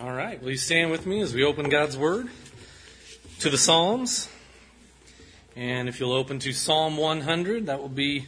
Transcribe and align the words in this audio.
All 0.00 0.10
right. 0.10 0.42
Will 0.42 0.52
you 0.52 0.56
stand 0.56 0.90
with 0.90 1.04
me 1.04 1.20
as 1.20 1.34
we 1.34 1.44
open 1.44 1.68
God's 1.68 1.98
Word 1.98 2.28
to 3.40 3.50
the 3.50 3.58
Psalms? 3.58 4.26
And 5.54 5.86
if 5.86 6.00
you'll 6.00 6.14
open 6.14 6.38
to 6.38 6.52
Psalm 6.54 6.96
100, 6.96 7.66
that 7.66 7.78
will 7.78 7.90
be 7.90 8.24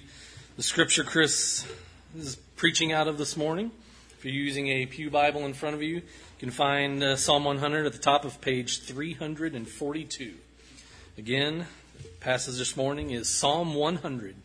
the 0.59 0.63
scripture 0.63 1.05
Chris 1.05 1.67
is 2.15 2.37
preaching 2.57 2.93
out 2.93 3.09
of 3.09 3.17
this 3.17 3.35
morning. 3.35 3.71
If 4.11 4.27
you're 4.27 4.35
using 4.35 4.69
a 4.69 4.85
Pew 4.85 5.09
Bible 5.09 5.47
in 5.47 5.55
front 5.55 5.75
of 5.75 5.83
you, 5.83 5.95
you 5.95 6.03
can 6.39 6.51
find 6.51 7.03
uh, 7.03 7.17
Psalm 7.17 7.45
100 7.45 7.87
at 7.87 7.95
the 7.95 7.99
top 7.99 8.27
of 8.27 8.43
page 8.43 8.83
342. 8.83 10.35
Again, 11.17 11.67
the 11.97 12.09
passage 12.21 12.59
this 12.59 12.77
morning 12.77 13.11
is 13.11 13.27
Psalm 13.27 13.73
100. 13.73 14.37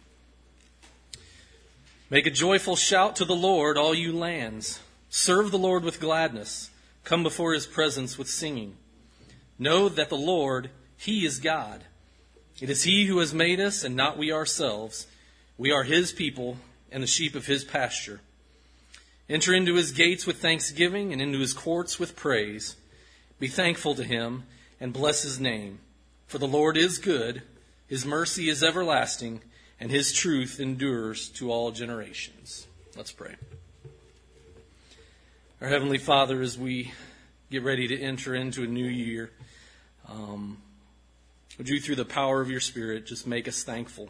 Make 2.10 2.26
a 2.26 2.32
joyful 2.32 2.78
shout 2.78 3.18
to 3.18 3.26
the 3.26 3.36
Lord, 3.36 3.78
all 3.78 3.94
you 3.94 4.14
lands. 4.14 4.80
Serve 5.10 5.52
the 5.52 5.60
Lord 5.60 5.84
with 5.84 6.00
gladness. 6.00 6.70
Come 7.10 7.24
before 7.24 7.54
his 7.54 7.66
presence 7.66 8.20
with 8.20 8.30
singing. 8.30 8.78
Know 9.58 9.90
that 9.90 10.10
the 10.10 10.16
Lord, 10.16 10.70
he 10.96 11.26
is 11.26 11.40
God. 11.40 11.86
It 12.62 12.70
is 12.70 12.84
he 12.84 13.08
who 13.08 13.18
has 13.18 13.34
made 13.34 13.60
us 13.60 13.84
and 13.84 13.96
not 13.96 14.16
we 14.16 14.32
ourselves. 14.32 15.08
We 15.58 15.72
are 15.72 15.82
his 15.82 16.12
people 16.12 16.58
and 16.92 17.02
the 17.02 17.08
sheep 17.08 17.34
of 17.34 17.48
his 17.48 17.64
pasture. 17.64 18.22
Enter 19.28 19.56
into 19.56 19.74
his 19.74 19.92
gates 19.92 20.28
with 20.28 20.40
thanksgiving 20.40 21.12
and 21.12 21.20
into 21.20 21.40
his 21.40 21.52
courts 21.52 21.98
with 21.98 22.16
praise. 22.16 22.76
Be 23.40 23.48
thankful 23.48 23.96
to 23.96 24.04
him 24.04 24.44
and 24.80 24.94
bless 24.94 25.24
his 25.24 25.40
name. 25.40 25.80
For 26.28 26.38
the 26.38 26.48
Lord 26.48 26.78
is 26.78 27.00
good, 27.00 27.42
his 27.88 28.06
mercy 28.06 28.50
is 28.50 28.62
everlasting, 28.64 29.42
and 29.80 29.90
his 29.90 30.14
truth 30.14 30.60
endures 30.60 31.28
to 31.30 31.52
all 31.52 31.72
generations. 31.72 32.68
Let's 32.96 33.12
pray. 33.12 33.34
Our 35.62 35.68
Heavenly 35.68 35.98
Father, 35.98 36.42
as 36.42 36.58
we 36.58 36.94
get 37.52 37.64
ready 37.64 37.90
to 37.90 38.02
enter 38.02 38.34
into 38.34 38.64
a 38.64 38.66
new 38.66 38.86
year, 38.86 39.30
um, 40.08 40.60
would 41.58 41.68
you, 41.68 41.82
through 41.82 41.98
the 41.98 42.06
power 42.06 42.40
of 42.40 42.50
your 42.50 42.62
Spirit, 42.62 43.06
just 43.06 43.28
make 43.28 43.46
us 43.46 43.62
thankful? 43.62 44.08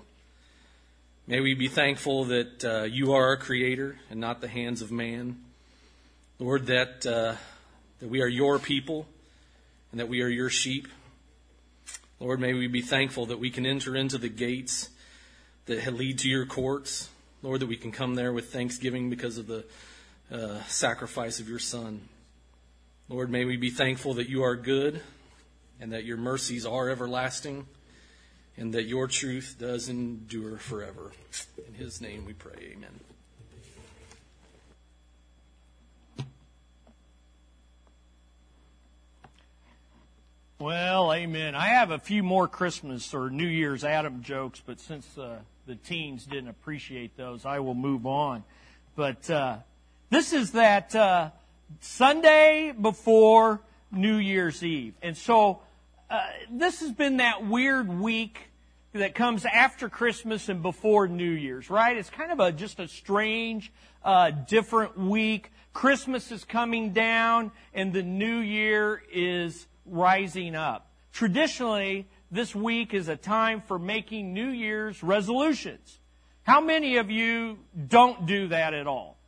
May 1.25 1.39
we 1.39 1.55
be 1.55 1.67
thankful 1.67 2.25
that 2.25 2.63
uh, 2.63 2.83
you 2.83 3.13
are 3.13 3.29
our 3.29 3.37
Creator 3.37 3.97
and 4.11 4.19
not 4.19 4.41
the 4.41 4.47
hands 4.47 4.83
of 4.83 4.91
man. 4.91 5.39
Lord, 6.37 6.67
that, 6.67 7.03
uh, 7.07 7.33
that 7.99 8.09
we 8.09 8.21
are 8.21 8.27
your 8.27 8.59
people 8.59 9.07
and 9.89 9.99
that 9.99 10.07
we 10.07 10.21
are 10.21 10.29
your 10.29 10.51
sheep. 10.51 10.87
Lord, 12.19 12.39
may 12.39 12.53
we 12.53 12.67
be 12.67 12.83
thankful 12.83 13.25
that 13.25 13.39
we 13.39 13.49
can 13.49 13.65
enter 13.65 13.95
into 13.95 14.19
the 14.19 14.29
gates 14.29 14.89
that 15.65 15.91
lead 15.95 16.19
to 16.19 16.29
your 16.29 16.45
courts. 16.45 17.09
Lord, 17.41 17.61
that 17.61 17.67
we 17.67 17.75
can 17.75 17.91
come 17.91 18.13
there 18.13 18.33
with 18.33 18.53
thanksgiving 18.53 19.09
because 19.09 19.39
of 19.39 19.47
the 19.47 19.65
uh, 20.31 20.61
sacrifice 20.67 21.39
of 21.39 21.49
your 21.49 21.59
Son. 21.59 22.01
Lord, 23.07 23.29
may 23.29 23.45
we 23.45 23.57
be 23.57 23.69
thankful 23.69 24.15
that 24.15 24.29
you 24.29 24.43
are 24.43 24.55
good 24.55 25.01
and 25.79 25.93
that 25.93 26.05
your 26.05 26.17
mercies 26.17 26.65
are 26.65 26.89
everlasting 26.89 27.65
and 28.57 28.73
that 28.73 28.83
your 28.83 29.07
truth 29.07 29.55
does 29.57 29.89
endure 29.89 30.57
forever. 30.57 31.11
In 31.67 31.73
his 31.73 32.01
name 32.01 32.25
we 32.25 32.33
pray. 32.33 32.73
Amen. 32.73 32.99
Well, 40.59 41.13
amen. 41.13 41.55
I 41.55 41.67
have 41.69 41.91
a 41.91 41.99
few 41.99 42.21
more 42.21 42.49
Christmas 42.49 43.13
or 43.13 43.29
New 43.29 43.47
Year's 43.47 43.85
Adam 43.85 44.21
jokes, 44.21 44.61
but 44.63 44.81
since 44.81 45.17
uh, 45.17 45.39
the 45.65 45.75
teens 45.75 46.25
didn't 46.25 46.49
appreciate 46.49 47.15
those, 47.15 47.45
I 47.45 47.59
will 47.59 47.75
move 47.75 48.05
on. 48.05 48.43
But 48.97 49.29
uh, 49.29 49.59
this 50.09 50.33
is 50.33 50.51
that 50.51 50.95
uh, 50.95 51.29
Sunday 51.81 52.73
before 52.79 53.61
New 53.91 54.17
Year's 54.17 54.63
Eve. 54.63 54.95
And 55.01 55.15
so 55.15 55.61
uh, 56.09 56.19
this 56.51 56.79
has 56.79 56.91
been 56.91 57.17
that 57.17 57.47
weird 57.47 57.87
week 57.87 58.49
that 58.93 59.13
comes 59.13 59.45
after 59.45 59.87
Christmas 59.87 60.49
and 60.49 60.63
before 60.63 61.07
New 61.07 61.31
Year's, 61.31 61.69
right? 61.69 61.95
It's 61.95 62.09
kind 62.09 62.31
of 62.31 62.39
a 62.39 62.51
just 62.51 62.79
a 62.79 62.87
strange, 62.87 63.71
uh, 64.03 64.31
different 64.31 64.97
week. 64.97 65.51
Christmas 65.73 66.31
is 66.31 66.43
coming 66.43 66.91
down 66.91 67.51
and 67.73 67.93
the 67.93 68.01
New 68.01 68.39
Year 68.39 69.03
is 69.13 69.67
rising 69.85 70.55
up. 70.55 70.91
Traditionally, 71.13 72.07
this 72.31 72.55
week 72.55 72.95
is 72.95 73.09
a 73.09 73.15
time 73.15 73.61
for 73.61 73.77
making 73.77 74.33
New 74.33 74.49
Year's 74.49 75.03
resolutions. 75.03 75.99
How 76.43 76.61
many 76.61 76.97
of 76.97 77.11
you 77.11 77.59
don't 77.87 78.25
do 78.25 78.47
that 78.47 78.73
at 78.73 78.87
all? 78.87 79.18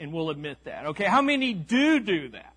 And 0.00 0.12
we'll 0.12 0.30
admit 0.30 0.64
that. 0.64 0.86
Okay, 0.86 1.04
how 1.04 1.20
many 1.22 1.52
do 1.52 2.00
do 2.00 2.30
that? 2.30 2.54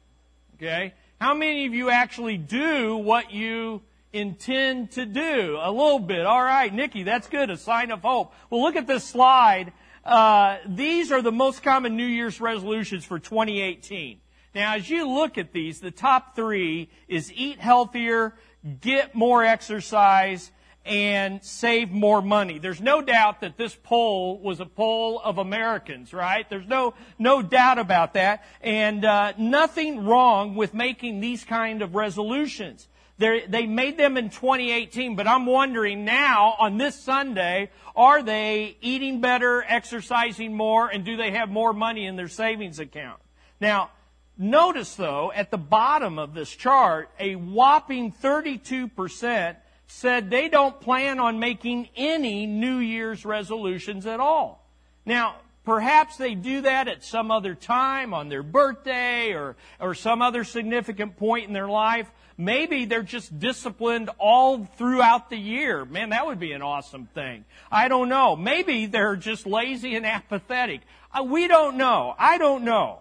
Okay, 0.55 0.93
how 1.19 1.33
many 1.33 1.67
of 1.67 1.73
you 1.73 1.89
actually 1.89 2.37
do 2.37 2.95
what 2.95 3.31
you 3.31 3.81
intend 4.13 4.91
to 4.91 5.05
do? 5.05 5.59
A 5.61 5.69
little 5.69 5.99
bit. 5.99 6.25
All 6.25 6.41
right, 6.41 6.73
Nikki, 6.73 7.03
that's 7.03 7.27
good. 7.27 7.49
A 7.49 7.57
sign 7.57 7.91
of 7.91 8.01
hope. 8.01 8.33
Well, 8.49 8.61
look 8.61 8.77
at 8.77 8.87
this 8.87 9.03
slide. 9.03 9.73
Uh, 10.05 10.57
these 10.65 11.11
are 11.11 11.21
the 11.21 11.31
most 11.31 11.61
common 11.63 11.97
New 11.97 12.05
Year's 12.05 12.41
resolutions 12.41 13.05
for 13.05 13.19
2018. 13.19 14.19
Now, 14.55 14.75
as 14.75 14.89
you 14.89 15.09
look 15.09 15.37
at 15.37 15.51
these, 15.51 15.79
the 15.79 15.91
top 15.91 16.35
three 16.35 16.89
is 17.07 17.31
eat 17.33 17.59
healthier, 17.59 18.35
get 18.81 19.15
more 19.15 19.43
exercise, 19.43 20.51
and 20.85 21.43
save 21.43 21.91
more 21.91 22.21
money. 22.21 22.59
There's 22.59 22.81
no 22.81 23.01
doubt 23.01 23.41
that 23.41 23.57
this 23.57 23.75
poll 23.83 24.39
was 24.39 24.59
a 24.59 24.65
poll 24.65 25.19
of 25.23 25.37
Americans, 25.37 26.13
right? 26.13 26.49
There's 26.49 26.67
no 26.67 26.93
no 27.17 27.41
doubt 27.41 27.79
about 27.79 28.15
that, 28.15 28.43
and 28.61 29.05
uh, 29.05 29.33
nothing 29.37 30.05
wrong 30.05 30.55
with 30.55 30.73
making 30.73 31.21
these 31.21 31.43
kind 31.43 31.81
of 31.81 31.95
resolutions. 31.95 32.87
They're, 33.17 33.47
they 33.47 33.67
made 33.67 33.97
them 33.97 34.17
in 34.17 34.29
2018, 34.29 35.15
but 35.15 35.27
I'm 35.27 35.45
wondering 35.45 36.03
now 36.03 36.55
on 36.59 36.77
this 36.77 36.99
Sunday, 36.99 37.69
are 37.95 38.23
they 38.23 38.75
eating 38.81 39.21
better, 39.21 39.63
exercising 39.65 40.55
more, 40.55 40.89
and 40.89 41.05
do 41.05 41.15
they 41.15 41.31
have 41.31 41.49
more 41.49 41.73
money 41.73 42.07
in 42.07 42.15
their 42.15 42.27
savings 42.27 42.79
account? 42.79 43.21
Now, 43.61 43.91
notice 44.37 44.95
though, 44.95 45.31
at 45.33 45.51
the 45.51 45.57
bottom 45.57 46.17
of 46.17 46.33
this 46.33 46.49
chart, 46.49 47.09
a 47.19 47.35
whopping 47.35 48.11
32 48.11 48.87
percent 48.89 49.57
said 49.87 50.29
they 50.29 50.49
don't 50.49 50.79
plan 50.79 51.19
on 51.19 51.39
making 51.39 51.89
any 51.95 52.45
New 52.45 52.77
Year's 52.77 53.25
resolutions 53.25 54.05
at 54.05 54.19
all. 54.19 54.67
Now, 55.05 55.35
perhaps 55.63 56.17
they 56.17 56.35
do 56.35 56.61
that 56.61 56.87
at 56.87 57.03
some 57.03 57.31
other 57.31 57.55
time 57.55 58.13
on 58.13 58.29
their 58.29 58.43
birthday 58.43 59.33
or, 59.33 59.55
or 59.79 59.93
some 59.93 60.21
other 60.21 60.43
significant 60.43 61.17
point 61.17 61.47
in 61.47 61.53
their 61.53 61.67
life. 61.67 62.09
Maybe 62.37 62.85
they're 62.85 63.03
just 63.03 63.37
disciplined 63.39 64.09
all 64.17 64.65
throughout 64.65 65.29
the 65.29 65.37
year. 65.37 65.85
Man, 65.85 66.09
that 66.09 66.25
would 66.25 66.39
be 66.39 66.53
an 66.53 66.61
awesome 66.61 67.05
thing. 67.13 67.45
I 67.71 67.87
don't 67.87 68.09
know. 68.09 68.35
Maybe 68.35 68.87
they're 68.87 69.15
just 69.15 69.45
lazy 69.45 69.95
and 69.95 70.05
apathetic. 70.05 70.81
Uh, 71.13 71.23
we 71.23 71.47
don't 71.47 71.77
know. 71.77 72.15
I 72.17 72.37
don't 72.37 72.63
know. 72.63 72.99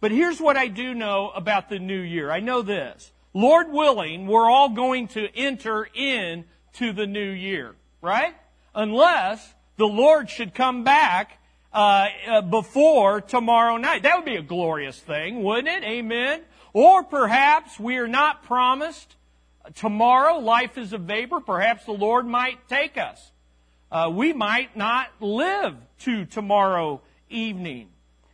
But 0.00 0.12
here's 0.12 0.40
what 0.40 0.56
I 0.56 0.68
do 0.68 0.94
know 0.94 1.30
about 1.30 1.68
the 1.68 1.78
new 1.78 2.00
year. 2.00 2.30
I 2.30 2.40
know 2.40 2.62
this. 2.62 3.10
Lord 3.34 3.72
willing, 3.72 4.26
we're 4.26 4.50
all 4.50 4.68
going 4.70 5.08
to 5.08 5.28
enter 5.36 5.88
in 5.94 6.44
to 6.74 6.92
the 6.92 7.06
new 7.06 7.30
year, 7.30 7.74
right? 8.00 8.34
Unless 8.74 9.54
the 9.76 9.86
Lord 9.86 10.28
should 10.28 10.54
come 10.54 10.84
back 10.84 11.38
uh, 11.72 12.08
uh, 12.28 12.42
before 12.42 13.20
tomorrow 13.20 13.76
night. 13.78 14.02
That 14.02 14.16
would 14.16 14.26
be 14.26 14.36
a 14.36 14.42
glorious 14.42 14.98
thing, 14.98 15.42
wouldn't 15.42 15.68
it? 15.68 15.84
Amen. 15.84 16.42
Or 16.74 17.02
perhaps 17.02 17.80
we 17.80 17.96
are 17.96 18.08
not 18.08 18.42
promised 18.44 19.16
tomorrow. 19.74 20.38
Life 20.38 20.76
is 20.76 20.92
a 20.92 20.98
vapor. 20.98 21.40
Perhaps 21.40 21.86
the 21.86 21.92
Lord 21.92 22.26
might 22.26 22.68
take 22.68 22.98
us. 22.98 23.30
Uh, 23.90 24.10
we 24.12 24.32
might 24.32 24.76
not 24.76 25.08
live 25.20 25.76
to 26.00 26.24
tomorrow 26.24 27.00
evening. 27.28 27.88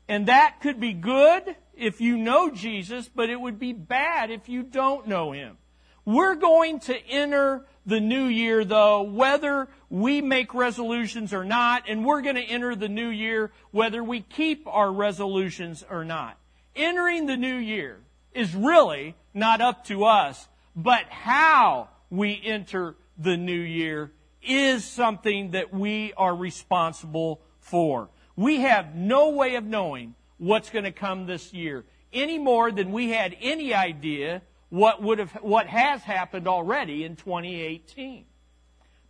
And 0.09 0.27
that 0.27 0.61
could 0.61 0.81
be 0.81 0.93
good 0.93 1.57
if 1.79 2.01
you 2.01 2.17
know 2.17 2.51
Jesus, 2.51 3.09
but 3.09 3.31
it 3.31 3.41
would 3.41 3.59
be 3.59 3.73
bad 3.73 4.31
if 4.31 4.49
you 4.49 4.63
don't 4.63 5.07
know 5.07 5.33
Him. 5.33 5.57
We're 6.05 6.37
going 6.37 6.81
to 6.81 6.99
enter 7.07 7.67
the 7.85 8.01
new 8.01 8.25
year 8.25 8.65
though, 8.65 9.03
whether 9.03 9.69
we 9.91 10.21
make 10.21 10.55
resolutions 10.55 11.33
or 11.33 11.45
not, 11.45 11.85
and 11.89 12.05
we're 12.05 12.23
going 12.23 12.37
to 12.37 12.43
enter 12.43 12.75
the 12.75 12.89
new 12.89 13.09
year 13.09 13.51
whether 13.71 14.03
we 14.03 14.21
keep 14.21 14.67
our 14.67 14.93
resolutions 14.93 15.85
or 15.89 16.05
not. 16.05 16.39
Entering 16.75 17.27
the 17.27 17.37
new 17.37 17.57
year 17.57 18.01
is 18.33 18.55
really 18.55 19.15
not 19.35 19.61
up 19.61 19.85
to 19.87 20.05
us, 20.05 20.49
but 20.75 21.05
how 21.11 21.89
we 22.11 22.41
enter 22.45 22.95
the 23.19 23.37
new 23.37 23.61
year 23.61 24.13
is 24.43 24.85
something 24.85 25.51
that 25.51 25.73
we 25.73 26.13
are 26.15 26.35
responsible 26.35 27.41
for. 27.59 28.09
We 28.37 28.61
have 28.61 28.95
no 28.95 29.31
way 29.31 29.57
of 29.57 29.65
knowing 29.65 30.15
what's 30.39 30.71
going 30.71 30.85
to 30.85 30.93
come 30.93 31.27
this 31.27 31.53
year 31.53 31.85
any 32.13 32.39
more 32.39 32.71
than 32.71 32.93
we 32.93 33.11
had 33.11 33.37
any 33.41 33.75
idea 33.75 34.43
what 34.71 35.03
would 35.03 35.19
have 35.19 35.33
what 35.43 35.67
has 35.67 36.03
happened 36.03 36.47
already 36.47 37.05
in 37.05 37.17
2018. 37.17 38.25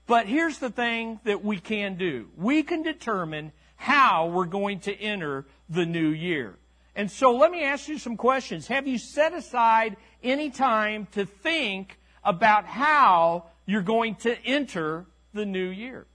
But 0.06 0.26
here's 0.26 0.58
the 0.58 0.70
thing 0.70 1.20
that 1.24 1.44
we 1.44 1.58
can 1.58 1.96
do. 1.96 2.28
We 2.36 2.62
can 2.62 2.82
determine 2.82 3.52
how 3.76 4.28
we're 4.28 4.46
going 4.46 4.80
to 4.80 4.94
enter 4.94 5.46
the 5.68 5.84
new 5.84 6.08
year. 6.08 6.56
And 6.94 7.10
so 7.10 7.36
let 7.36 7.50
me 7.50 7.62
ask 7.62 7.88
you 7.88 7.98
some 7.98 8.16
questions. 8.16 8.66
Have 8.68 8.88
you 8.88 8.98
set 8.98 9.34
aside 9.34 9.96
any 10.22 10.50
time 10.50 11.06
to 11.12 11.26
think 11.26 11.98
about 12.24 12.64
how 12.64 13.44
you're 13.66 13.82
going 13.82 14.16
to 14.16 14.36
enter 14.44 15.06
the 15.34 15.44
new 15.44 15.68
year? 15.68 16.06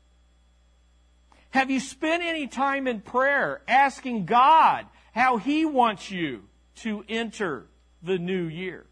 Have 1.52 1.70
you 1.70 1.80
spent 1.80 2.24
any 2.24 2.48
time 2.48 2.88
in 2.88 3.00
prayer 3.00 3.62
asking 3.68 4.26
God 4.26 4.88
how 5.14 5.38
He 5.38 5.66
wants 5.66 6.12
you 6.12 6.44
to 6.78 7.06
enter 7.08 7.66
the 8.02 8.18
new 8.18 8.44
year? 8.44 8.86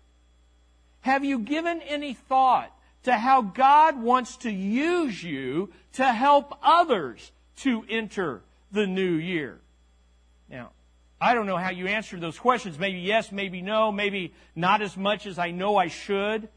Have 1.01 1.25
you 1.25 1.39
given 1.39 1.81
any 1.81 2.13
thought 2.13 2.71
to 3.03 3.13
how 3.13 3.41
God 3.41 4.01
wants 4.01 4.37
to 4.37 4.51
use 4.51 5.21
you 5.23 5.71
to 5.93 6.05
help 6.05 6.57
others 6.63 7.31
to 7.57 7.83
enter 7.89 8.41
the 8.71 8.87
new 8.87 9.13
year? 9.13 9.59
Now, 10.49 10.71
I 11.19 11.33
don't 11.33 11.45
know 11.45 11.57
how 11.57 11.71
you 11.71 11.87
answer 11.87 12.19
those 12.19 12.37
questions. 12.37 12.79
Maybe 12.79 12.99
yes, 12.99 13.31
maybe 13.31 13.61
no, 13.61 13.91
maybe 13.91 14.33
not 14.55 14.81
as 14.81 14.95
much 14.95 15.25
as 15.27 15.37
I 15.37 15.51
know 15.51 15.77
I 15.77 15.87
should. 15.87 16.49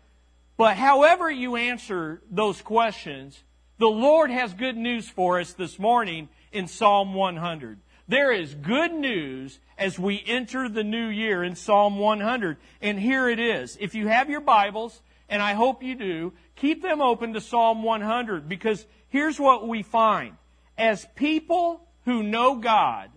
But 0.57 0.77
however 0.77 1.31
you 1.31 1.57
answer 1.57 2.23
those 2.31 2.61
questions, 2.63 3.43
the 3.79 3.89
Lord 3.89 4.31
has 4.31 4.55
good 4.55 4.77
news 4.77 5.09
for 5.09 5.41
us 5.41 5.53
this 5.53 5.79
morning 5.79 6.29
in 6.53 6.69
Psalm 6.69 7.13
100. 7.15 7.79
There 8.06 8.33
is 8.33 8.55
good 8.55 8.93
news 8.93 9.61
as 9.79 9.99
we 9.99 10.23
enter 10.27 10.69
the 10.69 10.85
new 10.85 11.06
year 11.06 11.43
in 11.43 11.56
Psalm 11.56 11.99
100. 11.99 12.59
And 12.83 13.01
here 13.01 13.29
it 13.29 13.39
is. 13.39 13.79
If 13.81 13.95
you 13.95 14.09
have 14.09 14.29
your 14.29 14.43
Bibles, 14.43 15.01
and 15.29 15.41
I 15.41 15.55
hope 15.55 15.83
you 15.83 15.95
do, 15.95 16.33
keep 16.55 16.83
them 16.83 17.01
open 17.01 17.33
to 17.33 17.41
Psalm 17.41 17.83
100 17.83 18.49
because 18.49 18.87
here's 19.09 19.41
what 19.41 19.67
we 19.67 19.83
find. 19.83 20.37
As 20.77 21.06
people 21.15 21.89
who 22.05 22.23
know 22.23 22.56
God, 22.56 23.11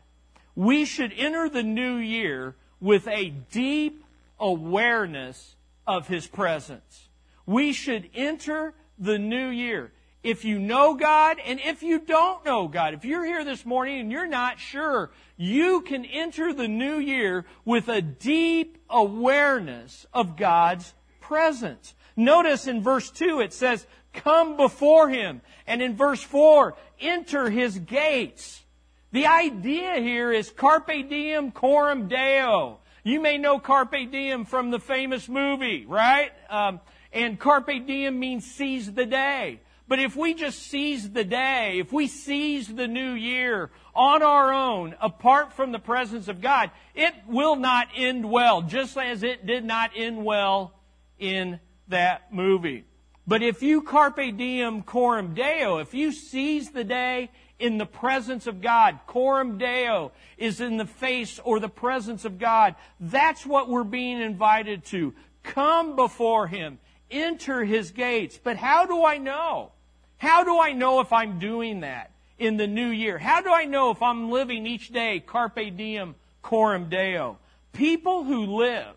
we 0.55 0.85
should 0.85 1.13
enter 1.17 1.49
the 1.49 1.63
new 1.63 1.97
year 1.97 2.55
with 2.79 3.07
a 3.07 3.29
deep 3.51 4.05
awareness 4.39 5.55
of 5.85 6.07
His 6.07 6.27
presence. 6.27 7.09
We 7.45 7.73
should 7.73 8.09
enter 8.13 8.73
the 8.97 9.19
new 9.19 9.49
year 9.49 9.91
if 10.27 10.43
you 10.43 10.59
know 10.59 10.93
God 10.93 11.37
and 11.45 11.57
if 11.61 11.81
you 11.81 11.99
don't 11.99 12.43
know 12.43 12.67
God. 12.67 12.93
If 12.93 13.05
you're 13.05 13.23
here 13.23 13.45
this 13.45 13.65
morning 13.65 14.01
and 14.01 14.11
you're 14.11 14.27
not 14.27 14.59
sure, 14.59 15.09
you 15.37 15.79
can 15.79 16.03
enter 16.03 16.51
the 16.53 16.67
new 16.67 16.97
year 16.97 17.45
with 17.63 17.87
a 17.87 18.01
deep 18.01 18.77
awareness 18.89 20.05
of 20.13 20.35
God's 20.35 20.93
presence. 21.21 21.95
Notice 22.17 22.67
in 22.67 22.83
verse 22.83 23.09
2 23.09 23.39
it 23.39 23.53
says, 23.53 23.87
come 24.11 24.57
before 24.57 25.07
Him. 25.07 25.39
And 25.65 25.81
in 25.81 25.95
verse 25.95 26.21
4, 26.21 26.75
enter 26.99 27.49
His 27.49 27.79
gates. 27.79 28.65
The 29.13 29.27
idea 29.27 29.95
here 30.01 30.33
is 30.33 30.49
carpe 30.49 31.07
diem 31.09 31.51
coram 31.51 32.09
deo. 32.09 32.79
You 33.05 33.21
may 33.21 33.37
know 33.37 33.59
carpe 33.59 34.11
diem 34.11 34.43
from 34.43 34.71
the 34.71 34.79
famous 34.79 35.29
movie, 35.29 35.85
right? 35.85 36.31
Um, 36.49 36.81
and 37.13 37.39
carpe 37.39 37.87
diem 37.87 38.19
means 38.19 38.43
seize 38.43 38.91
the 38.91 39.05
day. 39.05 39.61
But 39.87 39.99
if 39.99 40.15
we 40.15 40.33
just 40.33 40.63
seize 40.63 41.09
the 41.09 41.23
day, 41.23 41.79
if 41.79 41.93
we 41.93 42.07
seize 42.07 42.67
the 42.67 42.87
new 42.87 43.13
year 43.13 43.71
on 43.95 44.21
our 44.21 44.53
own, 44.53 44.95
apart 44.99 45.53
from 45.53 45.71
the 45.71 45.79
presence 45.79 46.27
of 46.27 46.41
God, 46.41 46.71
it 46.93 47.13
will 47.25 47.55
not 47.55 47.87
end 47.95 48.29
well, 48.29 48.61
just 48.61 48.97
as 48.97 49.23
it 49.23 49.45
did 49.45 49.63
not 49.63 49.91
end 49.95 50.25
well 50.25 50.73
in 51.17 51.59
that 51.87 52.33
movie. 52.33 52.83
But 53.25 53.41
if 53.41 53.61
you 53.61 53.81
carpe 53.81 54.37
diem 54.37 54.83
coram 54.83 55.33
deo, 55.33 55.77
if 55.77 55.93
you 55.93 56.11
seize 56.11 56.69
the 56.71 56.83
day 56.83 57.29
in 57.59 57.77
the 57.77 57.85
presence 57.85 58.45
of 58.45 58.61
God, 58.61 58.99
coram 59.07 59.57
deo 59.57 60.11
is 60.37 60.59
in 60.61 60.77
the 60.77 60.85
face 60.85 61.39
or 61.43 61.59
the 61.59 61.69
presence 61.69 62.25
of 62.25 62.39
God, 62.39 62.75
that's 62.99 63.45
what 63.45 63.69
we're 63.69 63.83
being 63.83 64.21
invited 64.21 64.85
to. 64.85 65.13
Come 65.43 65.95
before 65.95 66.47
Him. 66.47 66.79
Enter 67.09 67.63
His 67.63 67.91
gates. 67.91 68.37
But 68.41 68.57
how 68.57 68.85
do 68.85 69.03
I 69.03 69.17
know? 69.17 69.71
How 70.17 70.43
do 70.43 70.59
I 70.59 70.73
know 70.73 70.99
if 70.99 71.13
I'm 71.13 71.39
doing 71.39 71.81
that 71.81 72.11
in 72.39 72.57
the 72.57 72.67
new 72.67 72.89
year? 72.89 73.17
How 73.17 73.41
do 73.41 73.51
I 73.51 73.65
know 73.65 73.91
if 73.91 74.01
I'm 74.01 74.31
living 74.31 74.65
each 74.65 74.89
day 74.89 75.19
carpe 75.19 75.75
diem 75.75 76.15
coram 76.41 76.89
deo? 76.89 77.37
People 77.73 78.23
who 78.23 78.57
live 78.57 78.95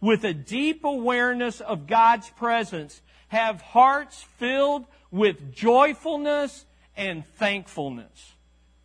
with 0.00 0.24
a 0.24 0.34
deep 0.34 0.84
awareness 0.84 1.60
of 1.60 1.86
God's 1.86 2.28
presence 2.30 3.00
have 3.28 3.60
hearts 3.60 4.22
filled 4.38 4.86
with 5.10 5.54
joyfulness 5.54 6.64
and 6.96 7.26
thankfulness. 7.36 8.34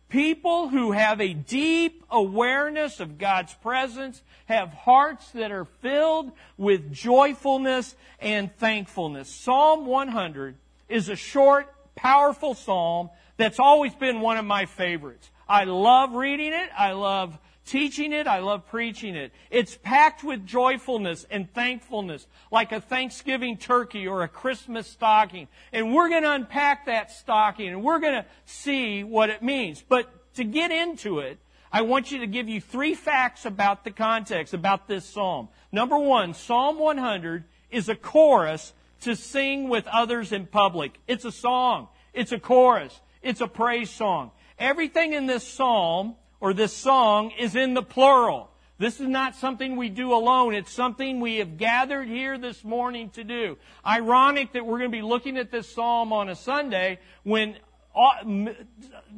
People 0.08 0.68
who 0.68 0.92
have 0.92 1.20
a 1.20 1.34
deep 1.34 2.04
awareness 2.10 3.00
of 3.00 3.18
God's 3.18 3.52
presence 3.54 4.22
have 4.46 4.68
hearts 4.68 5.30
that 5.32 5.50
are 5.50 5.64
filled 5.64 6.30
with 6.56 6.92
joyfulness 6.92 7.96
and 8.20 8.54
thankfulness. 8.56 9.28
Psalm 9.28 9.86
100 9.86 10.56
is 10.88 11.08
a 11.08 11.16
short 11.16 11.73
powerful 11.94 12.54
psalm 12.54 13.10
that's 13.36 13.58
always 13.58 13.94
been 13.94 14.20
one 14.20 14.36
of 14.36 14.44
my 14.44 14.66
favorites. 14.66 15.30
I 15.48 15.64
love 15.64 16.14
reading 16.14 16.52
it. 16.52 16.70
I 16.76 16.92
love 16.92 17.38
teaching 17.66 18.12
it. 18.12 18.26
I 18.26 18.38
love 18.40 18.66
preaching 18.68 19.14
it. 19.14 19.32
It's 19.50 19.76
packed 19.76 20.22
with 20.22 20.46
joyfulness 20.46 21.26
and 21.30 21.52
thankfulness, 21.52 22.26
like 22.50 22.72
a 22.72 22.80
Thanksgiving 22.80 23.56
turkey 23.56 24.06
or 24.06 24.22
a 24.22 24.28
Christmas 24.28 24.86
stocking. 24.86 25.48
And 25.72 25.94
we're 25.94 26.08
going 26.08 26.22
to 26.22 26.32
unpack 26.32 26.86
that 26.86 27.10
stocking 27.10 27.68
and 27.68 27.82
we're 27.82 28.00
going 28.00 28.14
to 28.14 28.26
see 28.44 29.04
what 29.04 29.30
it 29.30 29.42
means. 29.42 29.82
But 29.86 30.34
to 30.34 30.44
get 30.44 30.70
into 30.70 31.20
it, 31.20 31.38
I 31.72 31.82
want 31.82 32.12
you 32.12 32.18
to 32.20 32.26
give 32.26 32.48
you 32.48 32.60
three 32.60 32.94
facts 32.94 33.46
about 33.46 33.82
the 33.84 33.90
context, 33.90 34.54
about 34.54 34.86
this 34.86 35.04
psalm. 35.04 35.48
Number 35.72 35.98
one, 35.98 36.34
Psalm 36.34 36.78
100 36.78 37.44
is 37.70 37.88
a 37.88 37.96
chorus 37.96 38.72
to 39.04 39.16
sing 39.16 39.68
with 39.68 39.86
others 39.86 40.32
in 40.32 40.46
public. 40.46 40.98
It's 41.06 41.24
a 41.24 41.32
song. 41.32 41.88
It's 42.12 42.32
a 42.32 42.38
chorus. 42.38 42.98
It's 43.22 43.40
a 43.40 43.46
praise 43.46 43.90
song. 43.90 44.30
Everything 44.58 45.12
in 45.12 45.26
this 45.26 45.46
psalm 45.46 46.16
or 46.40 46.52
this 46.52 46.76
song 46.76 47.32
is 47.38 47.56
in 47.56 47.74
the 47.74 47.82
plural. 47.82 48.50
This 48.78 49.00
is 49.00 49.08
not 49.08 49.36
something 49.36 49.76
we 49.76 49.88
do 49.88 50.12
alone. 50.12 50.54
It's 50.54 50.72
something 50.72 51.20
we 51.20 51.36
have 51.36 51.56
gathered 51.58 52.08
here 52.08 52.38
this 52.38 52.64
morning 52.64 53.10
to 53.10 53.24
do. 53.24 53.56
Ironic 53.86 54.52
that 54.52 54.66
we're 54.66 54.78
going 54.78 54.90
to 54.90 54.96
be 54.96 55.02
looking 55.02 55.38
at 55.38 55.50
this 55.50 55.72
psalm 55.72 56.12
on 56.12 56.28
a 56.28 56.34
Sunday 56.34 56.98
when 57.22 57.56
uh, 57.94 58.52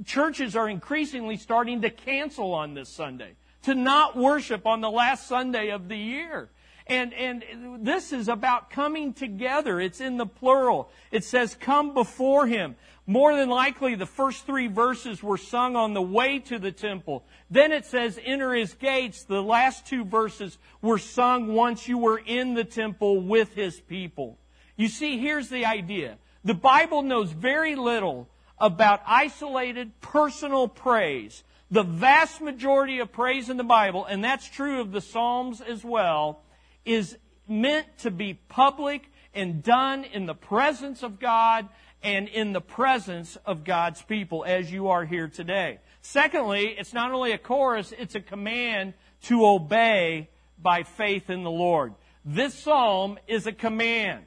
churches 0.04 0.54
are 0.56 0.68
increasingly 0.68 1.36
starting 1.36 1.80
to 1.82 1.90
cancel 1.90 2.52
on 2.52 2.74
this 2.74 2.90
Sunday, 2.90 3.32
to 3.62 3.74
not 3.74 4.16
worship 4.16 4.66
on 4.66 4.82
the 4.82 4.90
last 4.90 5.26
Sunday 5.26 5.70
of 5.70 5.88
the 5.88 5.96
year. 5.96 6.50
And, 6.88 7.12
and 7.14 7.84
this 7.84 8.12
is 8.12 8.28
about 8.28 8.70
coming 8.70 9.12
together. 9.12 9.80
It's 9.80 10.00
in 10.00 10.18
the 10.18 10.26
plural. 10.26 10.88
It 11.10 11.24
says, 11.24 11.56
come 11.58 11.94
before 11.94 12.46
him. 12.46 12.76
More 13.08 13.36
than 13.36 13.48
likely, 13.48 13.94
the 13.94 14.06
first 14.06 14.46
three 14.46 14.66
verses 14.68 15.22
were 15.22 15.36
sung 15.36 15.76
on 15.76 15.94
the 15.94 16.02
way 16.02 16.38
to 16.40 16.58
the 16.58 16.72
temple. 16.72 17.24
Then 17.50 17.72
it 17.72 17.86
says, 17.86 18.20
enter 18.24 18.54
his 18.54 18.74
gates. 18.74 19.24
The 19.24 19.42
last 19.42 19.86
two 19.86 20.04
verses 20.04 20.58
were 20.80 20.98
sung 20.98 21.54
once 21.54 21.88
you 21.88 21.98
were 21.98 22.18
in 22.18 22.54
the 22.54 22.64
temple 22.64 23.20
with 23.20 23.54
his 23.54 23.80
people. 23.80 24.38
You 24.76 24.88
see, 24.88 25.18
here's 25.18 25.48
the 25.48 25.66
idea. 25.66 26.18
The 26.44 26.54
Bible 26.54 27.02
knows 27.02 27.32
very 27.32 27.74
little 27.74 28.28
about 28.58 29.02
isolated 29.06 30.00
personal 30.00 30.68
praise. 30.68 31.42
The 31.70 31.82
vast 31.82 32.40
majority 32.40 33.00
of 33.00 33.12
praise 33.12 33.50
in 33.50 33.56
the 33.56 33.64
Bible, 33.64 34.04
and 34.04 34.22
that's 34.22 34.48
true 34.48 34.80
of 34.80 34.92
the 34.92 35.00
Psalms 35.00 35.60
as 35.60 35.84
well, 35.84 36.42
is 36.86 37.18
meant 37.46 37.86
to 37.98 38.10
be 38.10 38.34
public 38.34 39.10
and 39.34 39.62
done 39.62 40.04
in 40.04 40.24
the 40.24 40.34
presence 40.34 41.02
of 41.02 41.20
God 41.20 41.68
and 42.02 42.28
in 42.28 42.52
the 42.52 42.60
presence 42.60 43.36
of 43.44 43.64
God's 43.64 44.00
people 44.02 44.44
as 44.46 44.72
you 44.72 44.88
are 44.88 45.04
here 45.04 45.28
today. 45.28 45.80
Secondly, 46.00 46.76
it's 46.78 46.94
not 46.94 47.12
only 47.12 47.32
a 47.32 47.38
chorus, 47.38 47.92
it's 47.98 48.14
a 48.14 48.20
command 48.20 48.94
to 49.24 49.44
obey 49.44 50.30
by 50.62 50.84
faith 50.84 51.28
in 51.28 51.42
the 51.42 51.50
Lord. 51.50 51.94
This 52.24 52.54
psalm 52.54 53.18
is 53.26 53.46
a 53.46 53.52
command. 53.52 54.24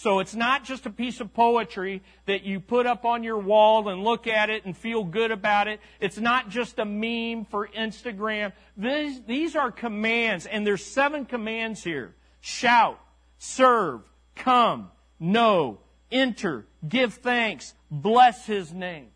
So 0.00 0.20
it's 0.20 0.34
not 0.34 0.64
just 0.64 0.86
a 0.86 0.90
piece 0.90 1.20
of 1.20 1.34
poetry 1.34 2.02
that 2.24 2.42
you 2.42 2.58
put 2.58 2.86
up 2.86 3.04
on 3.04 3.22
your 3.22 3.36
wall 3.36 3.90
and 3.90 4.02
look 4.02 4.26
at 4.26 4.48
it 4.48 4.64
and 4.64 4.74
feel 4.74 5.04
good 5.04 5.30
about 5.30 5.68
it. 5.68 5.78
It's 6.00 6.16
not 6.16 6.48
just 6.48 6.78
a 6.78 6.86
meme 6.86 7.44
for 7.44 7.68
Instagram. 7.68 8.54
These, 8.78 9.20
these 9.24 9.54
are 9.56 9.70
commands, 9.70 10.46
and 10.46 10.66
there's 10.66 10.82
seven 10.82 11.26
commands 11.26 11.84
here. 11.84 12.14
Shout, 12.40 12.98
serve, 13.36 14.00
come, 14.36 14.90
know, 15.18 15.80
enter, 16.10 16.64
give 16.88 17.12
thanks, 17.12 17.74
bless 17.90 18.46
his 18.46 18.72
name. 18.72 19.08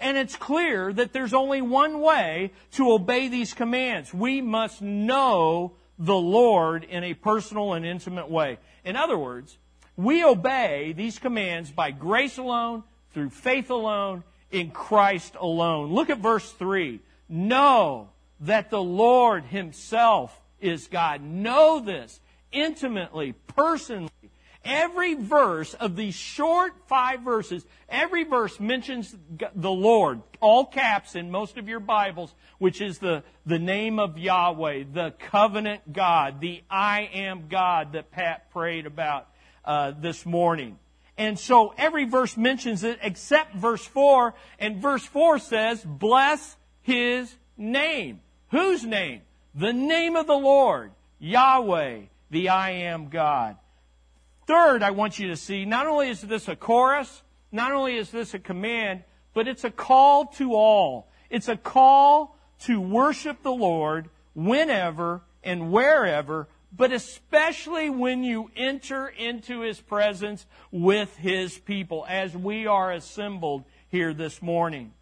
And 0.00 0.16
it's 0.16 0.34
clear 0.34 0.92
that 0.94 1.12
there's 1.12 1.32
only 1.32 1.62
one 1.62 2.00
way 2.00 2.50
to 2.72 2.90
obey 2.90 3.28
these 3.28 3.54
commands. 3.54 4.12
We 4.12 4.40
must 4.40 4.82
know 4.82 5.76
the 5.96 6.16
Lord 6.16 6.82
in 6.82 7.04
a 7.04 7.14
personal 7.14 7.74
and 7.74 7.86
intimate 7.86 8.28
way. 8.28 8.58
In 8.84 8.96
other 8.96 9.16
words, 9.16 9.58
we 9.96 10.24
obey 10.24 10.92
these 10.96 11.18
commands 11.18 11.70
by 11.70 11.90
grace 11.90 12.38
alone, 12.38 12.82
through 13.12 13.30
faith 13.30 13.70
alone, 13.70 14.24
in 14.50 14.70
Christ 14.70 15.36
alone. 15.38 15.92
Look 15.92 16.10
at 16.10 16.18
verse 16.18 16.50
3. 16.52 17.00
Know 17.28 18.10
that 18.40 18.70
the 18.70 18.82
Lord 18.82 19.44
Himself 19.44 20.38
is 20.60 20.88
God. 20.88 21.22
Know 21.22 21.80
this 21.80 22.20
intimately, 22.52 23.34
personally. 23.48 24.10
Every 24.64 25.14
verse 25.14 25.74
of 25.74 25.94
these 25.94 26.14
short 26.14 26.72
five 26.86 27.20
verses, 27.20 27.66
every 27.86 28.24
verse 28.24 28.58
mentions 28.58 29.14
the 29.54 29.70
Lord, 29.70 30.22
all 30.40 30.64
caps 30.64 31.16
in 31.16 31.30
most 31.30 31.58
of 31.58 31.68
your 31.68 31.80
Bibles, 31.80 32.34
which 32.58 32.80
is 32.80 32.98
the, 32.98 33.24
the 33.44 33.58
name 33.58 33.98
of 33.98 34.16
Yahweh, 34.16 34.84
the 34.90 35.12
covenant 35.18 35.92
God, 35.92 36.40
the 36.40 36.62
I 36.70 37.10
am 37.12 37.48
God 37.48 37.92
that 37.92 38.10
Pat 38.10 38.50
prayed 38.52 38.86
about 38.86 39.28
uh, 39.64 39.92
this 39.98 40.26
morning. 40.26 40.78
And 41.16 41.38
so 41.38 41.74
every 41.78 42.04
verse 42.04 42.36
mentions 42.36 42.82
it 42.82 42.98
except 43.02 43.54
verse 43.54 43.84
4, 43.84 44.34
and 44.58 44.82
verse 44.82 45.04
4 45.04 45.38
says, 45.38 45.84
bless 45.84 46.56
his 46.82 47.34
name. 47.56 48.20
Whose 48.50 48.84
name? 48.84 49.22
The 49.54 49.72
name 49.72 50.16
of 50.16 50.26
the 50.26 50.36
Lord, 50.36 50.90
Yahweh, 51.20 52.00
the 52.30 52.48
I 52.48 52.70
am 52.70 53.08
God. 53.08 53.56
Third, 54.46 54.82
I 54.82 54.90
want 54.90 55.18
you 55.18 55.28
to 55.28 55.36
see, 55.36 55.64
not 55.64 55.86
only 55.86 56.10
is 56.10 56.20
this 56.20 56.48
a 56.48 56.56
chorus, 56.56 57.22
not 57.52 57.72
only 57.72 57.96
is 57.96 58.10
this 58.10 58.34
a 58.34 58.38
command, 58.38 59.04
but 59.32 59.46
it's 59.46 59.64
a 59.64 59.70
call 59.70 60.26
to 60.26 60.54
all. 60.54 61.08
It's 61.30 61.48
a 61.48 61.56
call 61.56 62.36
to 62.64 62.80
worship 62.80 63.42
the 63.42 63.52
Lord 63.52 64.10
whenever 64.34 65.22
and 65.42 65.70
wherever, 65.70 66.48
but 66.76 66.92
especially 66.92 67.88
when 67.90 68.24
you 68.24 68.50
enter 68.56 69.06
into 69.06 69.60
His 69.60 69.80
presence 69.80 70.44
with 70.70 71.14
His 71.16 71.56
people, 71.56 72.04
as 72.08 72.36
we 72.36 72.66
are 72.66 72.92
assembled 72.92 73.64
here 73.88 74.12
this 74.12 74.42
morning. 74.42 74.92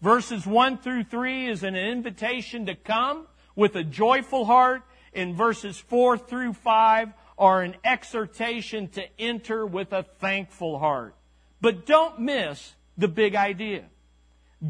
Verses 0.00 0.46
1 0.46 0.78
through 0.78 1.04
3 1.04 1.48
is 1.48 1.62
an 1.62 1.76
invitation 1.76 2.66
to 2.66 2.74
come 2.74 3.26
with 3.54 3.76
a 3.76 3.84
joyful 3.84 4.44
heart. 4.44 4.82
In 5.12 5.36
verses 5.36 5.78
4 5.78 6.18
through 6.18 6.54
5 6.54 7.12
are 7.38 7.62
an 7.62 7.76
exhortation 7.84 8.88
to 8.88 9.02
enter 9.18 9.66
with 9.66 9.92
a 9.92 10.02
thankful 10.02 10.78
heart. 10.78 11.14
But 11.60 11.86
don't 11.86 12.20
miss 12.20 12.74
the 12.96 13.08
big 13.08 13.34
idea. 13.34 13.84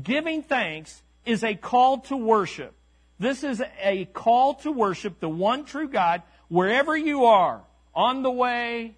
Giving 0.03 0.43
thanks 0.43 1.03
is 1.25 1.45
a 1.45 1.55
call 1.55 1.99
to 2.03 2.17
worship. 2.17 2.75
This 3.19 3.45
is 3.45 3.63
a 3.83 4.07
call 4.07 4.55
to 4.55 4.73
worship 4.73 5.21
the 5.21 5.29
one 5.29 5.65
true 5.65 5.89
God 5.89 6.23
wherever 6.51 6.95
you 6.95 7.25
are, 7.25 7.63
on 7.95 8.23
the 8.23 8.31
way, 8.31 8.95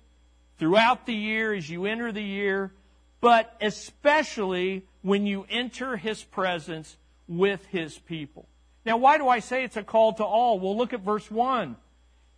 throughout 0.59 1.07
the 1.07 1.15
year, 1.15 1.55
as 1.55 1.71
you 1.71 1.87
enter 1.87 2.11
the 2.11 2.23
year, 2.23 2.73
but 3.21 3.57
especially 3.61 4.85
when 5.03 5.27
you 5.27 5.47
enter 5.49 5.97
His 5.97 6.25
presence 6.25 6.97
with 7.29 7.65
His 7.67 7.99
people. 7.99 8.49
Now, 8.85 8.97
why 8.97 9.19
do 9.19 9.29
I 9.29 9.39
say 9.39 9.63
it's 9.63 9.77
a 9.77 9.85
call 9.85 10.15
to 10.15 10.25
all? 10.25 10.59
Well, 10.59 10.77
look 10.77 10.93
at 10.93 11.01
verse 11.01 11.31
1. 11.31 11.77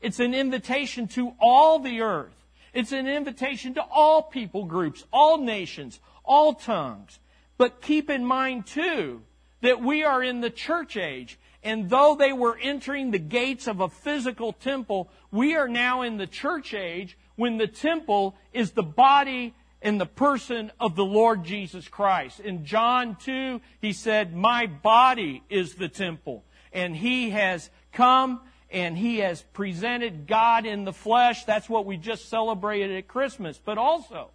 It's 0.03 0.21
an 0.21 0.35
invitation 0.35 1.09
to 1.09 1.33
all 1.41 1.79
the 1.79 2.03
earth. 2.03 2.35
It's 2.75 2.93
an 2.93 3.07
invitation 3.07 3.75
to 3.75 3.83
all 3.83 4.23
people 4.23 4.65
groups, 4.65 5.05
all 5.13 5.39
nations, 5.39 6.01
all 6.25 6.55
tongues. 6.55 7.19
But 7.57 7.81
keep 7.81 8.11
in 8.11 8.25
mind 8.25 8.67
too 8.67 9.23
that 9.63 9.81
we 9.81 10.03
are 10.03 10.23
in 10.23 10.41
the 10.41 10.51
church 10.51 10.97
age. 10.97 11.39
And 11.65 11.89
though 11.89 12.15
they 12.15 12.33
were 12.33 12.59
entering 12.61 13.11
the 13.11 13.19
gates 13.19 13.67
of 13.67 13.81
a 13.81 13.89
physical 13.89 14.53
temple, 14.53 15.09
we 15.33 15.57
are 15.57 15.67
now 15.67 16.03
in 16.03 16.19
the 16.19 16.27
church 16.27 16.75
age 16.75 17.17
when 17.37 17.57
the 17.57 17.67
temple 17.67 18.37
is 18.53 18.73
the 18.73 18.83
body 18.83 19.55
and 19.81 19.99
the 19.99 20.07
person 20.07 20.71
of 20.79 20.95
the 20.95 21.05
Lord 21.05 21.43
Jesus 21.43 21.89
Christ. 21.89 22.41
In 22.41 22.67
John 22.67 23.17
2, 23.17 23.63
he 23.81 23.95
said, 23.95 24.37
My 24.37 24.67
body 24.67 25.43
is 25.49 25.75
the 25.75 25.89
temple. 25.89 26.45
And 26.71 26.95
he 26.95 27.31
has 27.31 27.71
come 27.93 28.41
and 28.71 28.99
he 28.99 29.19
has 29.19 29.41
presented 29.53 30.27
God 30.27 30.67
in 30.67 30.85
the 30.85 30.93
flesh. 30.93 31.45
That's 31.45 31.69
what 31.69 31.87
we 31.87 31.97
just 31.97 32.29
celebrated 32.29 32.97
at 32.97 33.09
Christmas. 33.09 33.59
But 33.63 33.79
also, 33.79 34.31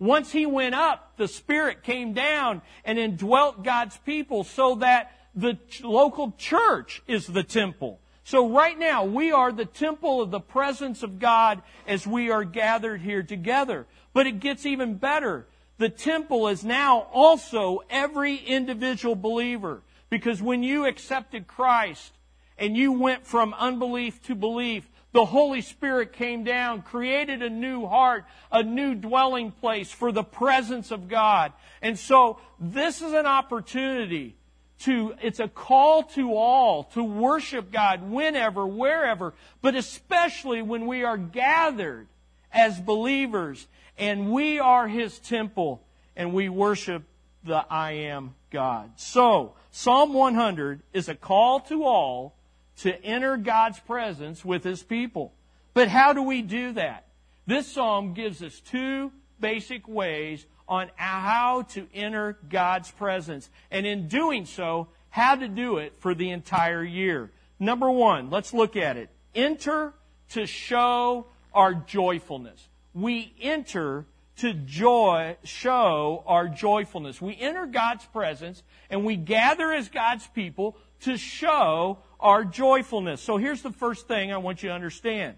once 0.00 0.32
he 0.32 0.46
went 0.46 0.74
up, 0.74 1.16
the 1.18 1.28
Spirit 1.28 1.84
came 1.84 2.14
down 2.14 2.62
and 2.84 2.98
indwelt 2.98 3.62
God's 3.62 3.96
people 3.98 4.42
so 4.42 4.76
that 4.76 5.12
the 5.34 5.58
local 5.82 6.32
church 6.38 7.02
is 7.06 7.26
the 7.26 7.42
temple. 7.42 8.00
So 8.24 8.48
right 8.48 8.78
now, 8.78 9.04
we 9.04 9.32
are 9.32 9.52
the 9.52 9.66
temple 9.66 10.22
of 10.22 10.30
the 10.30 10.40
presence 10.40 11.02
of 11.02 11.18
God 11.18 11.62
as 11.86 12.06
we 12.06 12.30
are 12.30 12.44
gathered 12.44 13.02
here 13.02 13.22
together. 13.22 13.86
But 14.12 14.26
it 14.26 14.40
gets 14.40 14.64
even 14.64 14.94
better. 14.94 15.46
The 15.76 15.90
temple 15.90 16.48
is 16.48 16.64
now 16.64 17.00
also 17.12 17.80
every 17.90 18.36
individual 18.36 19.14
believer. 19.14 19.82
Because 20.08 20.40
when 20.40 20.62
you 20.62 20.86
accepted 20.86 21.46
Christ, 21.46 22.12
and 22.58 22.76
you 22.76 22.92
went 22.92 23.26
from 23.26 23.54
unbelief 23.54 24.22
to 24.24 24.34
belief, 24.34 24.88
the 25.12 25.24
Holy 25.24 25.60
Spirit 25.60 26.12
came 26.12 26.44
down, 26.44 26.82
created 26.82 27.42
a 27.42 27.50
new 27.50 27.86
heart, 27.86 28.24
a 28.50 28.62
new 28.62 28.94
dwelling 28.94 29.52
place 29.52 29.92
for 29.92 30.12
the 30.12 30.24
presence 30.24 30.90
of 30.90 31.08
God. 31.08 31.52
And 31.82 31.98
so 31.98 32.40
this 32.58 33.00
is 33.00 33.12
an 33.12 33.26
opportunity 33.26 34.36
to, 34.80 35.14
it's 35.22 35.40
a 35.40 35.48
call 35.48 36.02
to 36.02 36.34
all 36.34 36.84
to 36.94 37.02
worship 37.02 37.70
God 37.70 38.10
whenever, 38.10 38.66
wherever, 38.66 39.34
but 39.62 39.74
especially 39.74 40.62
when 40.62 40.86
we 40.86 41.04
are 41.04 41.16
gathered 41.16 42.06
as 42.52 42.80
believers 42.80 43.66
and 43.96 44.32
we 44.32 44.58
are 44.58 44.88
His 44.88 45.18
temple 45.18 45.82
and 46.16 46.32
we 46.32 46.48
worship 46.48 47.02
the 47.44 47.64
I 47.70 47.92
am 47.92 48.34
God. 48.50 48.92
So, 48.96 49.54
Psalm 49.70 50.12
100 50.12 50.80
is 50.92 51.08
a 51.08 51.14
call 51.14 51.60
to 51.60 51.84
all 51.84 52.34
to 52.78 53.04
enter 53.04 53.36
God's 53.36 53.78
presence 53.80 54.44
with 54.44 54.64
His 54.64 54.82
people. 54.82 55.32
But 55.74 55.88
how 55.88 56.12
do 56.12 56.22
we 56.22 56.42
do 56.42 56.72
that? 56.72 57.06
This 57.46 57.70
psalm 57.70 58.14
gives 58.14 58.42
us 58.42 58.60
two 58.60 59.12
basic 59.40 59.86
ways 59.86 60.46
on 60.68 60.90
how 60.96 61.62
to 61.70 61.86
enter 61.94 62.38
God's 62.48 62.90
presence. 62.90 63.50
And 63.70 63.86
in 63.86 64.08
doing 64.08 64.46
so, 64.46 64.88
how 65.10 65.36
to 65.36 65.48
do 65.48 65.78
it 65.78 65.94
for 65.98 66.14
the 66.14 66.30
entire 66.30 66.82
year. 66.82 67.30
Number 67.58 67.90
one, 67.90 68.30
let's 68.30 68.52
look 68.52 68.76
at 68.76 68.96
it. 68.96 69.10
Enter 69.34 69.94
to 70.30 70.46
show 70.46 71.26
our 71.52 71.74
joyfulness. 71.74 72.68
We 72.92 73.32
enter 73.40 74.06
to 74.36 74.52
joy, 74.52 75.36
show 75.44 76.24
our 76.26 76.48
joyfulness. 76.48 77.20
We 77.22 77.36
enter 77.38 77.66
God's 77.66 78.04
presence 78.06 78.62
and 78.90 79.04
we 79.04 79.16
gather 79.16 79.72
as 79.72 79.88
God's 79.88 80.26
people 80.28 80.76
to 81.02 81.16
show 81.16 81.98
our 82.18 82.44
joyfulness. 82.44 83.20
So 83.20 83.36
here's 83.36 83.62
the 83.62 83.70
first 83.70 84.08
thing 84.08 84.32
I 84.32 84.38
want 84.38 84.62
you 84.62 84.70
to 84.70 84.74
understand. 84.74 85.36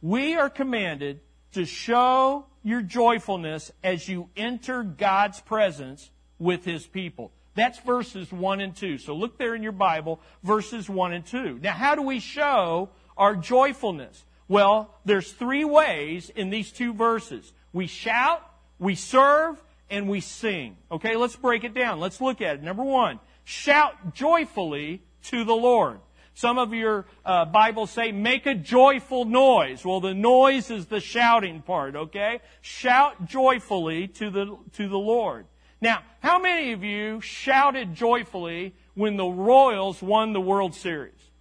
We 0.00 0.36
are 0.36 0.50
commanded 0.50 1.20
to 1.52 1.64
show 1.64 2.46
your 2.62 2.82
joyfulness 2.82 3.70
as 3.82 4.08
you 4.08 4.28
enter 4.36 4.82
God's 4.82 5.40
presence 5.40 6.10
with 6.38 6.64
His 6.64 6.86
people. 6.86 7.32
That's 7.54 7.80
verses 7.80 8.32
1 8.32 8.60
and 8.60 8.76
2. 8.76 8.98
So 8.98 9.14
look 9.14 9.36
there 9.36 9.54
in 9.54 9.62
your 9.62 9.72
Bible, 9.72 10.20
verses 10.42 10.88
1 10.88 11.12
and 11.12 11.26
2. 11.26 11.58
Now, 11.60 11.72
how 11.72 11.94
do 11.94 12.02
we 12.02 12.20
show 12.20 12.90
our 13.16 13.34
joyfulness? 13.34 14.24
Well, 14.46 14.94
there's 15.04 15.32
three 15.32 15.64
ways 15.64 16.30
in 16.30 16.50
these 16.50 16.70
two 16.70 16.94
verses. 16.94 17.52
We 17.72 17.86
shout, 17.86 18.48
we 18.78 18.94
serve, 18.94 19.62
and 19.90 20.08
we 20.08 20.20
sing. 20.20 20.76
Okay, 20.90 21.16
let's 21.16 21.36
break 21.36 21.64
it 21.64 21.74
down. 21.74 22.00
Let's 22.00 22.20
look 22.20 22.40
at 22.40 22.56
it. 22.56 22.62
Number 22.62 22.84
one, 22.84 23.20
shout 23.44 24.14
joyfully 24.14 25.02
to 25.24 25.44
the 25.44 25.54
Lord. 25.54 26.00
Some 26.38 26.56
of 26.56 26.72
your 26.72 27.04
uh, 27.24 27.46
Bibles 27.46 27.90
say, 27.90 28.12
make 28.12 28.46
a 28.46 28.54
joyful 28.54 29.24
noise. 29.24 29.84
Well, 29.84 29.98
the 29.98 30.14
noise 30.14 30.70
is 30.70 30.86
the 30.86 31.00
shouting 31.00 31.62
part, 31.62 31.96
okay? 31.96 32.38
Shout 32.60 33.26
joyfully 33.26 34.06
to 34.06 34.30
the, 34.30 34.56
to 34.74 34.88
the 34.88 34.96
Lord. 34.96 35.46
Now, 35.80 36.02
how 36.20 36.38
many 36.38 36.70
of 36.70 36.84
you 36.84 37.20
shouted 37.20 37.92
joyfully 37.92 38.76
when 38.94 39.16
the 39.16 39.26
Royals 39.26 40.00
won 40.00 40.32
the 40.32 40.40
World 40.40 40.76
Series? 40.76 41.32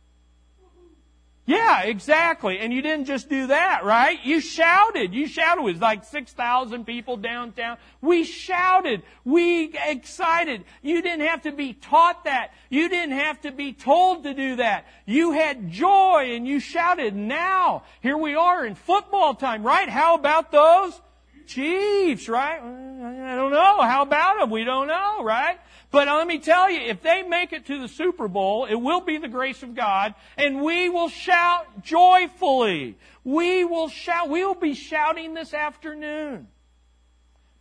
Yeah, 1.47 1.83
exactly. 1.83 2.59
And 2.59 2.73
you 2.73 2.81
didn't 2.81 3.05
just 3.05 3.29
do 3.29 3.47
that, 3.47 3.85
right? 3.85 4.19
You 4.25 4.41
shouted. 4.41 5.13
You 5.13 5.27
shouted. 5.27 5.61
It 5.61 5.63
was 5.63 5.79
like 5.79 6.03
6,000 6.03 6.85
people 6.85 7.15
downtown. 7.15 7.77
We 8.01 8.25
shouted. 8.25 9.03
We 9.23 9.73
excited. 9.85 10.65
You 10.81 11.01
didn't 11.01 11.25
have 11.25 11.43
to 11.43 11.53
be 11.53 11.71
taught 11.71 12.25
that. 12.25 12.51
You 12.69 12.89
didn't 12.89 13.17
have 13.17 13.39
to 13.41 13.53
be 13.53 13.71
told 13.71 14.23
to 14.23 14.33
do 14.33 14.57
that. 14.57 14.87
You 15.05 15.31
had 15.31 15.71
joy 15.71 16.33
and 16.35 16.45
you 16.45 16.59
shouted. 16.59 17.15
Now, 17.15 17.83
here 18.01 18.17
we 18.17 18.35
are 18.35 18.65
in 18.65 18.75
football 18.75 19.33
time, 19.33 19.63
right? 19.63 19.87
How 19.87 20.15
about 20.15 20.51
those 20.51 20.99
Chiefs, 21.47 22.29
right? 22.29 22.59
I 22.61 23.35
don't 23.35 23.51
know. 23.51 23.81
How 23.81 24.03
about 24.03 24.39
them? 24.39 24.49
We 24.49 24.63
don't 24.63 24.87
know, 24.87 25.23
right? 25.23 25.57
But 25.89 26.07
let 26.07 26.27
me 26.27 26.39
tell 26.39 26.69
you, 26.69 26.81
if 26.81 27.01
they 27.01 27.23
make 27.23 27.53
it 27.53 27.65
to 27.67 27.79
the 27.79 27.87
Super 27.87 28.27
Bowl, 28.27 28.65
it 28.65 28.75
will 28.75 29.01
be 29.01 29.17
the 29.17 29.29
grace 29.29 29.63
of 29.63 29.73
God, 29.73 30.13
and 30.37 30.61
we 30.61 30.89
will 30.89 31.09
shout 31.09 31.83
joyfully. 31.83 32.97
We 33.23 33.63
will 33.63 33.87
shout. 33.87 34.29
We 34.29 34.43
will 34.45 34.55
be 34.55 34.73
shouting 34.73 35.33
this 35.33 35.53
afternoon. 35.53 36.47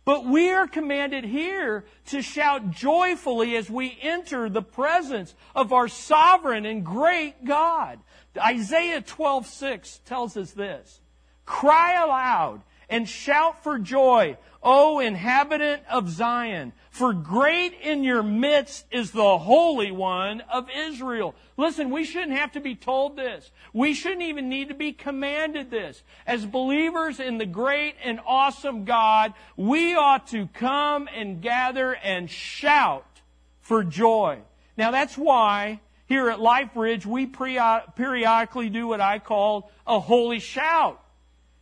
But 0.03 0.25
we 0.25 0.51
are 0.51 0.67
commanded 0.67 1.25
here 1.25 1.83
to 2.07 2.21
shout 2.21 2.71
joyfully 2.71 3.57
as 3.57 3.69
we 3.69 3.97
enter 4.01 4.49
the 4.49 4.61
presence 4.61 5.35
of 5.53 5.73
our 5.73 5.89
sovereign 5.89 6.65
and 6.65 6.85
great 6.85 7.43
God. 7.43 7.99
Isaiah 8.37 9.01
12:6 9.01 9.99
tells 10.05 10.37
us 10.37 10.51
this. 10.51 11.01
Cry 11.45 12.01
aloud 12.01 12.61
and 12.89 13.07
shout 13.07 13.63
for 13.63 13.77
joy, 13.77 14.37
O 14.63 14.99
inhabitant 14.99 15.83
of 15.89 16.09
Zion, 16.09 16.73
for 16.89 17.13
great 17.13 17.73
in 17.81 18.03
your 18.03 18.23
midst 18.23 18.85
is 18.91 19.11
the 19.11 19.37
Holy 19.37 19.91
One 19.91 20.41
of 20.51 20.67
Israel. 20.75 21.35
Listen, 21.57 21.89
we 21.89 22.03
shouldn't 22.05 22.37
have 22.37 22.51
to 22.53 22.59
be 22.59 22.75
told 22.75 23.15
this. 23.15 23.51
We 23.71 23.93
shouldn't 23.93 24.23
even 24.23 24.49
need 24.49 24.69
to 24.69 24.73
be 24.73 24.93
commanded 24.93 25.69
this. 25.69 26.01
As 26.25 26.45
believers 26.45 27.19
in 27.19 27.37
the 27.37 27.45
great 27.45 27.95
and 28.03 28.19
awesome 28.25 28.83
God, 28.85 29.33
we 29.55 29.93
ought 29.93 30.27
to 30.27 30.47
come 30.47 31.07
and 31.13 31.41
gather 31.41 31.93
and 31.93 32.29
shout 32.29 33.21
for 33.61 33.83
joy. 33.83 34.39
Now 34.75 34.91
that's 34.91 35.17
why 35.17 35.81
here 36.07 36.29
at 36.29 36.39
Life 36.39 36.69
Ridge, 36.75 37.05
we 37.05 37.25
periodically 37.25 38.69
do 38.69 38.87
what 38.87 39.01
I 39.01 39.19
call 39.19 39.71
a 39.85 39.99
holy 39.99 40.39
shout 40.39 41.03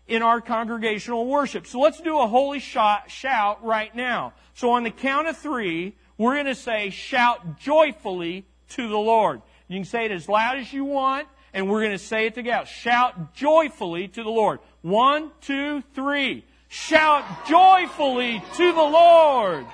in 0.07 0.21
our 0.21 0.41
congregational 0.41 1.25
worship. 1.25 1.67
So 1.67 1.79
let's 1.79 1.99
do 1.99 2.19
a 2.19 2.27
holy 2.27 2.59
shout, 2.59 3.09
shout 3.09 3.63
right 3.63 3.93
now. 3.95 4.33
So 4.53 4.71
on 4.71 4.83
the 4.83 4.91
count 4.91 5.27
of 5.27 5.37
three, 5.37 5.95
we're 6.17 6.33
going 6.33 6.45
to 6.45 6.55
say, 6.55 6.89
shout 6.89 7.59
joyfully 7.59 8.45
to 8.69 8.87
the 8.87 8.97
Lord. 8.97 9.41
You 9.67 9.77
can 9.77 9.85
say 9.85 10.05
it 10.05 10.11
as 10.11 10.29
loud 10.29 10.59
as 10.59 10.71
you 10.71 10.85
want, 10.85 11.27
and 11.53 11.69
we're 11.69 11.81
going 11.81 11.91
to 11.91 11.97
say 11.97 12.27
it 12.27 12.35
together. 12.35 12.65
Shout 12.65 13.33
joyfully 13.33 14.07
to 14.09 14.23
the 14.23 14.29
Lord. 14.29 14.59
One, 14.81 15.31
two, 15.41 15.81
three. 15.93 16.45
Shout 16.67 17.47
joyfully 17.47 18.43
to 18.55 18.71
the 18.71 18.81
Lord. 18.81 19.65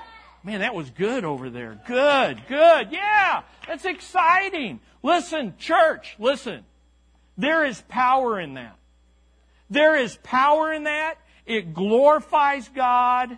Man, 0.44 0.62
that 0.62 0.74
was 0.74 0.90
good 0.90 1.24
over 1.24 1.50
there. 1.50 1.80
Good, 1.86 2.44
good. 2.48 2.92
Yeah, 2.92 3.44
that's 3.68 3.86
exciting. 3.86 4.80
Listen, 5.04 5.56
church, 5.58 6.16
listen. 6.18 6.64
There 7.38 7.66
is 7.66 7.82
power 7.88 8.40
in 8.40 8.56
that. 8.56 8.76
There 9.72 9.96
is 9.96 10.18
power 10.18 10.74
in 10.74 10.84
that. 10.84 11.16
It 11.46 11.74
glorifies 11.74 12.68
God 12.70 13.38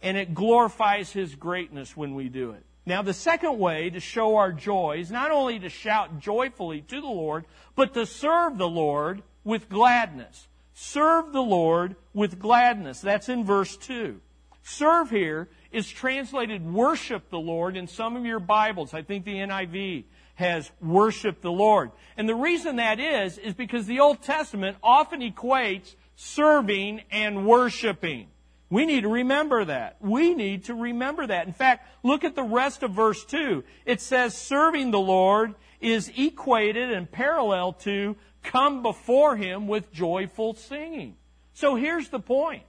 and 0.00 0.16
it 0.16 0.34
glorifies 0.34 1.12
His 1.12 1.34
greatness 1.34 1.96
when 1.96 2.14
we 2.14 2.30
do 2.30 2.52
it. 2.52 2.64
Now, 2.86 3.02
the 3.02 3.12
second 3.12 3.58
way 3.58 3.90
to 3.90 4.00
show 4.00 4.36
our 4.36 4.52
joy 4.52 5.00
is 5.00 5.10
not 5.10 5.30
only 5.30 5.58
to 5.58 5.68
shout 5.68 6.18
joyfully 6.18 6.80
to 6.80 7.00
the 7.02 7.06
Lord, 7.06 7.44
but 7.76 7.92
to 7.92 8.06
serve 8.06 8.56
the 8.56 8.68
Lord 8.68 9.22
with 9.44 9.68
gladness. 9.68 10.48
Serve 10.72 11.32
the 11.34 11.42
Lord 11.42 11.96
with 12.14 12.38
gladness. 12.38 13.02
That's 13.02 13.28
in 13.28 13.44
verse 13.44 13.76
2. 13.76 14.18
Serve 14.62 15.10
here 15.10 15.48
is 15.70 15.88
translated 15.90 16.64
worship 16.64 17.28
the 17.28 17.38
Lord 17.38 17.76
in 17.76 17.86
some 17.86 18.16
of 18.16 18.24
your 18.24 18.40
Bibles. 18.40 18.94
I 18.94 19.02
think 19.02 19.26
the 19.26 19.34
NIV 19.34 20.04
has 20.38 20.70
worshiped 20.80 21.42
the 21.42 21.50
Lord. 21.50 21.90
And 22.16 22.28
the 22.28 22.34
reason 22.34 22.76
that 22.76 23.00
is, 23.00 23.38
is 23.38 23.54
because 23.54 23.86
the 23.86 23.98
Old 23.98 24.22
Testament 24.22 24.76
often 24.84 25.20
equates 25.20 25.96
serving 26.14 27.02
and 27.10 27.44
worshiping. 27.44 28.28
We 28.70 28.86
need 28.86 29.00
to 29.00 29.08
remember 29.08 29.64
that. 29.64 29.96
We 30.00 30.34
need 30.34 30.64
to 30.66 30.74
remember 30.74 31.26
that. 31.26 31.48
In 31.48 31.52
fact, 31.52 31.88
look 32.04 32.22
at 32.22 32.36
the 32.36 32.44
rest 32.44 32.84
of 32.84 32.92
verse 32.92 33.24
2. 33.24 33.64
It 33.84 34.00
says 34.00 34.36
serving 34.36 34.92
the 34.92 35.00
Lord 35.00 35.56
is 35.80 36.12
equated 36.16 36.92
and 36.92 37.10
parallel 37.10 37.72
to 37.72 38.14
come 38.44 38.84
before 38.84 39.34
Him 39.34 39.66
with 39.66 39.92
joyful 39.92 40.54
singing. 40.54 41.16
So 41.52 41.74
here's 41.74 42.10
the 42.10 42.20
point. 42.20 42.62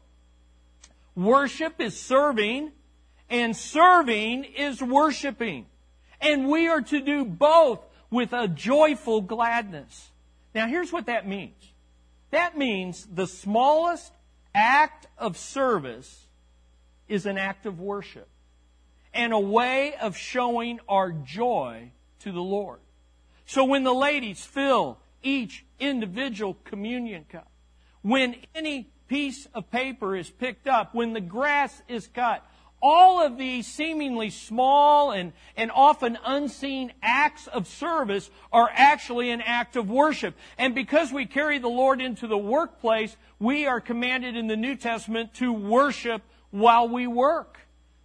Worship 1.15 1.79
is 1.79 1.99
serving 1.99 2.71
and 3.29 3.55
serving 3.55 4.45
is 4.45 4.81
worshiping. 4.81 5.67
And 6.21 6.49
we 6.49 6.67
are 6.67 6.81
to 6.81 6.99
do 6.99 7.25
both 7.25 7.79
with 8.09 8.33
a 8.33 8.47
joyful 8.47 9.21
gladness. 9.21 10.11
Now, 10.53 10.67
here's 10.67 10.91
what 10.91 11.05
that 11.05 11.27
means 11.27 11.73
that 12.31 12.57
means 12.57 13.07
the 13.11 13.27
smallest 13.27 14.11
act 14.53 15.07
of 15.17 15.37
service 15.37 16.27
is 17.07 17.25
an 17.25 17.37
act 17.37 17.65
of 17.65 17.79
worship 17.79 18.27
and 19.13 19.33
a 19.33 19.39
way 19.39 19.95
of 19.95 20.15
showing 20.15 20.79
our 20.87 21.11
joy 21.11 21.91
to 22.19 22.31
the 22.31 22.41
Lord. 22.41 22.79
So 23.45 23.63
when 23.63 23.83
the 23.83 23.93
ladies 23.93 24.45
fill 24.45 24.99
each 25.23 25.65
individual 25.79 26.55
communion 26.65 27.25
cup, 27.27 27.49
when 28.01 28.35
any 28.53 28.89
piece 29.07 29.47
of 29.55 29.71
paper 29.71 30.15
is 30.15 30.29
picked 30.29 30.67
up, 30.67 30.93
when 30.93 31.13
the 31.13 31.21
grass 31.21 31.81
is 31.87 32.07
cut, 32.07 32.45
all 32.81 33.25
of 33.25 33.37
these 33.37 33.67
seemingly 33.67 34.29
small 34.29 35.11
and, 35.11 35.33
and 35.57 35.71
often 35.71 36.17
unseen 36.25 36.93
acts 37.01 37.47
of 37.47 37.67
service 37.67 38.29
are 38.51 38.69
actually 38.73 39.31
an 39.31 39.41
act 39.41 39.75
of 39.75 39.89
worship. 39.89 40.35
And 40.57 40.73
because 40.73 41.11
we 41.11 41.25
carry 41.25 41.59
the 41.59 41.67
Lord 41.69 42.01
into 42.01 42.27
the 42.27 42.37
workplace, 42.37 43.15
we 43.39 43.65
are 43.65 43.81
commanded 43.81 44.35
in 44.35 44.47
the 44.47 44.55
New 44.55 44.75
Testament 44.75 45.33
to 45.35 45.51
worship 45.51 46.21
while 46.51 46.87
we 46.87 47.07
work. 47.07 47.57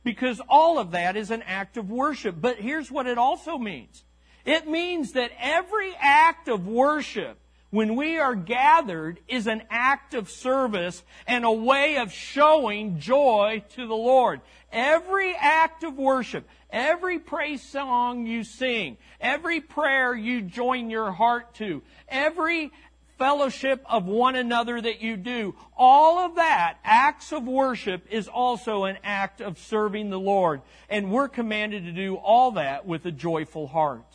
Because 0.02 0.40
all 0.48 0.78
of 0.78 0.90
that 0.90 1.16
is 1.16 1.30
an 1.30 1.42
act 1.42 1.76
of 1.76 1.90
worship. 1.90 2.36
But 2.38 2.58
here's 2.58 2.90
what 2.90 3.06
it 3.06 3.16
also 3.16 3.56
means. 3.56 4.04
It 4.44 4.68
means 4.68 5.12
that 5.12 5.30
every 5.38 5.94
act 5.98 6.48
of 6.48 6.66
worship 6.66 7.38
when 7.74 7.96
we 7.96 8.18
are 8.18 8.36
gathered 8.36 9.18
is 9.26 9.48
an 9.48 9.60
act 9.68 10.14
of 10.14 10.30
service 10.30 11.02
and 11.26 11.44
a 11.44 11.50
way 11.50 11.96
of 11.96 12.12
showing 12.12 13.00
joy 13.00 13.64
to 13.70 13.88
the 13.88 13.96
Lord. 13.96 14.40
Every 14.70 15.34
act 15.34 15.82
of 15.82 15.98
worship, 15.98 16.48
every 16.70 17.18
praise 17.18 17.64
song 17.64 18.28
you 18.28 18.44
sing, 18.44 18.96
every 19.20 19.60
prayer 19.60 20.14
you 20.14 20.42
join 20.42 20.88
your 20.88 21.10
heart 21.10 21.52
to, 21.54 21.82
every 22.08 22.70
fellowship 23.18 23.84
of 23.90 24.06
one 24.06 24.36
another 24.36 24.80
that 24.80 25.02
you 25.02 25.16
do, 25.16 25.56
all 25.76 26.18
of 26.18 26.36
that, 26.36 26.78
acts 26.84 27.32
of 27.32 27.44
worship, 27.44 28.06
is 28.08 28.28
also 28.28 28.84
an 28.84 28.98
act 29.02 29.40
of 29.40 29.58
serving 29.58 30.10
the 30.10 30.20
Lord. 30.20 30.62
And 30.88 31.10
we're 31.10 31.28
commanded 31.28 31.86
to 31.86 31.92
do 31.92 32.14
all 32.14 32.52
that 32.52 32.86
with 32.86 33.04
a 33.04 33.12
joyful 33.12 33.66
heart, 33.66 34.06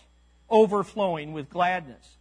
overflowing 0.50 1.34
with 1.34 1.50
gladness. 1.50 2.19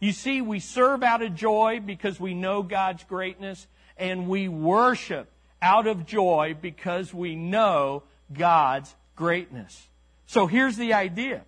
You 0.00 0.12
see, 0.12 0.40
we 0.40 0.60
serve 0.60 1.02
out 1.02 1.22
of 1.22 1.34
joy 1.34 1.80
because 1.84 2.20
we 2.20 2.34
know 2.34 2.62
God's 2.62 3.04
greatness, 3.04 3.66
and 3.96 4.28
we 4.28 4.48
worship 4.48 5.30
out 5.62 5.86
of 5.86 6.06
joy 6.06 6.56
because 6.60 7.14
we 7.14 7.36
know 7.36 8.02
God's 8.32 8.94
greatness. 9.16 9.88
So 10.26 10.46
here's 10.46 10.76
the 10.76 10.92
idea. 10.94 11.42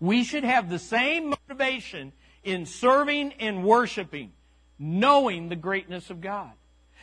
We 0.00 0.24
should 0.24 0.44
have 0.44 0.68
the 0.68 0.78
same 0.78 1.34
motivation 1.48 2.12
in 2.42 2.66
serving 2.66 3.34
and 3.34 3.64
worshiping, 3.64 4.32
knowing 4.78 5.48
the 5.48 5.56
greatness 5.56 6.10
of 6.10 6.20
God. 6.20 6.52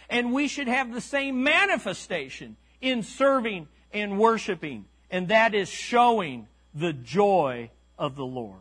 And 0.10 0.34
we 0.34 0.48
should 0.48 0.68
have 0.68 0.94
the 0.94 1.02
same 1.02 1.44
manifestation 1.44 2.58
in 2.82 3.04
serving 3.04 3.68
and 3.94 4.20
worshiping, 4.20 4.86
and 5.10 5.30
that 5.30 5.56
is 5.56 5.70
showing 5.70 6.48
the 6.74 6.94
joy 6.94 7.70
of 7.98 8.16
the 8.16 8.26
Lord. 8.26 8.60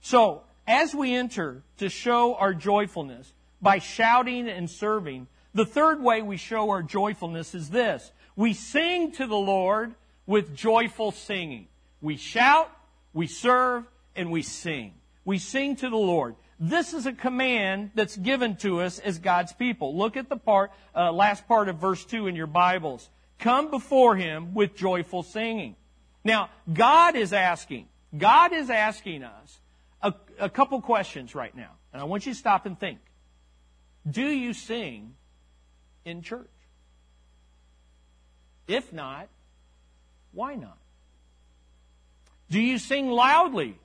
So, 0.00 0.42
as 0.66 0.94
we 0.94 1.14
enter 1.14 1.62
to 1.78 1.88
show 1.88 2.34
our 2.34 2.54
joyfulness 2.54 3.32
by 3.60 3.78
shouting 3.78 4.48
and 4.48 4.70
serving, 4.70 5.26
the 5.54 5.66
third 5.66 6.02
way 6.02 6.22
we 6.22 6.36
show 6.36 6.70
our 6.70 6.82
joyfulness 6.82 7.54
is 7.54 7.70
this. 7.70 8.10
We 8.36 8.54
sing 8.54 9.12
to 9.12 9.26
the 9.26 9.36
Lord 9.36 9.94
with 10.26 10.54
joyful 10.54 11.12
singing. 11.12 11.68
We 12.00 12.16
shout, 12.16 12.70
we 13.12 13.26
serve, 13.26 13.84
and 14.16 14.30
we 14.30 14.42
sing. 14.42 14.94
We 15.24 15.38
sing 15.38 15.76
to 15.76 15.90
the 15.90 15.96
Lord. 15.96 16.36
This 16.58 16.94
is 16.94 17.06
a 17.06 17.12
command 17.12 17.90
that's 17.94 18.16
given 18.16 18.56
to 18.58 18.80
us 18.80 18.98
as 18.98 19.18
God's 19.18 19.52
people. 19.52 19.96
Look 19.96 20.16
at 20.16 20.28
the 20.28 20.36
part, 20.36 20.70
uh, 20.94 21.12
last 21.12 21.46
part 21.48 21.68
of 21.68 21.78
verse 21.78 22.04
2 22.04 22.28
in 22.28 22.36
your 22.36 22.46
Bibles. 22.46 23.08
Come 23.38 23.70
before 23.70 24.16
Him 24.16 24.54
with 24.54 24.76
joyful 24.76 25.22
singing. 25.22 25.76
Now, 26.24 26.50
God 26.72 27.16
is 27.16 27.32
asking, 27.32 27.88
God 28.16 28.52
is 28.52 28.70
asking 28.70 29.24
us 29.24 29.58
a, 30.02 30.14
a 30.40 30.48
couple 30.50 30.80
questions 30.80 31.34
right 31.34 31.54
now, 31.54 31.70
and 31.92 32.00
I 32.00 32.04
want 32.04 32.26
you 32.26 32.32
to 32.32 32.38
stop 32.38 32.66
and 32.66 32.78
think. 32.78 32.98
Do 34.08 34.26
you 34.26 34.52
sing 34.52 35.14
in 36.04 36.22
church? 36.22 36.48
If 38.66 38.92
not, 38.92 39.28
why 40.32 40.54
not? 40.54 40.78
Do 42.50 42.60
you 42.60 42.78
sing 42.78 43.10
loudly 43.10 43.78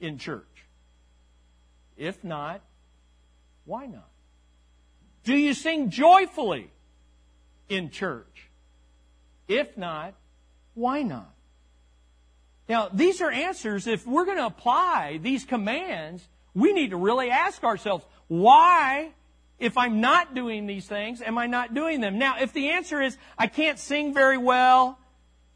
in 0.00 0.18
church? 0.18 0.44
If 1.96 2.22
not, 2.24 2.60
why 3.64 3.86
not? 3.86 4.08
Do 5.24 5.36
you 5.36 5.54
sing 5.54 5.90
joyfully 5.90 6.70
in 7.68 7.90
church? 7.90 8.50
If 9.46 9.76
not, 9.76 10.14
why 10.74 11.02
not? 11.02 11.31
Now, 12.72 12.88
these 12.90 13.20
are 13.20 13.30
answers. 13.30 13.86
If 13.86 14.06
we're 14.06 14.24
going 14.24 14.38
to 14.38 14.46
apply 14.46 15.18
these 15.20 15.44
commands, 15.44 16.26
we 16.54 16.72
need 16.72 16.92
to 16.92 16.96
really 16.96 17.28
ask 17.28 17.62
ourselves, 17.64 18.02
why 18.28 19.10
if 19.58 19.76
I'm 19.76 20.00
not 20.00 20.34
doing 20.34 20.66
these 20.66 20.86
things, 20.86 21.20
am 21.20 21.36
I 21.36 21.48
not 21.48 21.74
doing 21.74 22.00
them? 22.00 22.18
Now, 22.18 22.36
if 22.40 22.54
the 22.54 22.70
answer 22.70 23.02
is 23.02 23.18
I 23.36 23.46
can't 23.46 23.78
sing 23.78 24.14
very 24.14 24.38
well, 24.38 24.98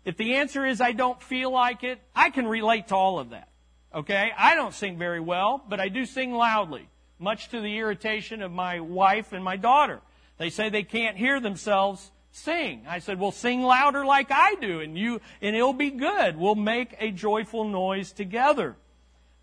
if 0.04 0.18
the 0.18 0.34
answer 0.34 0.66
is 0.66 0.82
I 0.82 0.92
don't 0.92 1.22
feel 1.22 1.50
like 1.50 1.84
it, 1.84 2.02
I 2.14 2.28
can 2.28 2.46
relate 2.46 2.88
to 2.88 2.96
all 2.96 3.18
of 3.18 3.30
that. 3.30 3.48
Okay? 3.94 4.30
I 4.36 4.54
don't 4.54 4.74
sing 4.74 4.98
very 4.98 5.20
well, 5.20 5.64
but 5.66 5.80
I 5.80 5.88
do 5.88 6.04
sing 6.04 6.34
loudly, 6.34 6.86
much 7.18 7.48
to 7.48 7.62
the 7.62 7.78
irritation 7.78 8.42
of 8.42 8.52
my 8.52 8.80
wife 8.80 9.32
and 9.32 9.42
my 9.42 9.56
daughter. 9.56 10.02
They 10.36 10.50
say 10.50 10.68
they 10.68 10.82
can't 10.82 11.16
hear 11.16 11.40
themselves 11.40 12.10
sing. 12.36 12.84
I 12.88 12.98
said, 12.98 13.18
well, 13.18 13.32
sing 13.32 13.62
louder 13.62 14.04
like 14.04 14.30
I 14.30 14.54
do, 14.56 14.80
and 14.80 14.96
you, 14.96 15.20
and 15.40 15.56
it'll 15.56 15.72
be 15.72 15.90
good. 15.90 16.36
We'll 16.36 16.54
make 16.54 16.94
a 16.98 17.10
joyful 17.10 17.64
noise 17.64 18.12
together. 18.12 18.76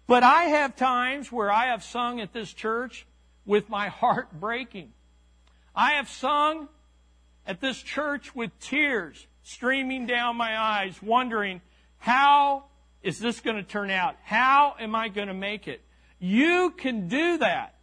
But 0.05 0.23
I 0.23 0.43
have 0.43 0.75
times 0.75 1.31
where 1.31 1.51
I 1.51 1.67
have 1.67 1.83
sung 1.83 2.19
at 2.19 2.33
this 2.33 2.53
church 2.53 3.05
with 3.45 3.69
my 3.69 3.87
heart 3.87 4.39
breaking. 4.39 4.91
I 5.75 5.93
have 5.93 6.09
sung 6.09 6.69
at 7.47 7.61
this 7.61 7.81
church 7.81 8.35
with 8.35 8.57
tears 8.59 9.27
streaming 9.41 10.05
down 10.05 10.37
my 10.37 10.57
eyes, 10.57 11.01
wondering, 11.01 11.61
how 11.97 12.65
is 13.01 13.19
this 13.19 13.39
going 13.39 13.57
to 13.57 13.63
turn 13.63 13.89
out? 13.89 14.15
How 14.23 14.75
am 14.79 14.95
I 14.95 15.09
going 15.09 15.27
to 15.27 15.33
make 15.33 15.67
it? 15.67 15.81
You 16.19 16.73
can 16.77 17.07
do 17.07 17.39
that. 17.39 17.75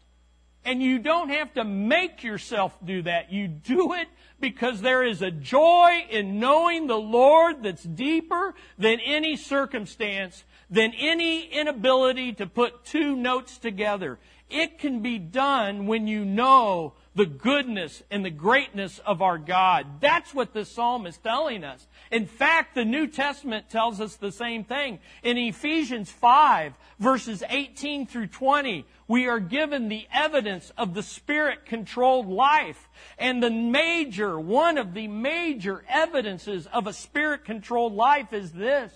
And 0.64 0.82
you 0.82 0.98
don't 0.98 1.30
have 1.30 1.54
to 1.54 1.64
make 1.64 2.22
yourself 2.22 2.76
do 2.84 3.02
that. 3.02 3.32
You 3.32 3.48
do 3.48 3.94
it 3.94 4.08
because 4.40 4.80
there 4.80 5.02
is 5.02 5.22
a 5.22 5.30
joy 5.30 6.04
in 6.10 6.38
knowing 6.38 6.86
the 6.86 6.98
Lord 6.98 7.62
that's 7.62 7.82
deeper 7.82 8.54
than 8.78 9.00
any 9.00 9.36
circumstance, 9.36 10.44
than 10.68 10.92
any 10.98 11.46
inability 11.46 12.34
to 12.34 12.46
put 12.46 12.84
two 12.84 13.16
notes 13.16 13.58
together. 13.58 14.18
It 14.50 14.78
can 14.78 15.00
be 15.00 15.18
done 15.18 15.86
when 15.86 16.08
you 16.08 16.24
know 16.24 16.94
the 17.14 17.26
goodness 17.26 18.02
and 18.10 18.24
the 18.24 18.30
greatness 18.30 18.98
of 19.00 19.22
our 19.22 19.38
God. 19.38 20.00
That's 20.00 20.34
what 20.34 20.52
this 20.52 20.70
psalm 20.70 21.06
is 21.06 21.18
telling 21.18 21.64
us. 21.64 21.86
In 22.10 22.26
fact, 22.26 22.74
the 22.74 22.84
New 22.84 23.06
Testament 23.06 23.68
tells 23.70 24.00
us 24.00 24.16
the 24.16 24.32
same 24.32 24.64
thing. 24.64 24.98
In 25.22 25.36
Ephesians 25.36 26.10
5, 26.10 26.74
verses 26.98 27.42
18 27.48 28.06
through 28.06 28.28
20, 28.28 28.84
we 29.10 29.26
are 29.26 29.40
given 29.40 29.88
the 29.88 30.06
evidence 30.14 30.70
of 30.78 30.94
the 30.94 31.02
Spirit 31.02 31.66
controlled 31.66 32.28
life. 32.28 32.88
And 33.18 33.42
the 33.42 33.50
major, 33.50 34.38
one 34.38 34.78
of 34.78 34.94
the 34.94 35.08
major 35.08 35.82
evidences 35.88 36.68
of 36.68 36.86
a 36.86 36.92
Spirit 36.92 37.44
controlled 37.44 37.92
life 37.92 38.32
is 38.32 38.52
this 38.52 38.92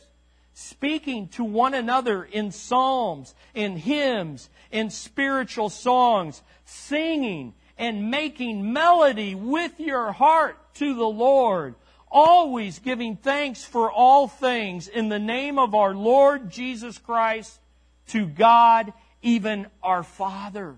speaking 0.52 1.26
to 1.30 1.42
one 1.42 1.74
another 1.74 2.22
in 2.22 2.52
psalms, 2.52 3.34
in 3.54 3.76
hymns, 3.76 4.48
in 4.70 4.88
spiritual 4.88 5.68
songs, 5.68 6.42
singing 6.64 7.52
and 7.76 8.08
making 8.08 8.72
melody 8.72 9.34
with 9.34 9.80
your 9.80 10.12
heart 10.12 10.56
to 10.74 10.94
the 10.94 11.02
Lord, 11.02 11.74
always 12.08 12.78
giving 12.78 13.16
thanks 13.16 13.64
for 13.64 13.90
all 13.90 14.28
things 14.28 14.86
in 14.86 15.08
the 15.08 15.18
name 15.18 15.58
of 15.58 15.74
our 15.74 15.92
Lord 15.92 16.50
Jesus 16.50 16.98
Christ 16.98 17.58
to 18.06 18.26
God, 18.26 18.92
even 19.24 19.66
our 19.82 20.04
Father. 20.04 20.76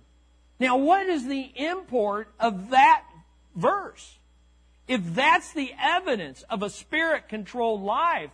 Now, 0.59 0.79
what 0.79 1.07
is 1.07 1.27
the 1.27 1.51
import 1.55 2.29
of 2.41 2.71
that 2.71 3.05
verse? 3.55 4.19
If 4.89 5.15
that's 5.15 5.53
the 5.53 5.73
evidence 5.79 6.45
of 6.49 6.63
a 6.63 6.71
spirit 6.71 7.29
controlled 7.29 7.83
life, 7.83 8.31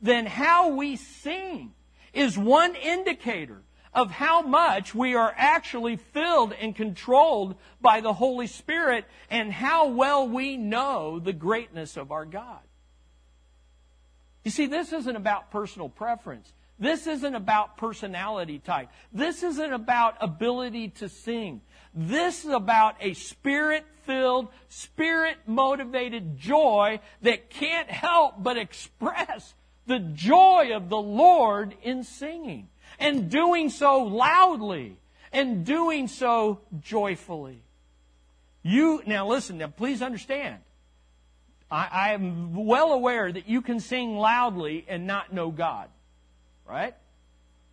then 0.00 0.24
how 0.26 0.70
we 0.70 0.96
sing 0.96 1.74
is 2.14 2.38
one 2.38 2.74
indicator 2.76 3.60
of 3.92 4.12
how 4.12 4.42
much 4.42 4.94
we 4.94 5.16
are 5.16 5.34
actually 5.36 5.96
filled 5.96 6.52
and 6.52 6.74
controlled 6.74 7.56
by 7.80 8.00
the 8.00 8.12
Holy 8.12 8.46
Spirit 8.46 9.04
and 9.28 9.52
how 9.52 9.88
well 9.88 10.28
we 10.28 10.56
know 10.56 11.18
the 11.18 11.32
greatness 11.32 11.96
of 11.96 12.12
our 12.12 12.24
God. 12.24 12.60
You 14.44 14.52
see, 14.52 14.66
this 14.66 14.92
isn't 14.92 15.16
about 15.16 15.50
personal 15.50 15.88
preference. 15.88 16.52
This 16.78 17.06
isn't 17.06 17.34
about 17.34 17.76
personality 17.76 18.60
type. 18.60 18.88
This 19.12 19.42
isn't 19.42 19.72
about 19.72 20.16
ability 20.20 20.90
to 20.90 21.08
sing. 21.08 21.60
This 21.92 22.44
is 22.44 22.52
about 22.52 22.96
a 23.00 23.14
spirit 23.14 23.84
filled, 24.04 24.48
spirit 24.68 25.36
motivated 25.46 26.38
joy 26.38 27.00
that 27.22 27.50
can't 27.50 27.90
help 27.90 28.42
but 28.42 28.56
express 28.56 29.54
the 29.86 29.98
joy 29.98 30.70
of 30.74 30.88
the 30.88 31.00
Lord 31.00 31.74
in 31.82 32.04
singing 32.04 32.68
and 32.98 33.30
doing 33.30 33.70
so 33.70 34.04
loudly 34.04 34.96
and 35.32 35.64
doing 35.64 36.06
so 36.06 36.60
joyfully. 36.80 37.62
You, 38.62 39.02
now 39.06 39.26
listen, 39.26 39.58
now 39.58 39.68
please 39.68 40.02
understand. 40.02 40.58
I, 41.70 41.88
I 41.90 42.12
am 42.12 42.54
well 42.54 42.92
aware 42.92 43.30
that 43.30 43.48
you 43.48 43.62
can 43.62 43.80
sing 43.80 44.16
loudly 44.16 44.84
and 44.88 45.06
not 45.06 45.32
know 45.32 45.50
God. 45.50 45.88
Right? 46.68 46.94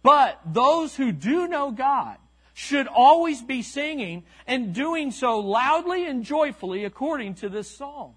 But 0.03 0.39
those 0.45 0.95
who 0.95 1.11
do 1.11 1.47
know 1.47 1.71
God 1.71 2.17
should 2.53 2.87
always 2.87 3.41
be 3.41 3.61
singing 3.61 4.23
and 4.47 4.73
doing 4.73 5.11
so 5.11 5.39
loudly 5.39 6.07
and 6.07 6.23
joyfully 6.23 6.85
according 6.85 7.35
to 7.35 7.49
this 7.49 7.69
psalm. 7.69 8.13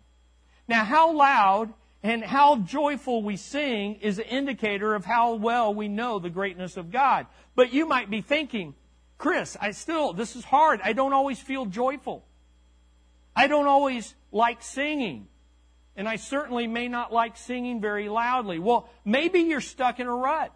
Now, 0.69 0.85
how 0.85 1.13
loud 1.13 1.73
and 2.03 2.23
how 2.23 2.59
joyful 2.59 3.23
we 3.23 3.37
sing 3.37 3.97
is 3.97 4.19
an 4.19 4.27
indicator 4.27 4.95
of 4.95 5.05
how 5.05 5.35
well 5.35 5.75
we 5.75 5.89
know 5.89 6.19
the 6.19 6.31
greatness 6.31 6.77
of 6.77 6.93
God. 6.93 7.27
But 7.57 7.73
you 7.73 7.87
might 7.87 8.11
be 8.11 8.21
thinking, 8.21 8.75
Chris, 9.17 9.57
I 9.61 9.73
still, 9.73 10.13
this 10.13 10.37
is 10.37 10.45
hard. 10.45 10.81
I 10.85 10.93
don't 10.93 11.13
always 11.13 11.41
feel 11.41 11.67
joyful. 11.67 12.25
I 13.35 13.49
don't 13.49 13.67
always 13.67 14.15
like 14.31 14.63
singing. 14.63 15.27
And 15.97 16.09
I 16.09 16.15
certainly 16.17 16.69
may 16.69 16.87
not 16.87 17.13
like 17.13 17.37
singing 17.37 17.81
very 17.81 18.09
loudly. 18.09 18.61
Well, 18.61 18.89
maybe 19.05 19.41
you're 19.41 19.61
stuck 19.61 19.99
in 19.99 20.07
a 20.07 20.15
rut. 20.15 20.55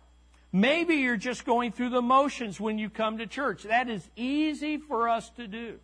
Maybe 0.53 0.97
you're 0.97 1.17
just 1.17 1.47
going 1.47 1.73
through 1.73 1.91
the 1.91 2.03
motions 2.03 2.61
when 2.61 2.79
you 2.79 2.91
come 2.91 3.19
to 3.19 3.27
church. 3.27 3.63
That 3.63 3.89
is 3.89 4.07
easy 4.17 4.77
for 4.77 5.09
us 5.09 5.31
to 5.31 5.47
do. 5.47 5.79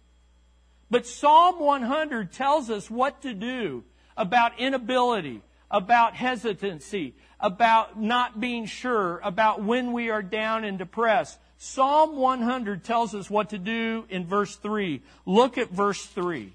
But 0.91 1.07
Psalm 1.07 1.59
100 1.59 2.33
tells 2.33 2.69
us 2.69 2.91
what 2.91 3.23
to 3.23 3.33
do 3.33 3.85
about 4.17 4.59
inability, 4.59 5.43
about 5.71 6.15
hesitancy, 6.15 7.15
about 7.41 8.01
not 8.01 8.41
being 8.41 8.67
sure, 8.67 9.21
about 9.23 9.63
when 9.63 9.93
we 9.93 10.11
are 10.11 10.23
down 10.23 10.65
and 10.65 10.79
depressed. 10.79 11.39
Psalm 11.57 12.17
100 12.17 12.85
tells 12.85 13.15
us 13.15 13.31
what 13.31 13.51
to 13.51 13.59
do 13.59 14.05
in 14.11 14.27
verse 14.27 14.57
3. 14.57 15.03
Look 15.25 15.57
at 15.57 15.71
verse 15.71 16.05
3. 16.05 16.53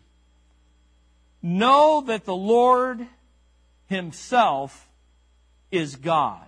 Know 1.41 2.01
that 2.07 2.25
the 2.25 2.35
Lord 2.35 3.05
Himself 3.87 4.87
is 5.71 5.95
God. 5.95 6.47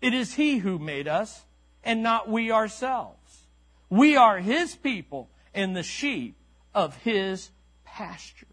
It 0.00 0.14
is 0.14 0.34
He 0.34 0.58
who 0.58 0.78
made 0.78 1.08
us, 1.08 1.44
and 1.84 2.02
not 2.02 2.28
we 2.28 2.50
ourselves. 2.50 3.46
We 3.88 4.16
are 4.16 4.38
His 4.38 4.74
people 4.76 5.30
and 5.54 5.76
the 5.76 5.82
sheep 5.82 6.36
of 6.74 6.96
His 6.96 7.50
pasture. 7.84 8.46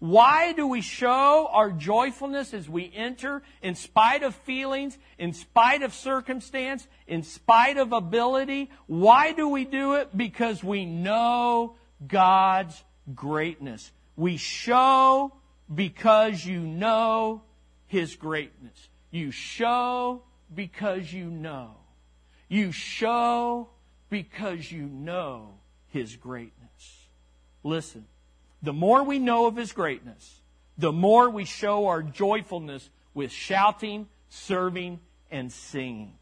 Why 0.00 0.52
do 0.52 0.66
we 0.68 0.80
show 0.80 1.48
our 1.50 1.72
joyfulness 1.72 2.54
as 2.54 2.68
we 2.68 2.92
enter 2.94 3.42
in 3.62 3.74
spite 3.74 4.22
of 4.22 4.34
feelings, 4.34 4.96
in 5.18 5.32
spite 5.32 5.82
of 5.82 5.92
circumstance, 5.92 6.86
in 7.08 7.24
spite 7.24 7.78
of 7.78 7.92
ability? 7.92 8.70
Why 8.86 9.32
do 9.32 9.48
we 9.48 9.64
do 9.64 9.94
it? 9.94 10.16
Because 10.16 10.62
we 10.62 10.84
know 10.84 11.74
God's 12.06 12.84
greatness. 13.12 13.90
We 14.16 14.36
show 14.36 15.32
because 15.72 16.46
you 16.46 16.60
know 16.60 17.42
His 17.86 18.14
greatness. 18.14 18.88
You 19.10 19.32
show 19.32 20.22
because 20.54 21.12
you 21.12 21.26
know. 21.26 21.72
You 22.48 22.72
show 22.72 23.68
because 24.10 24.70
you 24.70 24.82
know 24.82 25.54
His 25.88 26.16
greatness. 26.16 27.08
Listen, 27.62 28.06
the 28.62 28.72
more 28.72 29.02
we 29.02 29.18
know 29.18 29.46
of 29.46 29.56
His 29.56 29.72
greatness, 29.72 30.40
the 30.76 30.92
more 30.92 31.28
we 31.28 31.44
show 31.44 31.86
our 31.88 32.02
joyfulness 32.02 32.88
with 33.14 33.32
shouting, 33.32 34.08
serving, 34.28 35.00
and 35.30 35.52
singing. 35.52 36.12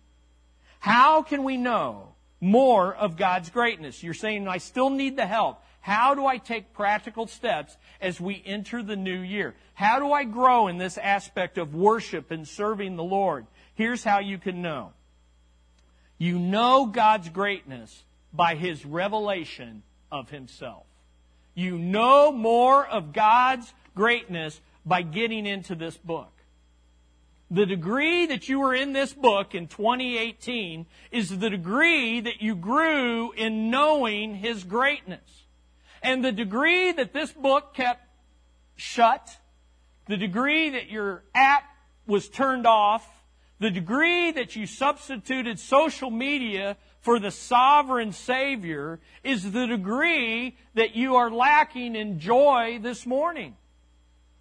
How 0.79 1.23
can 1.23 1.45
we 1.45 1.57
know 1.57 2.15
more 2.41 2.95
of 2.95 3.17
God's 3.17 3.51
greatness? 3.51 4.03
You're 4.03 4.15
saying, 4.15 4.49
I 4.49 4.59
still 4.59 4.91
need 4.91 5.17
the 5.17 5.27
help. 5.27 5.63
How 5.81 6.15
do 6.15 6.27
I 6.27 6.39
take 6.39 6.73
practical 6.73 7.29
steps 7.29 7.77
as 8.01 8.21
we 8.21 8.43
enter 8.45 8.83
the 8.83 8.97
new 8.97 9.21
year? 9.21 9.55
How 9.75 10.01
do 10.01 10.13
I 10.13 10.25
grow 10.25 10.67
in 10.67 10.79
this 10.79 10.99
aspect 10.99 11.59
of 11.59 11.75
worship 11.77 12.33
and 12.33 12.49
serving 12.49 12.97
the 12.97 13.05
Lord? 13.05 13.47
Here's 13.77 14.03
how 14.03 14.19
you 14.19 14.39
can 14.39 14.63
know. 14.63 14.93
You 16.19 16.39
know 16.39 16.87
God's 16.87 17.29
greatness 17.29 18.05
by 18.33 18.55
His 18.55 18.85
revelation 18.85 19.83
of 20.11 20.31
Himself. 20.31 20.87
You 21.55 21.79
know 21.79 22.33
more 22.33 22.87
of 22.87 23.13
God's 23.13 23.73
greatness 23.95 24.61
by 24.85 25.03
getting 25.03 25.47
into 25.47 25.75
this 25.75 25.97
book. 25.97 26.33
The 27.51 27.67
degree 27.67 28.27
that 28.27 28.49
you 28.49 28.61
were 28.61 28.75
in 28.75 28.93
this 28.93 29.13
book 29.13 29.55
in 29.55 29.69
2018 29.69 30.87
is 31.13 31.39
the 31.39 31.51
degree 31.51 32.21
that 32.21 32.41
you 32.41 32.57
grew 32.57 33.33
in 33.33 33.71
knowing 33.71 34.35
His 34.35 34.65
greatness. 34.65 35.45
And 36.03 36.25
the 36.25 36.33
degree 36.33 36.93
that 36.93 37.13
this 37.13 37.33
book 37.33 37.75
kept 37.75 38.07
shut, 38.75 39.29
the 40.07 40.17
degree 40.17 40.71
that 40.71 40.91
your 40.91 41.25
app 41.35 41.65
was 42.07 42.29
turned 42.29 42.67
off, 42.67 43.07
the 43.59 43.71
degree 43.71 44.31
that 44.33 44.57
you 44.57 44.67
substituted 44.67 45.59
social 45.59 46.11
media 46.11 46.77
for 47.01 47.19
the 47.19 47.31
sovereign 47.31 48.13
Savior 48.13 49.01
is 49.25 49.53
the 49.53 49.67
degree 49.67 50.57
that 50.75 50.95
you 50.95 51.17
are 51.17 51.31
lacking 51.31 51.97
in 51.97 52.19
joy 52.19 52.79
this 52.83 53.07
morning 53.07 53.57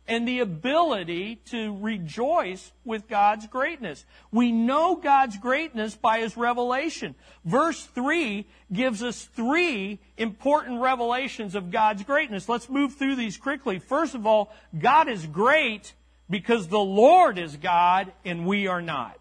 and 0.08 0.28
the 0.28 0.39
ability 0.39 1.38
to 1.45 1.78
rejoice 1.80 2.71
with 2.84 3.08
God's 3.08 3.47
greatness. 3.47 4.06
We 4.32 4.51
know 4.51 4.95
God's 4.95 5.38
greatness 5.38 5.95
by 5.95 6.19
His 6.19 6.38
revelation. 6.38 7.15
Verse 7.43 7.84
3 7.84 8.45
gives 8.71 9.01
us 9.01 9.23
three 9.36 9.99
important 10.17 10.82
revelations 10.82 11.56
of 11.56 11.71
God's 11.71 12.04
greatness. 12.04 12.47
Let's 12.47 12.69
move 12.69 12.95
through 12.95 13.15
these 13.15 13.38
quickly. 13.38 13.80
First 13.80 14.13
of 14.13 14.28
all, 14.28 14.54
God 14.78 15.10
is 15.10 15.25
great 15.25 15.93
because 16.29 16.67
the 16.67 16.77
Lord 16.77 17.38
is 17.38 17.55
God 17.57 18.11
and 18.23 18.45
we 18.45 18.67
are 18.67 18.81
not. 18.81 19.19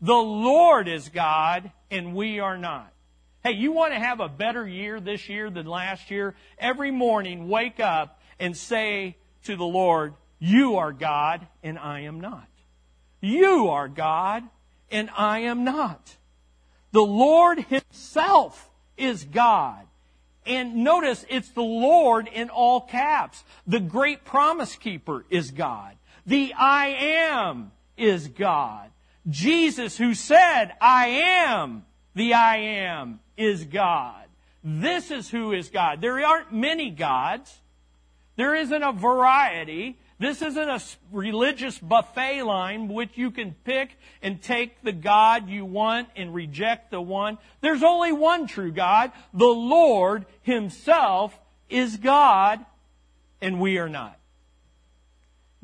The 0.00 0.14
Lord 0.14 0.88
is 0.88 1.08
God 1.08 1.70
and 1.90 2.14
we 2.14 2.40
are 2.40 2.58
not. 2.58 2.92
Hey, 3.42 3.52
you 3.52 3.72
want 3.72 3.92
to 3.92 3.98
have 3.98 4.20
a 4.20 4.28
better 4.28 4.66
year 4.66 5.00
this 5.00 5.28
year 5.28 5.50
than 5.50 5.66
last 5.66 6.10
year? 6.10 6.34
Every 6.58 6.90
morning, 6.90 7.48
wake 7.48 7.80
up 7.80 8.20
and 8.40 8.56
say 8.56 9.16
to 9.44 9.56
the 9.56 9.64
Lord, 9.64 10.14
You 10.38 10.76
are 10.76 10.92
God 10.92 11.46
and 11.62 11.78
I 11.78 12.00
am 12.00 12.20
not. 12.20 12.48
You 13.20 13.68
are 13.68 13.88
God 13.88 14.42
and 14.90 15.10
I 15.16 15.40
am 15.40 15.64
not. 15.64 16.16
The 16.92 17.02
Lord 17.02 17.60
Himself 17.60 18.68
is 18.96 19.24
God. 19.24 19.86
And 20.44 20.76
notice 20.76 21.24
it's 21.28 21.50
the 21.50 21.62
Lord 21.62 22.28
in 22.28 22.50
all 22.50 22.80
caps. 22.80 23.42
The 23.66 23.80
great 23.80 24.24
promise 24.24 24.76
keeper 24.76 25.24
is 25.28 25.50
God. 25.50 25.96
The 26.26 26.52
I 26.54 26.86
am 26.88 27.70
is 27.96 28.28
God. 28.28 28.90
Jesus 29.28 29.96
who 29.96 30.14
said, 30.14 30.72
I 30.80 31.06
am 31.08 31.84
the 32.14 32.34
I 32.34 32.56
am 32.56 33.20
is 33.36 33.64
God. 33.64 34.24
This 34.64 35.10
is 35.10 35.30
who 35.30 35.52
is 35.52 35.68
God. 35.68 36.00
There 36.00 36.24
aren't 36.24 36.52
many 36.52 36.90
gods. 36.90 37.54
There 38.36 38.54
isn't 38.54 38.82
a 38.82 38.92
variety. 38.92 39.98
This 40.18 40.42
isn't 40.42 40.68
a 40.68 40.80
religious 41.12 41.78
buffet 41.78 42.42
line 42.42 42.88
which 42.88 43.16
you 43.16 43.30
can 43.30 43.54
pick 43.64 43.90
and 44.22 44.42
take 44.42 44.82
the 44.82 44.92
God 44.92 45.48
you 45.48 45.64
want 45.64 46.08
and 46.16 46.34
reject 46.34 46.90
the 46.90 47.00
one. 47.00 47.38
There's 47.60 47.82
only 47.82 48.12
one 48.12 48.46
true 48.46 48.72
God. 48.72 49.12
The 49.34 49.44
Lord 49.44 50.26
Himself 50.42 51.38
is 51.68 51.96
God 51.98 52.64
and 53.40 53.60
we 53.60 53.78
are 53.78 53.88
not. 53.88 54.18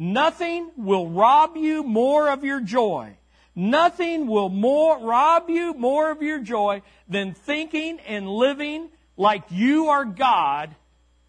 Nothing 0.03 0.73
will 0.77 1.09
rob 1.11 1.57
you 1.57 1.85
more 1.85 2.29
of 2.29 2.43
your 2.43 2.61
joy. 2.61 3.15
Nothing 3.55 4.27
will 4.27 4.49
more 4.49 4.99
rob 4.99 5.49
you 5.49 5.75
more 5.75 6.11
of 6.11 6.21
your 6.23 6.41
joy 6.41 6.83
than 7.07 7.35
thinking 7.35 8.01
and 8.01 8.29
living 8.29 8.89
like 9.17 9.45
you 9.51 9.91
are 9.91 10.05
God 10.05 10.75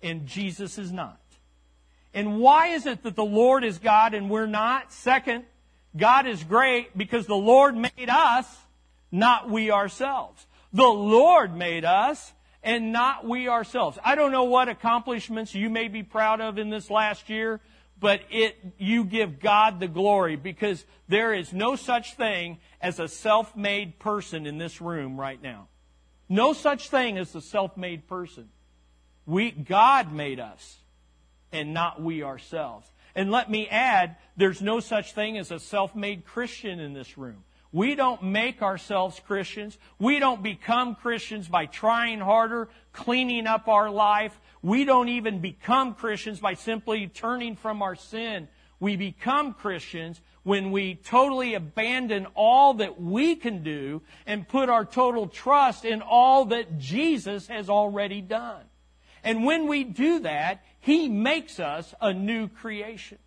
and 0.02 0.26
Jesus 0.26 0.80
is 0.80 0.92
not. 0.92 1.22
And 2.16 2.40
why 2.40 2.70
is 2.70 2.88
it 2.88 3.04
that 3.04 3.16
the 3.16 3.24
Lord 3.24 3.64
is 3.64 3.78
God 3.78 4.16
and 4.16 4.28
we're 4.28 4.48
not? 4.48 4.92
Second, 4.92 5.44
God 5.96 6.26
is 6.26 6.44
great 6.44 6.98
because 6.98 7.28
the 7.28 7.36
Lord 7.36 7.78
made 7.78 8.10
us, 8.10 8.48
not 9.12 9.52
we 9.52 9.70
ourselves. 9.70 10.48
The 10.74 10.82
Lord 10.82 11.56
made 11.56 11.86
us 11.86 12.34
and 12.64 12.92
not 12.92 13.24
we 13.24 13.48
ourselves. 13.48 14.00
I 14.04 14.16
don't 14.16 14.32
know 14.32 14.46
what 14.46 14.68
accomplishments 14.68 15.54
you 15.54 15.70
may 15.70 15.90
be 15.90 16.02
proud 16.02 16.42
of 16.42 16.58
in 16.58 16.72
this 16.72 16.90
last 16.90 17.30
year, 17.30 17.62
but 18.04 18.20
it, 18.30 18.58
you 18.78 19.06
give 19.06 19.40
God 19.40 19.80
the 19.80 19.88
glory 19.88 20.36
because 20.36 20.84
there 21.08 21.34
is 21.34 21.54
no 21.54 21.78
such 21.78 22.16
thing 22.16 22.58
as 22.82 23.00
a 23.00 23.08
self-made 23.08 23.98
person 23.98 24.46
in 24.46 24.58
this 24.58 24.82
room 24.82 25.18
right 25.18 25.42
now. 25.42 25.70
No 26.28 26.52
such 26.52 26.90
thing 26.90 27.18
as 27.18 27.34
a 27.34 27.40
self-made 27.40 28.10
person. 28.10 28.50
We, 29.26 29.52
God 29.52 30.12
made 30.12 30.42
us 30.42 30.80
and 31.54 31.74
not 31.74 32.02
we 32.02 32.24
ourselves. 32.24 32.92
And 33.16 33.32
let 33.32 33.50
me 33.50 33.70
add, 33.70 34.18
there's 34.36 34.62
no 34.62 34.82
such 34.82 35.14
thing 35.14 35.38
as 35.38 35.50
a 35.50 35.60
self-made 35.60 36.26
Christian 36.26 36.82
in 36.82 36.92
this 36.92 37.18
room. 37.18 37.46
We 37.72 37.96
don't 37.96 38.22
make 38.22 38.62
ourselves 38.62 39.22
Christians. 39.26 39.78
We 39.98 40.20
don't 40.20 40.44
become 40.44 40.96
Christians 40.96 41.48
by 41.48 41.68
trying 41.68 42.20
harder, 42.20 42.68
cleaning 42.92 43.48
up 43.48 43.70
our 43.70 43.90
life. 43.90 44.38
We 44.64 44.86
don't 44.86 45.10
even 45.10 45.40
become 45.40 45.94
Christians 45.94 46.40
by 46.40 46.54
simply 46.54 47.08
turning 47.08 47.58
from 47.58 47.82
our 47.82 47.96
sin. 47.96 48.48
We 48.80 48.96
become 48.96 49.54
Christians 49.54 50.22
when 50.44 50.72
we 50.72 50.96
totally 50.96 51.54
abandon 51.54 52.28
all 52.34 52.76
that 52.76 53.00
we 53.00 53.36
can 53.36 53.62
do 53.62 54.02
and 54.26 54.48
put 54.48 54.70
our 54.70 54.86
total 54.86 55.28
trust 55.28 55.84
in 55.84 56.02
all 56.02 56.46
that 56.46 56.80
Jesus 56.80 57.48
has 57.48 57.70
already 57.70 58.22
done. 58.22 58.64
And 59.22 59.46
when 59.46 59.68
we 59.68 59.84
do 59.84 60.20
that, 60.20 60.64
He 60.80 61.10
makes 61.10 61.60
us 61.60 61.94
a 62.00 62.14
new 62.14 62.48
creation. 62.48 63.20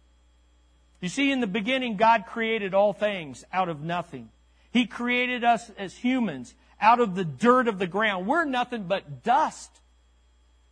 You 1.03 1.11
see, 1.11 1.31
in 1.31 1.41
the 1.41 1.47
beginning, 1.47 1.97
God 1.97 2.25
created 2.27 2.73
all 2.73 2.95
things 2.95 3.45
out 3.53 3.69
of 3.69 3.83
nothing. 3.83 4.31
He 4.71 4.87
created 4.87 5.45
us 5.45 5.71
as 5.79 5.97
humans 5.97 6.55
out 6.81 7.01
of 7.01 7.15
the 7.15 7.25
dirt 7.25 7.69
of 7.69 7.79
the 7.79 7.87
ground. 7.87 8.27
We're 8.27 8.45
nothing 8.45 8.85
but 8.85 9.23
dust 9.23 9.71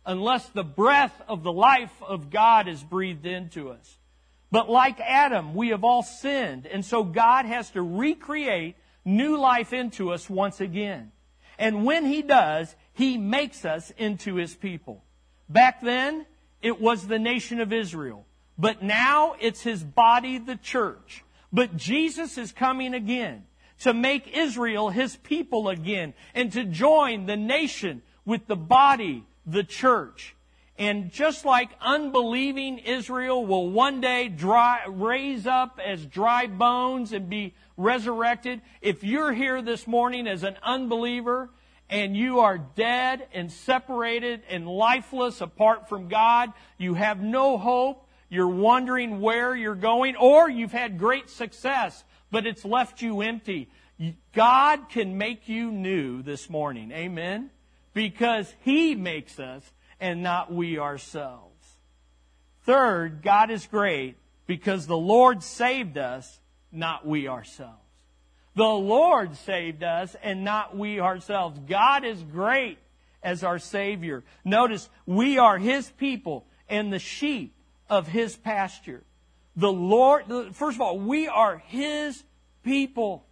unless 0.05 0.47
the 0.49 0.63
breath 0.63 1.21
of 1.27 1.43
the 1.43 1.51
life 1.51 1.93
of 2.01 2.29
God 2.29 2.67
is 2.67 2.83
breathed 2.83 3.25
into 3.25 3.69
us. 3.69 3.97
But 4.51 4.69
like 4.69 4.99
Adam, 4.99 5.55
we 5.55 5.69
have 5.69 5.83
all 5.83 6.03
sinned, 6.03 6.65
and 6.65 6.85
so 6.85 7.03
God 7.03 7.45
has 7.45 7.71
to 7.71 7.81
recreate 7.81 8.75
new 9.03 9.37
life 9.37 9.73
into 9.73 10.11
us 10.11 10.29
once 10.29 10.61
again. 10.61 11.11
And 11.57 11.85
when 11.85 12.05
He 12.05 12.21
does, 12.21 12.75
He 12.93 13.17
makes 13.17 13.65
us 13.65 13.91
into 13.97 14.35
His 14.35 14.55
people. 14.55 15.03
Back 15.49 15.81
then, 15.81 16.25
it 16.61 16.79
was 16.79 17.07
the 17.07 17.19
nation 17.19 17.59
of 17.59 17.73
Israel. 17.73 18.25
But 18.57 18.83
now 18.83 19.35
it's 19.39 19.61
His 19.61 19.83
body, 19.83 20.37
the 20.37 20.55
church. 20.55 21.23
But 21.51 21.75
Jesus 21.75 22.37
is 22.37 22.51
coming 22.51 22.93
again 22.93 23.45
to 23.79 23.93
make 23.93 24.35
Israel 24.35 24.89
his 24.89 25.15
people 25.15 25.69
again 25.69 26.13
and 26.33 26.51
to 26.53 26.63
join 26.63 27.25
the 27.25 27.35
nation 27.35 28.01
with 28.25 28.47
the 28.47 28.55
body, 28.55 29.25
the 29.45 29.63
church. 29.63 30.35
And 30.77 31.11
just 31.11 31.45
like 31.45 31.69
unbelieving 31.79 32.79
Israel 32.79 33.45
will 33.45 33.69
one 33.69 34.01
day 34.01 34.27
dry, 34.27 34.81
raise 34.87 35.47
up 35.47 35.79
as 35.83 36.05
dry 36.05 36.47
bones 36.47 37.13
and 37.13 37.29
be 37.29 37.53
resurrected, 37.77 38.61
if 38.81 39.03
you're 39.03 39.31
here 39.31 39.61
this 39.61 39.87
morning 39.87 40.27
as 40.27 40.43
an 40.43 40.57
unbeliever 40.61 41.49
and 41.89 42.17
you 42.17 42.39
are 42.39 42.57
dead 42.57 43.27
and 43.33 43.51
separated 43.51 44.41
and 44.49 44.67
lifeless 44.67 45.39
apart 45.39 45.87
from 45.87 46.09
God, 46.09 46.51
you 46.77 46.95
have 46.95 47.21
no 47.21 47.57
hope, 47.57 48.07
you're 48.27 48.47
wondering 48.47 49.21
where 49.21 49.55
you're 49.55 49.75
going, 49.75 50.15
or 50.17 50.49
you've 50.49 50.71
had 50.71 50.97
great 50.97 51.29
success 51.29 52.03
but 52.35 52.45
it's 52.45 52.65
left 52.65 53.01
you 53.01 53.21
empty. 53.21 53.69
God 54.33 54.89
can 54.89 55.17
make 55.17 55.47
you 55.47 55.71
new 55.71 56.21
this 56.21 56.49
morning. 56.49 56.91
Amen? 56.91 57.49
Because 57.95 58.53
He 58.59 58.93
makes 58.93 59.39
us 59.39 59.63
and 59.99 60.21
not 60.21 60.53
we 60.53 60.77
ourselves. 60.77 61.65
Third, 62.63 63.23
God 63.23 63.49
is 63.49 63.65
great 63.65 64.17
because 64.45 64.85
the 64.85 64.97
Lord 64.97 65.41
saved 65.41 65.97
us, 65.97 66.39
not 66.71 67.07
we 67.07 67.27
ourselves. 67.27 67.79
The 68.55 68.63
Lord 68.63 69.35
saved 69.37 69.81
us 69.83 70.15
and 70.21 70.43
not 70.43 70.77
we 70.77 70.99
ourselves. 70.99 71.59
God 71.67 72.05
is 72.05 72.21
great 72.21 72.77
as 73.23 73.43
our 73.43 73.59
Savior. 73.59 74.23
Notice, 74.43 74.89
we 75.05 75.37
are 75.37 75.57
His 75.57 75.89
people 75.91 76.45
and 76.69 76.91
the 76.91 76.99
sheep 76.99 77.55
of 77.89 78.07
His 78.07 78.35
pasture. 78.35 79.03
The 79.55 79.71
Lord, 79.71 80.25
first 80.53 80.75
of 80.75 80.81
all, 80.81 80.99
we 80.99 81.27
are 81.27 81.57
His 81.57 82.23
people. 82.63 83.25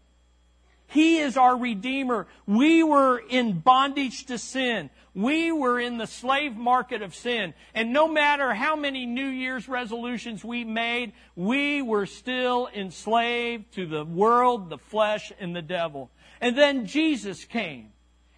He 0.94 1.18
is 1.18 1.38
our 1.38 1.58
Redeemer. 1.58 2.28
We 2.46 2.84
were 2.84 3.18
in 3.18 3.62
bondage 3.62 4.28
to 4.28 4.38
sin. 4.38 4.92
We 5.16 5.52
were 5.52 5.80
in 5.80 5.98
the 5.98 6.06
slave 6.06 6.56
market 6.56 7.02
of 7.02 7.16
sin. 7.16 7.56
And 7.74 7.94
no 7.94 8.08
matter 8.08 8.54
how 8.54 8.76
many 8.76 9.08
New 9.08 9.28
Year's 9.28 9.68
resolutions 9.68 10.46
we 10.46 10.64
made, 10.64 11.14
we 11.36 11.82
were 11.82 12.06
still 12.06 12.70
enslaved 12.76 13.74
to 13.74 13.88
the 13.88 14.06
world, 14.06 14.70
the 14.70 14.78
flesh, 14.78 15.32
and 15.40 15.56
the 15.56 15.64
devil. 15.64 16.12
And 16.40 16.56
then 16.56 16.86
Jesus 16.86 17.44
came 17.44 17.90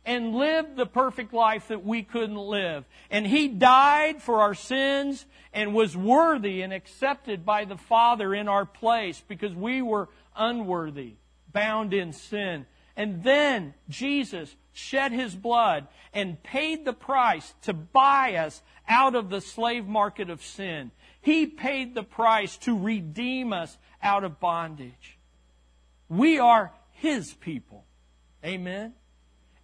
and 0.06 0.34
lived 0.34 0.78
the 0.78 0.86
perfect 0.86 1.34
life 1.34 1.68
that 1.68 1.84
we 1.84 2.04
couldn't 2.04 2.38
live. 2.38 2.86
And 3.12 3.28
He 3.28 3.50
died 3.50 4.22
for 4.22 4.40
our 4.40 4.54
sins 4.54 5.26
and 5.52 5.74
was 5.74 5.98
worthy 5.98 6.62
and 6.62 6.72
accepted 6.72 7.46
by 7.46 7.66
the 7.66 7.78
Father 7.78 8.34
in 8.34 8.48
our 8.48 8.66
place 8.66 9.22
because 9.28 9.54
we 9.54 9.82
were 9.82 10.08
unworthy, 10.38 11.16
bound 11.56 11.94
in 11.94 12.12
sin. 12.12 12.66
And 12.98 13.24
then 13.24 13.74
Jesus 13.90 14.54
shed 14.74 15.12
his 15.14 15.34
blood 15.34 15.88
and 16.14 16.44
paid 16.44 16.86
the 16.86 16.94
price 16.94 17.54
to 17.64 17.74
buy 17.74 18.36
us 18.36 18.62
out 18.88 19.16
of 19.16 19.30
the 19.30 19.42
slave 19.42 19.88
market 19.88 20.30
of 20.30 20.44
sin. 20.44 20.92
He 21.22 21.48
paid 21.48 21.96
the 21.96 22.04
price 22.04 22.58
to 22.58 22.78
redeem 22.78 23.54
us 23.54 23.76
out 24.04 24.24
of 24.24 24.40
bondage. 24.40 25.18
We 26.10 26.40
are 26.40 26.72
his 26.92 27.34
people. 27.34 27.86
Amen. 28.46 28.94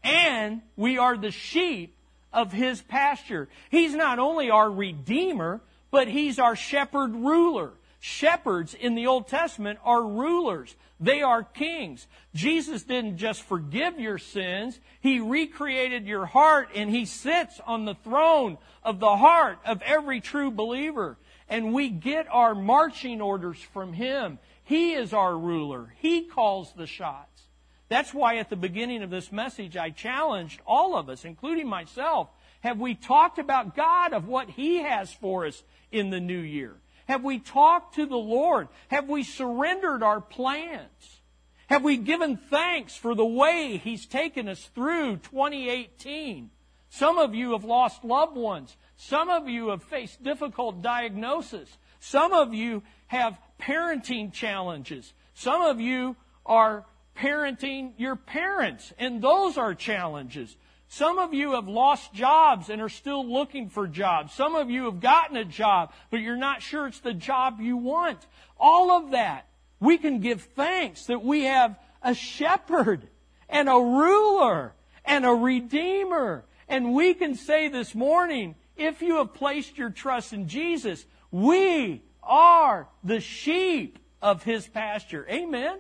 And 0.04 0.62
we 0.76 0.98
are 0.98 1.18
the 1.18 1.30
sheep 1.30 1.96
of 2.34 2.52
his 2.52 2.82
pasture. 2.82 3.50
He's 3.70 3.94
not 3.94 4.18
only 4.18 4.50
our 4.50 4.72
redeemer, 4.72 5.62
but 5.92 6.08
he's 6.08 6.40
our 6.40 6.56
shepherd 6.56 7.14
ruler. 7.14 7.74
Shepherds 8.04 8.74
in 8.74 8.96
the 8.96 9.06
Old 9.06 9.28
Testament 9.28 9.78
are 9.86 10.02
rulers. 10.04 10.76
They 11.00 11.22
are 11.22 11.44
kings. 11.44 12.08
Jesus 12.34 12.82
didn't 12.82 13.18
just 13.18 13.44
forgive 13.44 14.00
your 14.00 14.18
sins. 14.18 14.80
He 15.02 15.20
recreated 15.20 16.08
your 16.08 16.26
heart 16.26 16.70
and 16.74 16.90
He 16.90 17.06
sits 17.06 17.62
on 17.64 17.86
the 17.86 17.94
throne 17.94 18.58
of 18.84 19.00
the 19.00 19.18
heart 19.18 19.60
of 19.64 19.84
every 19.84 20.20
true 20.20 20.50
believer. 20.50 21.18
And 21.48 21.76
we 21.76 21.90
get 21.90 22.26
our 22.32 22.56
marching 22.56 23.22
orders 23.22 23.60
from 23.72 23.94
Him. 23.94 24.40
He 24.64 24.94
is 24.94 25.14
our 25.14 25.38
ruler. 25.38 25.94
He 26.00 26.24
calls 26.24 26.74
the 26.74 26.88
shots. 26.88 27.44
That's 27.88 28.16
why 28.16 28.38
at 28.38 28.50
the 28.50 28.56
beginning 28.56 29.04
of 29.04 29.12
this 29.12 29.32
message 29.32 29.78
I 29.78 29.92
challenged 29.92 30.60
all 30.66 30.98
of 30.98 31.08
us, 31.08 31.24
including 31.24 31.68
myself, 31.68 32.30
have 32.62 32.80
we 32.80 32.96
talked 32.96 33.38
about 33.38 33.76
God 33.76 34.14
of 34.14 34.28
what 34.28 34.50
He 34.50 34.78
has 34.78 35.14
for 35.14 35.46
us 35.46 35.62
in 35.92 36.10
the 36.10 36.20
new 36.20 36.40
year? 36.40 36.81
Have 37.12 37.26
we 37.26 37.40
talked 37.40 37.96
to 37.96 38.06
the 38.06 38.16
Lord? 38.16 38.70
Have 38.88 39.10
we 39.10 39.24
surrendered 39.24 40.02
our 40.02 40.22
plans? 40.22 41.20
Have 41.68 41.84
we 41.84 41.98
given 41.98 42.38
thanks 42.38 42.96
for 42.96 43.16
the 43.16 43.26
way 43.26 43.82
He's 43.84 44.06
taken 44.06 44.48
us 44.48 44.70
through 44.74 45.18
2018? 45.18 46.50
Some 46.90 47.18
of 47.18 47.36
you 47.36 47.52
have 47.52 47.66
lost 47.66 48.06
loved 48.06 48.38
ones. 48.38 48.78
Some 48.96 49.30
of 49.30 49.50
you 49.50 49.72
have 49.72 49.84
faced 49.84 50.24
difficult 50.24 50.82
diagnosis. 50.82 51.68
Some 52.00 52.32
of 52.32 52.54
you 52.54 52.82
have 53.08 53.38
parenting 53.60 54.32
challenges. 54.32 55.14
Some 55.34 55.62
of 55.64 55.82
you 55.82 56.16
are 56.46 56.86
parenting 57.18 57.92
your 57.98 58.16
parents, 58.16 58.94
and 58.98 59.22
those 59.22 59.58
are 59.58 59.76
challenges. 59.76 60.56
Some 60.92 61.20
of 61.20 61.34
you 61.34 61.54
have 61.54 61.70
lost 61.70 62.14
jobs 62.14 62.70
and 62.70 62.82
are 62.82 62.90
still 62.90 63.26
looking 63.26 63.70
for 63.70 63.88
jobs. 63.88 64.34
Some 64.34 64.56
of 64.56 64.70
you 64.70 64.84
have 64.86 65.00
gotten 65.00 65.38
a 65.38 65.46
job, 65.46 65.94
but 66.10 66.20
you're 66.20 66.36
not 66.36 66.62
sure 66.62 66.86
it's 66.86 67.00
the 67.00 67.14
job 67.14 67.62
you 67.62 67.78
want. 67.78 68.20
All 68.60 68.92
of 68.92 69.12
that, 69.12 69.48
we 69.80 69.98
can 69.98 70.20
give 70.20 70.42
thanks 70.42 71.06
that 71.06 71.24
we 71.24 71.46
have 71.46 71.80
a 72.02 72.14
shepherd 72.14 73.08
and 73.48 73.70
a 73.70 73.72
ruler 73.72 74.74
and 75.06 75.26
a 75.26 75.32
redeemer. 75.32 76.44
And 76.68 76.94
we 76.94 77.14
can 77.14 77.36
say 77.36 77.70
this 77.70 77.96
morning, 77.96 78.56
if 78.76 79.02
you 79.02 79.20
have 79.20 79.34
placed 79.34 79.78
your 79.78 79.92
trust 79.92 80.34
in 80.34 80.50
Jesus, 80.50 81.06
we 81.32 82.04
are 82.22 82.90
the 83.02 83.22
sheep 83.22 83.98
of 84.22 84.44
his 84.44 84.68
pasture. 84.68 85.26
Amen. 85.30 85.80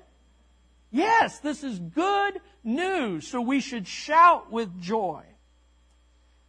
Yes, 0.89 1.39
this 1.39 1.65
is 1.65 1.80
good 1.80 2.39
news, 2.63 3.28
so 3.28 3.41
we 3.41 3.60
should 3.60 3.88
shout 3.88 4.52
with 4.52 4.82
joy. 4.82 5.24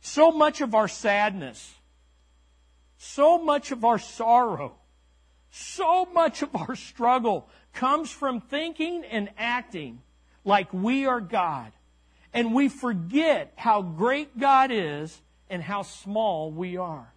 So 0.01 0.33
much 0.33 0.61
of 0.61 0.75
our 0.75 0.89
sadness, 0.89 1.75
so 2.99 3.39
much 3.39 3.71
of 3.71 3.85
our 3.85 3.99
sorrow, 3.99 4.77
so 5.51 6.07
much 6.07 6.43
of 6.43 6.55
our 6.57 6.75
struggle 6.75 7.49
comes 7.73 8.11
from 8.11 8.41
thinking 8.41 9.05
and 9.05 9.29
acting 9.37 10.01
like 10.45 10.73
we 10.73 11.07
are 11.07 11.21
God. 11.21 11.73
And 12.35 12.55
we 12.55 12.69
forget 12.69 13.53
how 13.57 13.83
great 13.83 14.39
God 14.39 14.71
is 14.73 15.21
and 15.51 15.63
how 15.63 15.83
small 15.83 16.51
we 16.51 16.79
are. 16.79 17.13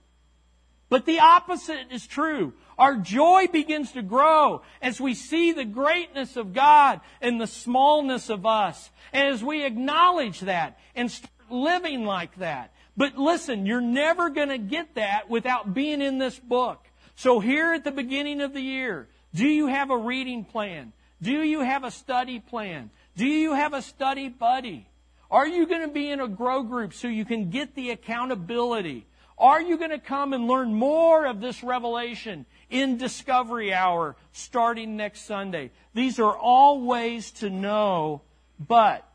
But 0.90 1.06
the 1.06 1.20
opposite 1.20 1.88
is 1.92 2.06
true. 2.06 2.54
Our 2.78 2.98
joy 2.98 3.48
begins 3.48 3.94
to 3.94 4.02
grow 4.02 4.62
as 4.82 5.00
we 5.00 5.14
see 5.14 5.52
the 5.52 5.66
greatness 5.66 6.36
of 6.36 6.54
God 6.54 7.02
and 7.22 7.40
the 7.40 7.48
smallness 7.48 8.30
of 8.30 8.46
us. 8.46 8.90
And 9.14 9.34
as 9.34 9.44
we 9.44 9.66
acknowledge 9.66 10.42
that 10.42 10.78
and 10.96 11.10
start 11.10 11.32
living 11.50 12.06
like 12.06 12.36
that. 12.38 12.74
But 12.98 13.18
listen, 13.18 13.66
you're 13.66 13.82
never 13.82 14.30
going 14.30 14.50
to 14.50 14.58
get 14.58 14.96
that 14.96 15.30
without 15.30 15.74
being 15.74 16.02
in 16.02 16.18
this 16.18 16.40
book. 16.40 16.86
So 17.16 17.40
here 17.40 17.74
at 17.74 17.84
the 17.84 17.92
beginning 17.92 18.42
of 18.42 18.54
the 18.54 18.62
year, 18.62 19.08
do 19.34 19.48
you 19.48 19.68
have 19.68 19.90
a 19.90 19.98
reading 19.98 20.44
plan? 20.46 20.94
Do 21.22 21.44
you 21.44 21.62
have 21.62 21.84
a 21.84 21.92
study 21.92 22.40
plan? 22.40 22.90
Do 23.16 23.26
you 23.26 23.54
have 23.54 23.74
a 23.74 23.82
study 23.82 24.30
buddy? 24.30 24.88
Are 25.32 25.48
you 25.48 25.66
going 25.66 25.82
to 25.82 25.88
be 25.88 26.10
in 26.10 26.20
a 26.20 26.28
grow 26.28 26.64
group 26.64 26.94
so 26.94 27.08
you 27.08 27.26
can 27.26 27.50
get 27.50 27.76
the 27.76 27.92
accountability? 27.92 29.06
Are 29.38 29.62
you 29.62 29.78
going 29.78 29.92
to 29.92 30.00
come 30.00 30.34
and 30.34 30.48
learn 30.48 30.74
more 30.74 31.26
of 31.26 31.42
this 31.42 31.64
revelation 31.64 32.46
in 32.70 32.98
Discovery 32.98 33.74
Hour 33.74 34.16
starting 34.32 34.98
next 34.98 35.26
Sunday? 35.26 35.72
These 35.94 36.20
are 36.20 36.36
all 36.36 36.82
ways 36.82 37.32
to 37.32 37.50
know, 37.50 38.22
but 38.60 39.08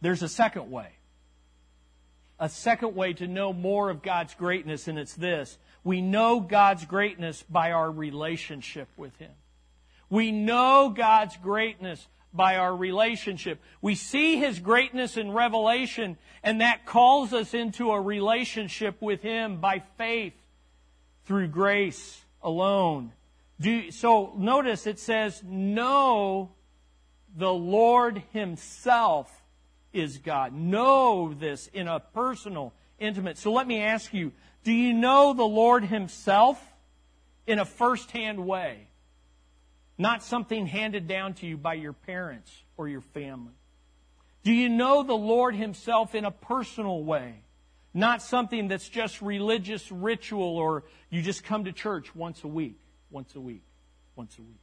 there's 0.00 0.22
a 0.22 0.28
second 0.28 0.70
way. 0.70 0.88
A 2.38 2.48
second 2.48 2.94
way 2.94 3.14
to 3.14 3.26
know 3.26 3.52
more 3.52 3.88
of 3.88 4.02
God's 4.02 4.34
greatness, 4.34 4.88
and 4.88 4.98
it's 4.98 5.14
this. 5.14 5.56
We 5.84 6.02
know 6.02 6.40
God's 6.40 6.84
greatness 6.84 7.42
by 7.48 7.72
our 7.72 7.90
relationship 7.90 8.88
with 8.96 9.16
Him. 9.16 9.30
We 10.10 10.32
know 10.32 10.92
God's 10.94 11.36
greatness 11.38 12.06
by 12.36 12.56
our 12.56 12.74
relationship. 12.74 13.60
We 13.80 13.94
see 13.94 14.36
His 14.36 14.58
greatness 14.58 15.16
in 15.16 15.32
Revelation, 15.32 16.18
and 16.42 16.60
that 16.60 16.86
calls 16.86 17.32
us 17.32 17.54
into 17.54 17.90
a 17.90 18.00
relationship 18.00 19.00
with 19.00 19.22
Him 19.22 19.60
by 19.60 19.82
faith 19.96 20.34
through 21.24 21.48
grace 21.48 22.22
alone. 22.42 23.12
Do, 23.60 23.90
so 23.90 24.32
notice 24.36 24.86
it 24.86 24.98
says, 24.98 25.42
Know 25.44 26.50
the 27.36 27.52
Lord 27.52 28.22
Himself 28.32 29.30
is 29.92 30.18
God. 30.18 30.52
Know 30.52 31.34
this 31.34 31.68
in 31.72 31.88
a 31.88 32.00
personal, 32.00 32.72
intimate. 32.98 33.38
So 33.38 33.52
let 33.52 33.66
me 33.66 33.80
ask 33.82 34.12
you, 34.12 34.32
do 34.62 34.72
you 34.72 34.92
know 34.92 35.32
the 35.32 35.44
Lord 35.44 35.84
Himself 35.84 36.62
in 37.46 37.58
a 37.58 37.64
first 37.64 38.10
hand 38.10 38.46
way? 38.46 38.88
Not 39.98 40.22
something 40.22 40.66
handed 40.66 41.08
down 41.08 41.34
to 41.34 41.46
you 41.46 41.56
by 41.56 41.74
your 41.74 41.92
parents 41.92 42.52
or 42.76 42.88
your 42.88 43.00
family? 43.00 43.54
Do 44.42 44.52
you 44.52 44.68
know 44.68 45.02
the 45.02 45.14
Lord 45.14 45.54
Himself 45.54 46.14
in 46.14 46.24
a 46.24 46.30
personal 46.30 47.02
way? 47.02 47.42
Not 47.92 48.22
something 48.22 48.68
that's 48.68 48.88
just 48.88 49.22
religious 49.22 49.90
ritual 49.90 50.58
or 50.58 50.84
you 51.10 51.22
just 51.22 51.44
come 51.44 51.64
to 51.64 51.72
church 51.72 52.14
once 52.14 52.44
a 52.44 52.48
week, 52.48 52.78
once 53.10 53.34
a 53.34 53.40
week, 53.40 53.62
once 54.14 54.36
a 54.38 54.42
week. 54.42 54.60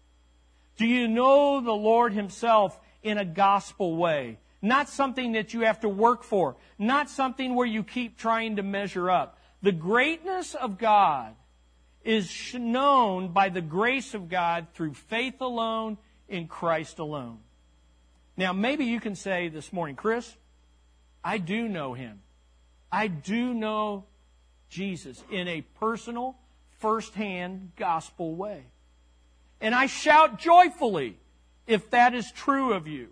Do 0.78 0.86
you 0.86 1.08
know 1.08 1.60
the 1.62 1.74
Lord 1.74 2.14
Himself 2.14 2.80
in 3.02 3.18
a 3.18 3.26
gospel 3.26 3.96
way? 3.96 4.38
Not 4.62 4.88
something 4.88 5.34
that 5.34 5.54
you 5.54 5.62
have 5.62 5.82
to 5.82 5.90
work 5.90 6.24
for. 6.24 6.56
Not 6.80 7.10
something 7.10 7.54
where 7.54 7.68
you 7.68 7.84
keep 7.84 8.18
trying 8.18 8.56
to 8.56 8.64
measure 8.64 9.10
up. 9.10 9.38
The 9.62 9.72
greatness 9.72 10.56
of 10.56 10.78
God 10.78 11.36
is 12.04 12.54
known 12.54 13.30
by 13.30 13.50
the 13.50 13.62
grace 13.62 14.14
of 14.14 14.30
God 14.30 14.68
through 14.74 14.94
faith 14.94 15.42
alone 15.42 15.98
in 16.28 16.48
Christ 16.48 17.00
alone. 17.00 17.40
Now, 18.36 18.52
maybe 18.52 18.86
you 18.86 19.00
can 19.00 19.16
say 19.16 19.48
this 19.48 19.72
morning, 19.72 19.96
Chris, 19.96 20.36
I 21.24 21.38
do 21.38 21.68
know 21.68 21.94
him. 21.94 22.22
I 22.92 23.08
do 23.08 23.54
know 23.54 24.06
Jesus 24.70 25.24
in 25.32 25.48
a 25.48 25.62
personal, 25.80 26.36
first-hand 26.80 27.72
gospel 27.76 28.36
way. 28.36 28.66
And 29.62 29.74
I 29.74 29.86
shout 29.86 30.40
joyfully 30.40 31.18
if 31.68 31.90
that 31.92 32.14
is 32.14 32.32
true 32.32 32.74
of 32.74 32.88
you. 32.88 33.10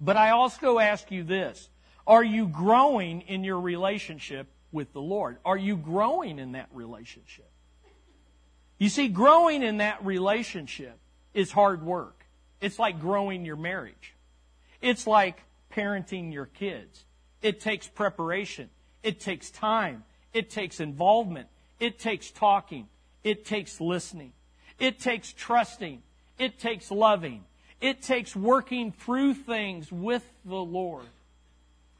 But 0.00 0.16
I 0.16 0.30
also 0.30 0.78
ask 0.78 1.10
you 1.10 1.24
this. 1.24 1.68
Are 2.06 2.22
you 2.22 2.46
growing 2.46 3.22
in 3.22 3.42
your 3.42 3.60
relationship 3.60 4.46
with 4.70 4.92
the 4.92 5.00
Lord? 5.00 5.38
Are 5.44 5.56
you 5.56 5.76
growing 5.76 6.38
in 6.38 6.52
that 6.52 6.68
relationship? 6.72 7.50
You 8.80 8.88
see, 8.88 9.08
growing 9.08 9.62
in 9.62 9.76
that 9.76 10.04
relationship 10.04 10.98
is 11.34 11.52
hard 11.52 11.84
work. 11.84 12.24
It's 12.62 12.78
like 12.78 12.98
growing 12.98 13.44
your 13.44 13.56
marriage. 13.56 14.14
It's 14.80 15.06
like 15.06 15.42
parenting 15.70 16.32
your 16.32 16.46
kids. 16.46 17.04
It 17.42 17.60
takes 17.60 17.86
preparation. 17.86 18.70
It 19.02 19.20
takes 19.20 19.50
time. 19.50 20.04
It 20.32 20.48
takes 20.48 20.80
involvement. 20.80 21.48
It 21.78 21.98
takes 21.98 22.30
talking. 22.30 22.88
It 23.22 23.44
takes 23.44 23.82
listening. 23.82 24.32
It 24.78 24.98
takes 24.98 25.34
trusting. 25.34 26.02
It 26.38 26.58
takes 26.58 26.90
loving. 26.90 27.44
It 27.82 28.00
takes 28.00 28.34
working 28.34 28.92
through 28.92 29.34
things 29.34 29.92
with 29.92 30.24
the 30.46 30.56
Lord. 30.56 31.04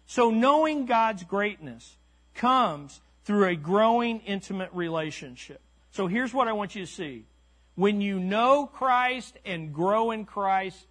So 0.07 0.31
knowing 0.31 0.87
God's 0.87 1.25
greatness 1.25 1.97
comes 2.35 3.01
through 3.25 3.49
a 3.49 3.55
growing 3.55 4.21
intimate 4.21 4.71
relationship. 4.73 5.61
So 5.93 6.07
here's 6.07 6.33
what 6.33 6.49
I 6.49 6.53
want 6.53 6.75
you 6.75 6.85
to 6.85 6.91
see. 6.91 7.27
When 7.75 8.01
you 8.01 8.19
know 8.19 8.67
Christ 8.67 9.37
and 9.45 9.73
grow 9.73 10.11
in 10.11 10.25
Christ, 10.25 10.87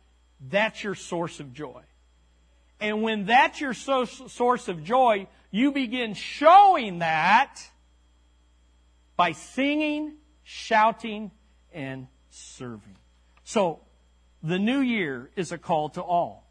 that's 0.50 0.84
your 0.84 0.96
source 0.96 1.40
of 1.40 1.54
joy. 1.54 1.84
And 2.80 3.04
when 3.04 3.26
that's 3.26 3.60
your 3.60 3.74
source 3.74 4.68
of 4.68 4.84
joy, 4.84 5.28
you 5.52 5.72
begin 5.72 6.14
showing 6.14 7.00
that 7.00 7.60
by 9.18 9.34
singing, 9.34 10.14
shouting, 10.44 11.32
and 11.74 12.08
serving. 12.30 12.96
So, 13.44 13.82
the 14.42 14.60
new 14.60 14.80
year 14.80 15.30
is 15.36 15.52
a 15.52 15.58
call 15.58 15.90
to 15.90 16.02
all 16.02 16.50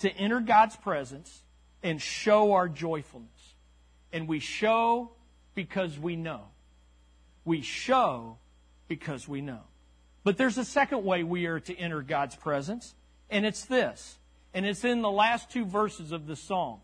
to 0.00 0.10
enter 0.10 0.40
God's 0.40 0.76
presence 0.76 1.42
and 1.82 2.00
show 2.00 2.52
our 2.52 2.68
joyfulness. 2.68 3.54
And 4.12 4.28
we 4.28 4.40
show 4.40 5.12
because 5.54 5.98
we 5.98 6.16
know. 6.16 6.42
We 7.48 7.62
show 7.62 8.36
because 8.88 9.26
we 9.26 9.40
know. 9.40 9.62
But 10.22 10.36
there's 10.36 10.58
a 10.58 10.66
second 10.66 11.02
way 11.02 11.22
we 11.22 11.46
are 11.46 11.60
to 11.60 11.74
enter 11.74 12.02
God's 12.02 12.36
presence, 12.36 12.94
and 13.30 13.46
it's 13.46 13.64
this. 13.64 14.18
And 14.52 14.66
it's 14.66 14.84
in 14.84 15.00
the 15.00 15.10
last 15.10 15.50
two 15.50 15.64
verses 15.64 16.12
of 16.12 16.26
the 16.26 16.36
psalm. 16.36 16.80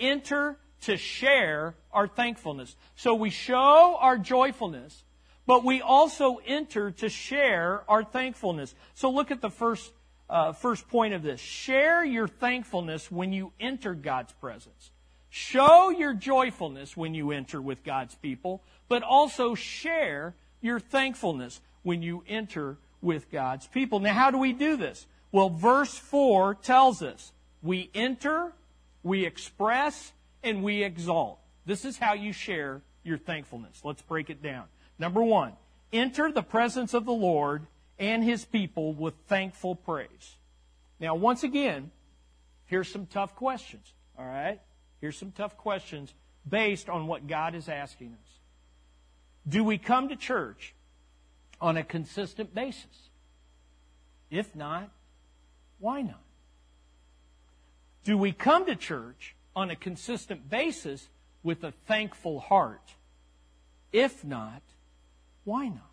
Enter 0.00 0.56
to 0.84 0.96
share 0.96 1.74
our 1.92 2.08
thankfulness. 2.08 2.76
So 2.94 3.14
we 3.14 3.28
show 3.28 3.98
our 4.00 4.16
joyfulness, 4.16 5.04
but 5.46 5.66
we 5.66 5.82
also 5.82 6.40
enter 6.46 6.92
to 6.92 7.10
share 7.10 7.84
our 7.86 8.02
thankfulness. 8.02 8.74
So 8.94 9.10
look 9.10 9.30
at 9.30 9.42
the 9.42 9.50
first, 9.50 9.92
uh, 10.30 10.52
first 10.52 10.88
point 10.88 11.12
of 11.12 11.22
this. 11.22 11.42
Share 11.42 12.02
your 12.02 12.26
thankfulness 12.26 13.10
when 13.10 13.34
you 13.34 13.52
enter 13.60 13.92
God's 13.92 14.32
presence. 14.32 14.92
Show 15.28 15.90
your 15.90 16.14
joyfulness 16.14 16.96
when 16.96 17.12
you 17.12 17.32
enter 17.32 17.60
with 17.60 17.84
God's 17.84 18.14
people, 18.14 18.62
but 18.88 19.02
also 19.02 19.54
share 19.54 20.34
your 20.60 20.80
thankfulness 20.80 21.60
when 21.82 22.02
you 22.02 22.24
enter 22.28 22.76
with 23.00 23.30
God's 23.30 23.66
people. 23.66 24.00
Now, 24.00 24.14
how 24.14 24.30
do 24.30 24.38
we 24.38 24.52
do 24.52 24.76
this? 24.76 25.06
Well, 25.32 25.50
verse 25.50 25.96
4 25.96 26.54
tells 26.56 27.02
us 27.02 27.32
we 27.62 27.90
enter, 27.94 28.52
we 29.02 29.24
express, 29.24 30.12
and 30.42 30.62
we 30.62 30.82
exalt. 30.82 31.38
This 31.64 31.84
is 31.84 31.98
how 31.98 32.14
you 32.14 32.32
share 32.32 32.82
your 33.04 33.18
thankfulness. 33.18 33.80
Let's 33.84 34.02
break 34.02 34.30
it 34.30 34.42
down. 34.42 34.64
Number 34.98 35.22
one, 35.22 35.52
enter 35.92 36.30
the 36.30 36.42
presence 36.42 36.94
of 36.94 37.04
the 37.04 37.12
Lord 37.12 37.66
and 37.98 38.22
his 38.22 38.44
people 38.44 38.92
with 38.92 39.14
thankful 39.26 39.74
praise. 39.74 40.36
Now, 41.00 41.14
once 41.14 41.42
again, 41.42 41.90
here's 42.66 42.88
some 42.88 43.06
tough 43.06 43.34
questions. 43.34 43.92
All 44.18 44.24
right? 44.24 44.60
Here's 45.00 45.18
some 45.18 45.32
tough 45.32 45.56
questions 45.56 46.14
based 46.48 46.88
on 46.88 47.06
what 47.06 47.26
God 47.26 47.54
is 47.54 47.68
asking 47.68 48.12
us. 48.12 48.35
Do 49.48 49.62
we 49.62 49.78
come 49.78 50.08
to 50.08 50.16
church 50.16 50.74
on 51.60 51.76
a 51.76 51.84
consistent 51.84 52.54
basis? 52.54 53.10
If 54.30 54.54
not, 54.56 54.90
why 55.78 56.02
not? 56.02 56.22
Do 58.04 58.18
we 58.18 58.32
come 58.32 58.66
to 58.66 58.76
church 58.76 59.34
on 59.54 59.70
a 59.70 59.76
consistent 59.76 60.50
basis 60.50 61.08
with 61.42 61.64
a 61.64 61.72
thankful 61.86 62.40
heart? 62.40 62.94
If 63.92 64.24
not, 64.24 64.62
why 65.44 65.68
not? 65.68 65.90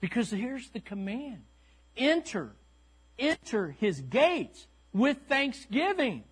Because 0.00 0.30
here's 0.30 0.68
the 0.70 0.80
command 0.80 1.42
enter, 1.96 2.52
enter 3.18 3.76
his 3.78 4.00
gates 4.00 4.66
with 4.92 5.18
thanksgiving. 5.28 6.24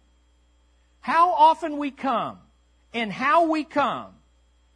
How 1.00 1.30
often 1.30 1.78
we 1.78 1.90
come 1.90 2.38
and 2.92 3.12
how 3.12 3.46
we 3.48 3.64
come, 3.64 4.14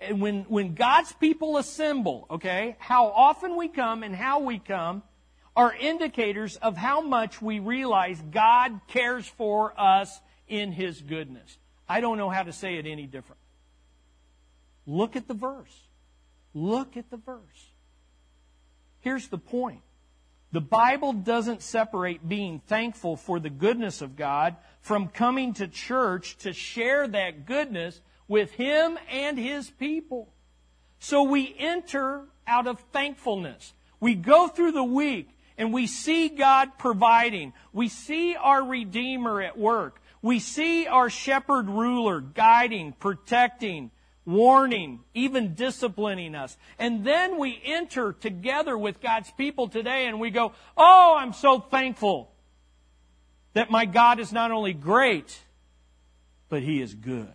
and 0.08 0.20
when, 0.20 0.42
when 0.44 0.74
God's 0.74 1.12
people 1.12 1.56
assemble, 1.56 2.26
okay, 2.30 2.76
how 2.78 3.06
often 3.08 3.56
we 3.56 3.68
come 3.68 4.02
and 4.02 4.14
how 4.14 4.40
we 4.40 4.58
come 4.58 5.02
are 5.54 5.74
indicators 5.74 6.56
of 6.56 6.76
how 6.76 7.00
much 7.00 7.42
we 7.42 7.58
realize 7.58 8.20
God 8.30 8.80
cares 8.88 9.26
for 9.26 9.78
us 9.78 10.20
in 10.48 10.72
His 10.72 11.00
goodness. 11.00 11.58
I 11.88 12.00
don't 12.00 12.16
know 12.16 12.30
how 12.30 12.42
to 12.42 12.52
say 12.52 12.76
it 12.76 12.86
any 12.86 13.06
different. 13.06 13.40
Look 14.86 15.14
at 15.16 15.28
the 15.28 15.34
verse. 15.34 15.74
Look 16.54 16.96
at 16.96 17.10
the 17.10 17.16
verse. 17.16 17.70
Here's 19.00 19.28
the 19.28 19.38
point. 19.38 19.82
The 20.52 20.60
Bible 20.60 21.14
doesn't 21.14 21.62
separate 21.62 22.28
being 22.28 22.60
thankful 22.66 23.16
for 23.16 23.40
the 23.40 23.50
goodness 23.50 24.02
of 24.02 24.16
God 24.16 24.56
from 24.80 25.08
coming 25.08 25.54
to 25.54 25.66
church 25.66 26.36
to 26.38 26.52
share 26.52 27.08
that 27.08 27.46
goodness 27.46 28.00
with 28.32 28.52
Him 28.52 28.98
and 29.10 29.38
His 29.38 29.68
people. 29.68 30.32
So 30.98 31.22
we 31.22 31.54
enter 31.58 32.24
out 32.46 32.66
of 32.66 32.80
thankfulness. 32.90 33.74
We 34.00 34.14
go 34.14 34.48
through 34.48 34.72
the 34.72 34.82
week 34.82 35.28
and 35.58 35.70
we 35.70 35.86
see 35.86 36.30
God 36.30 36.78
providing. 36.78 37.52
We 37.74 37.88
see 37.88 38.34
our 38.34 38.64
Redeemer 38.64 39.42
at 39.42 39.58
work. 39.58 40.00
We 40.22 40.38
see 40.38 40.86
our 40.86 41.10
shepherd 41.10 41.68
ruler 41.68 42.22
guiding, 42.22 42.94
protecting, 42.94 43.90
warning, 44.24 45.00
even 45.12 45.54
disciplining 45.54 46.34
us. 46.34 46.56
And 46.78 47.04
then 47.04 47.38
we 47.38 47.60
enter 47.62 48.14
together 48.14 48.78
with 48.78 49.02
God's 49.02 49.30
people 49.32 49.68
today 49.68 50.06
and 50.06 50.18
we 50.18 50.30
go, 50.30 50.52
Oh, 50.74 51.16
I'm 51.18 51.34
so 51.34 51.60
thankful 51.60 52.32
that 53.52 53.70
my 53.70 53.84
God 53.84 54.20
is 54.20 54.32
not 54.32 54.50
only 54.52 54.72
great, 54.72 55.38
but 56.48 56.62
He 56.62 56.80
is 56.80 56.94
good. 56.94 57.34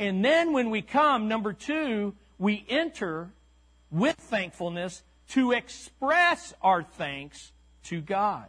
And 0.00 0.24
then 0.24 0.54
when 0.54 0.70
we 0.70 0.80
come, 0.80 1.28
number 1.28 1.52
two, 1.52 2.14
we 2.38 2.64
enter 2.70 3.28
with 3.90 4.16
thankfulness 4.16 5.02
to 5.28 5.52
express 5.52 6.54
our 6.62 6.82
thanks 6.82 7.52
to 7.84 8.00
God. 8.00 8.46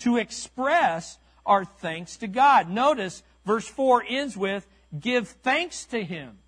To 0.00 0.16
express 0.16 1.18
our 1.44 1.66
thanks 1.66 2.16
to 2.16 2.26
God. 2.26 2.70
Notice 2.70 3.22
verse 3.44 3.68
4 3.68 4.04
ends 4.08 4.38
with, 4.38 4.66
give 4.98 5.28
thanks 5.28 5.84
to 5.84 6.02
Him. 6.02 6.38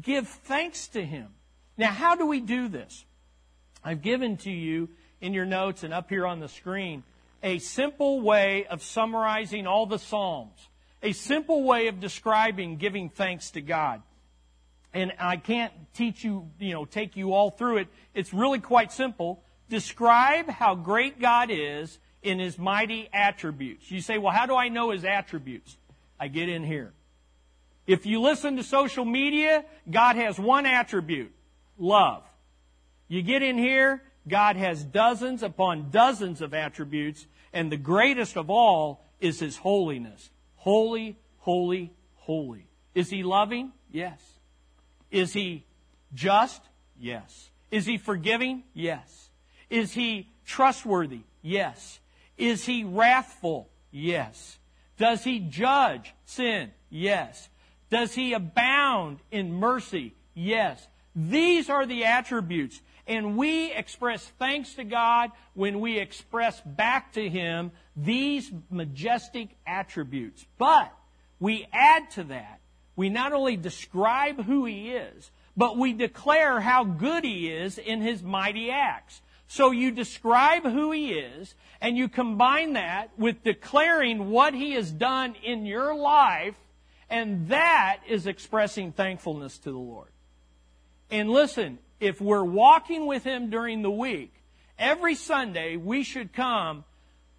Give 0.00 0.26
thanks 0.26 0.88
to 0.88 1.04
Him. 1.04 1.28
Now, 1.76 1.92
how 1.92 2.16
do 2.16 2.26
we 2.26 2.40
do 2.40 2.68
this? 2.68 3.04
I've 3.84 4.00
given 4.00 4.38
to 4.38 4.50
you 4.50 4.88
in 5.20 5.34
your 5.34 5.44
notes 5.44 5.84
and 5.84 5.92
up 5.92 6.08
here 6.08 6.26
on 6.26 6.40
the 6.40 6.48
screen 6.48 7.02
a 7.42 7.58
simple 7.58 8.22
way 8.22 8.64
of 8.66 8.82
summarizing 8.82 9.66
all 9.66 9.84
the 9.84 9.98
Psalms, 9.98 10.68
a 11.02 11.12
simple 11.12 11.64
way 11.64 11.88
of 11.88 12.00
describing 12.00 12.76
giving 12.76 13.08
thanks 13.08 13.50
to 13.52 13.60
God 13.60 14.02
and 14.94 15.12
I 15.18 15.36
can't 15.36 15.72
teach 15.94 16.22
you, 16.22 16.50
you 16.58 16.72
know, 16.72 16.84
take 16.84 17.16
you 17.16 17.32
all 17.32 17.50
through 17.50 17.78
it. 17.78 17.88
It's 18.14 18.34
really 18.34 18.58
quite 18.58 18.92
simple. 18.92 19.42
Describe 19.68 20.48
how 20.48 20.74
great 20.74 21.18
God 21.18 21.50
is 21.50 21.98
in 22.22 22.38
His 22.38 22.58
mighty 22.58 23.08
attributes. 23.12 23.90
You 23.90 24.00
say, 24.00 24.18
well, 24.18 24.32
how 24.32 24.46
do 24.46 24.54
I 24.54 24.68
know 24.68 24.90
His 24.90 25.04
attributes? 25.04 25.76
I 26.20 26.28
get 26.28 26.48
in 26.48 26.62
here. 26.62 26.92
If 27.86 28.06
you 28.06 28.20
listen 28.20 28.56
to 28.56 28.62
social 28.62 29.04
media, 29.04 29.64
God 29.90 30.16
has 30.16 30.38
one 30.38 30.66
attribute, 30.66 31.32
love. 31.78 32.22
You 33.08 33.22
get 33.22 33.42
in 33.42 33.58
here, 33.58 34.02
God 34.28 34.56
has 34.56 34.84
dozens 34.84 35.42
upon 35.42 35.90
dozens 35.90 36.42
of 36.42 36.54
attributes, 36.54 37.26
and 37.52 37.72
the 37.72 37.76
greatest 37.76 38.36
of 38.36 38.50
all 38.50 39.04
is 39.20 39.40
His 39.40 39.56
holiness. 39.56 40.30
Holy, 40.62 41.16
holy, 41.38 41.92
holy. 42.14 42.68
Is 42.94 43.10
He 43.10 43.24
loving? 43.24 43.72
Yes. 43.90 44.20
Is 45.10 45.32
he 45.32 45.64
just? 46.14 46.62
Yes. 46.98 47.50
Is 47.72 47.84
he 47.84 47.98
forgiving? 47.98 48.62
Yes. 48.72 49.30
Is 49.68 49.92
he 49.92 50.28
trustworthy? 50.46 51.22
Yes. 51.42 51.98
Is 52.38 52.64
he 52.64 52.84
wrathful? 52.84 53.68
Yes. 53.90 54.58
Does 54.98 55.24
he 55.24 55.40
judge 55.40 56.14
sin? 56.26 56.70
Yes. 56.90 57.48
Does 57.90 58.14
he 58.14 58.32
abound 58.32 59.18
in 59.32 59.52
mercy? 59.52 60.14
Yes. 60.32 60.86
These 61.16 61.68
are 61.68 61.86
the 61.86 62.04
attributes. 62.04 62.80
And 63.12 63.36
we 63.36 63.70
express 63.72 64.24
thanks 64.38 64.74
to 64.74 64.84
God 64.84 65.32
when 65.52 65.80
we 65.80 65.98
express 65.98 66.60
back 66.62 67.12
to 67.12 67.28
Him 67.28 67.72
these 67.94 68.50
majestic 68.70 69.50
attributes. 69.66 70.46
But 70.56 70.90
we 71.38 71.66
add 71.72 72.10
to 72.12 72.24
that 72.24 72.62
we 72.96 73.08
not 73.08 73.32
only 73.32 73.56
describe 73.56 74.44
who 74.44 74.64
he 74.64 74.92
is, 74.92 75.30
but 75.56 75.76
we 75.76 75.92
declare 75.92 76.60
how 76.60 76.84
good 76.84 77.24
he 77.24 77.48
is 77.48 77.78
in 77.78 78.00
his 78.00 78.22
mighty 78.22 78.70
acts. 78.70 79.20
So 79.48 79.70
you 79.70 79.90
describe 79.90 80.62
who 80.62 80.92
he 80.92 81.12
is, 81.12 81.54
and 81.80 81.96
you 81.96 82.08
combine 82.08 82.74
that 82.74 83.10
with 83.18 83.44
declaring 83.44 84.30
what 84.30 84.54
he 84.54 84.72
has 84.72 84.90
done 84.90 85.34
in 85.42 85.66
your 85.66 85.94
life, 85.94 86.56
and 87.10 87.48
that 87.48 87.98
is 88.08 88.26
expressing 88.26 88.92
thankfulness 88.92 89.58
to 89.58 89.70
the 89.70 89.78
Lord. 89.78 90.08
And 91.10 91.30
listen, 91.30 91.78
if 92.02 92.20
we're 92.20 92.42
walking 92.42 93.06
with 93.06 93.22
him 93.22 93.48
during 93.48 93.82
the 93.82 93.90
week, 93.90 94.34
every 94.76 95.14
Sunday 95.14 95.76
we 95.76 96.02
should 96.02 96.32
come 96.32 96.84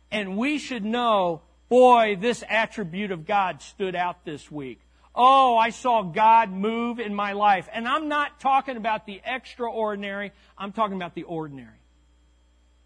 and 0.10 0.38
we 0.38 0.58
should 0.58 0.86
know, 0.86 1.42
boy, 1.68 2.16
this 2.18 2.46
attribute 2.48 3.12
of 3.12 3.26
God 3.26 3.62
stood 3.62 3.94
out 3.94 4.24
this 4.24 4.50
week. 4.50 4.80
Oh, 5.14 5.58
I 5.58 5.72
saw 5.72 6.02
God 6.02 6.50
move 6.50 7.00
in 7.00 7.14
my 7.14 7.34
life. 7.34 7.68
And 7.74 7.86
I'm 7.86 8.08
not 8.08 8.40
talking 8.40 8.78
about 8.78 9.06
the 9.06 9.22
extraordinary, 9.26 10.32
I'm 10.58 10.72
talking 10.72 10.96
about 10.96 11.14
the 11.14 11.24
ordinary. 11.24 11.82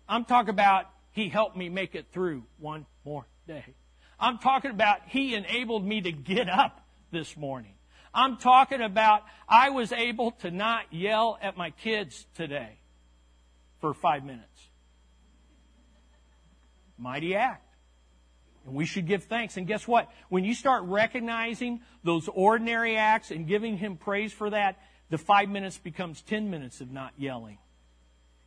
I'm 0.09 0.25
talking 0.25 0.49
about 0.49 0.89
He 1.11 1.30
helped 1.30 1.55
me 1.55 1.69
make 1.69 1.93
it 1.93 2.07
through 2.11 2.43
one 2.57 2.88
more 3.05 3.28
day. 3.47 3.75
I'm 4.19 4.39
talking 4.39 4.71
about 4.71 5.01
He 5.05 5.36
enabled 5.36 5.86
me 5.86 6.01
to 6.01 6.11
get 6.11 6.49
up 6.49 6.82
this 7.11 7.38
morning. 7.38 7.76
I'm 8.18 8.38
talking 8.38 8.82
about 8.82 9.22
I 9.47 9.70
was 9.70 9.91
able 9.91 10.32
to 10.41 10.49
not 10.49 10.91
yell 10.91 11.38
at 11.39 11.55
my 11.55 11.70
kids 11.70 12.26
today 12.34 12.80
for 13.80 13.93
five 13.93 14.26
minutes. 14.26 14.70
Mighty 16.97 17.36
act. 17.36 17.63
And 18.65 18.74
we 18.74 18.86
should 18.86 19.05
give 19.05 19.26
thanks. 19.26 19.55
And 19.55 19.68
guess 19.68 19.88
what? 19.88 20.09
When 20.30 20.43
you 20.43 20.55
start 20.55 20.84
recognizing 20.86 21.82
those 22.03 22.28
ordinary 22.28 22.97
acts 22.97 23.30
and 23.30 23.47
giving 23.47 23.78
Him 23.78 23.97
praise 23.97 24.34
for 24.34 24.49
that, 24.49 24.80
the 25.11 25.20
five 25.20 25.47
minutes 25.47 25.78
becomes 25.78 26.24
10 26.24 26.49
minutes 26.49 26.82
of 26.82 26.91
not 26.91 27.13
yelling. 27.18 27.59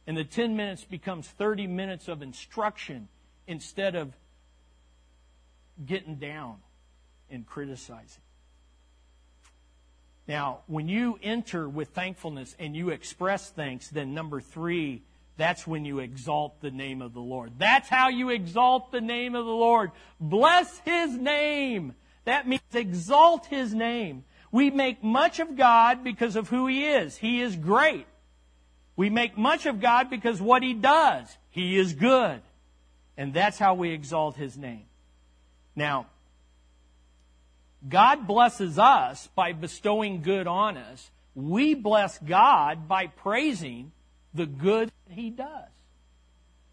And 0.04 0.16
the 0.16 0.24
10 0.24 0.56
minutes 0.56 0.82
becomes 0.82 1.28
30 1.28 1.68
minutes 1.68 2.08
of 2.08 2.22
instruction 2.22 3.06
instead 3.46 3.94
of 3.94 4.12
getting 5.86 6.16
down 6.16 6.56
and 7.30 7.46
criticizing. 7.46 8.22
Now, 10.30 10.60
when 10.68 10.88
you 10.88 11.18
enter 11.24 11.68
with 11.68 11.88
thankfulness 11.88 12.54
and 12.56 12.76
you 12.76 12.90
express 12.90 13.50
thanks, 13.50 13.88
then 13.88 14.14
number 14.14 14.40
three, 14.40 15.02
that's 15.36 15.66
when 15.66 15.84
you 15.84 15.98
exalt 15.98 16.60
the 16.60 16.70
name 16.70 17.02
of 17.02 17.14
the 17.14 17.20
Lord. 17.20 17.54
That's 17.58 17.88
how 17.88 18.10
you 18.10 18.30
exalt 18.30 18.92
the 18.92 19.00
name 19.00 19.34
of 19.34 19.44
the 19.44 19.50
Lord. 19.50 19.90
Bless 20.20 20.78
His 20.84 21.16
name. 21.16 21.96
That 22.26 22.46
means 22.46 22.62
exalt 22.72 23.46
His 23.46 23.74
name. 23.74 24.22
We 24.52 24.70
make 24.70 25.02
much 25.02 25.40
of 25.40 25.56
God 25.56 26.04
because 26.04 26.36
of 26.36 26.48
who 26.48 26.68
He 26.68 26.86
is. 26.86 27.16
He 27.16 27.40
is 27.40 27.56
great. 27.56 28.06
We 28.94 29.10
make 29.10 29.36
much 29.36 29.66
of 29.66 29.80
God 29.80 30.10
because 30.10 30.40
what 30.40 30.62
He 30.62 30.74
does. 30.74 31.26
He 31.50 31.76
is 31.76 31.92
good. 31.92 32.40
And 33.16 33.34
that's 33.34 33.58
how 33.58 33.74
we 33.74 33.90
exalt 33.90 34.36
His 34.36 34.56
name. 34.56 34.84
Now, 35.74 36.06
God 37.88 38.26
blesses 38.26 38.78
us 38.78 39.28
by 39.34 39.52
bestowing 39.52 40.22
good 40.22 40.46
on 40.46 40.76
us. 40.76 41.10
We 41.34 41.74
bless 41.74 42.18
God 42.18 42.88
by 42.88 43.06
praising 43.06 43.92
the 44.34 44.46
good 44.46 44.90
He 45.08 45.30
does. 45.30 45.68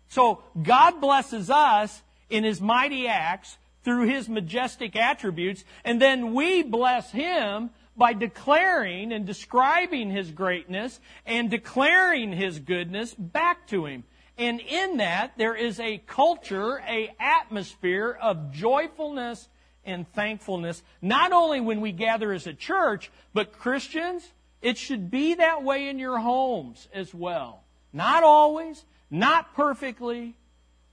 So 0.09 0.43
God 0.61 0.99
blesses 0.99 1.49
us 1.49 2.01
in 2.29 2.43
His 2.43 2.59
mighty 2.59 3.07
acts 3.07 3.57
through 3.83 4.07
His 4.07 4.27
majestic 4.27 4.95
attributes, 4.95 5.63
and 5.85 6.01
then 6.01 6.33
we 6.33 6.63
bless 6.63 7.11
Him 7.11 7.69
by 7.95 8.13
declaring 8.13 9.11
and 9.11 9.25
describing 9.25 10.09
His 10.09 10.29
greatness 10.31 10.99
and 11.25 11.49
declaring 11.49 12.33
His 12.33 12.59
goodness 12.59 13.13
back 13.13 13.67
to 13.67 13.85
Him. 13.85 14.03
And 14.37 14.59
in 14.59 14.97
that, 14.97 15.33
there 15.37 15.55
is 15.55 15.79
a 15.79 15.97
culture, 15.99 16.79
a 16.87 17.15
atmosphere 17.19 18.17
of 18.21 18.51
joyfulness 18.51 19.47
and 19.87 20.07
thankfulness, 20.13 20.83
not 21.01 21.31
only 21.31 21.59
when 21.59 21.81
we 21.81 21.91
gather 21.91 22.31
as 22.33 22.45
a 22.45 22.53
church, 22.53 23.09
but 23.33 23.57
Christians, 23.57 24.27
it 24.61 24.77
should 24.77 25.09
be 25.09 25.35
that 25.35 25.63
way 25.63 25.87
in 25.87 25.97
your 25.97 26.19
homes 26.19 26.87
as 26.93 27.13
well. 27.13 27.63
Not 27.93 28.23
always, 28.23 28.83
not 29.09 29.55
perfectly, 29.55 30.35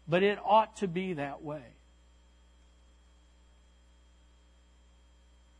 but 0.09 0.22
it 0.22 0.38
ought 0.42 0.76
to 0.76 0.88
be 0.88 1.14
that 1.14 1.42
way. 1.42 1.62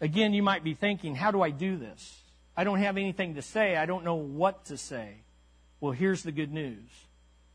Again, 0.01 0.33
you 0.33 0.43
might 0.43 0.63
be 0.63 0.75
thinking, 0.75 1.15
how 1.15 1.31
do 1.31 1.43
I 1.43 1.51
do 1.51 1.77
this? 1.77 2.21
I 2.57 2.65
don't 2.65 2.79
have 2.79 2.97
anything 2.97 3.35
to 3.35 3.43
say. 3.43 3.77
I 3.77 3.87
don't 3.87 4.05
know 4.05 4.15
what 4.15 4.67
to 4.67 4.77
say. 4.77 5.17
Well, 5.81 5.93
here's 5.93 6.23
the 6.23 6.33
good 6.33 6.53
news. 6.53 6.89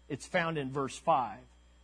It's 0.10 0.26
found 0.26 0.58
in 0.58 0.72
verse 0.72 0.98
5. 0.98 1.38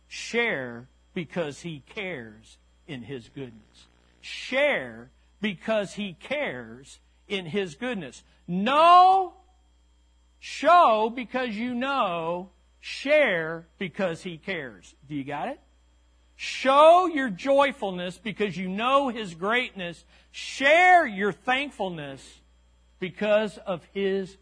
Share 0.08 0.86
because 1.14 1.60
he 1.60 1.82
cares 1.94 2.58
in 2.86 3.02
his 3.02 3.28
goodness. 3.28 3.86
Share 4.20 5.10
because 5.40 5.94
he 5.94 6.14
cares 6.14 6.98
in 7.28 7.46
his 7.46 7.74
goodness. 7.74 8.22
Know, 8.46 9.34
show 10.38 11.12
because 11.14 11.50
you 11.50 11.74
know, 11.74 12.50
share 12.80 13.66
because 13.78 14.22
he 14.22 14.38
cares. 14.38 14.94
Do 15.08 15.14
you 15.14 15.24
got 15.24 15.48
it? 15.48 15.60
Show 16.36 17.06
your 17.06 17.30
joyfulness 17.30 18.18
because 18.18 18.56
you 18.56 18.68
know 18.68 19.08
his 19.08 19.34
greatness. 19.34 20.04
Share 20.30 21.06
your 21.06 21.32
thankfulness 21.32 22.40
because 22.98 23.56
of 23.58 23.82
his 23.94 24.36